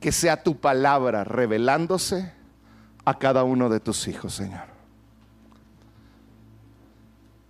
que 0.00 0.10
sea 0.10 0.42
tu 0.42 0.58
palabra 0.58 1.22
revelándose 1.22 2.32
a 3.04 3.18
cada 3.18 3.44
uno 3.44 3.68
de 3.68 3.80
tus 3.80 4.08
hijos, 4.08 4.34
Señor. 4.34 4.74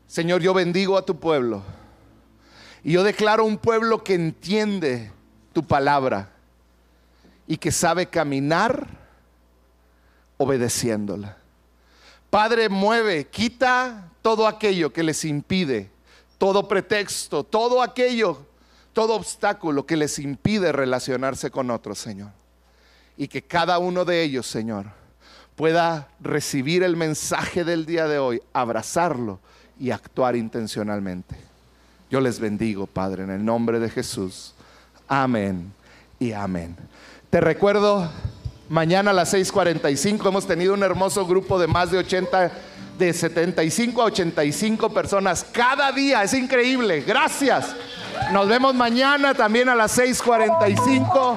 Señor, 0.07 0.43
yo 0.43 0.55
bendigo 0.55 0.97
a 0.97 1.05
tu 1.05 1.19
pueblo 1.19 1.63
y 2.85 2.93
yo 2.93 3.03
declaro 3.03 3.45
un 3.45 3.57
pueblo 3.57 4.05
que 4.05 4.15
entiende 4.15 5.11
tu 5.53 5.65
palabra 5.67 6.31
y 7.47 7.57
que 7.57 7.73
sabe 7.73 8.07
caminar 8.07 8.87
obedeciéndola. 10.37 11.39
Padre, 12.29 12.69
mueve, 12.69 13.27
quita 13.29 14.11
todo 14.21 14.47
aquello 14.47 14.93
que 14.93 15.03
les 15.03 15.25
impide 15.25 15.94
todo 16.39 16.69
pretexto, 16.69 17.45
todo 17.45 17.83
aquello, 17.83 18.47
todo 18.93 19.15
obstáculo 19.15 19.87
que 19.87 19.97
les 19.97 20.19
impide 20.19 20.73
relacionarse 20.73 21.51
con 21.51 21.71
otros, 21.71 21.99
Señor. 21.99 22.31
Y 23.17 23.29
que 23.29 23.43
cada 23.43 23.79
uno 23.79 24.05
de 24.05 24.23
ellos, 24.23 24.47
Señor, 24.47 24.87
pueda 25.57 26.09
recibir 26.21 26.83
el 26.83 26.97
mensaje 26.97 27.65
del 27.65 27.87
día 27.87 28.07
de 28.09 28.19
hoy, 28.19 28.43
abrazarlo 28.53 29.39
y 29.79 29.91
actuar 29.91 30.37
intencionalmente. 30.37 31.37
Yo 32.11 32.21
les 32.21 32.39
bendigo, 32.39 32.87
Padre, 32.87 33.25
en 33.25 33.31
el 33.31 33.45
nombre 33.45 33.81
de 33.81 33.91
Jesús. 33.91 34.55
Amén 35.09 35.73
y 36.19 36.33
amén. 36.33 36.77
Te 37.31 37.41
recuerdo, 37.41 38.09
mañana 38.69 39.11
a 39.11 39.15
las 39.15 39.33
6:45 39.33 40.29
hemos 40.29 40.47
tenido 40.47 40.75
un 40.75 40.83
hermoso 40.83 41.27
grupo 41.27 41.59
de 41.59 41.67
más 41.67 41.91
de 41.91 41.99
80 41.99 42.53
de 42.99 43.13
75 43.13 44.03
a 44.03 44.05
85 44.07 44.93
personas 44.93 45.45
cada 45.53 45.93
día. 45.93 46.23
Es 46.23 46.35
increíble. 46.35 47.03
Gracias. 47.07 47.75
Nos 48.33 48.49
vemos 48.49 48.75
mañana 48.75 49.35
también 49.35 49.69
a 49.69 49.75
las 49.75 49.99
6:45. 49.99 51.33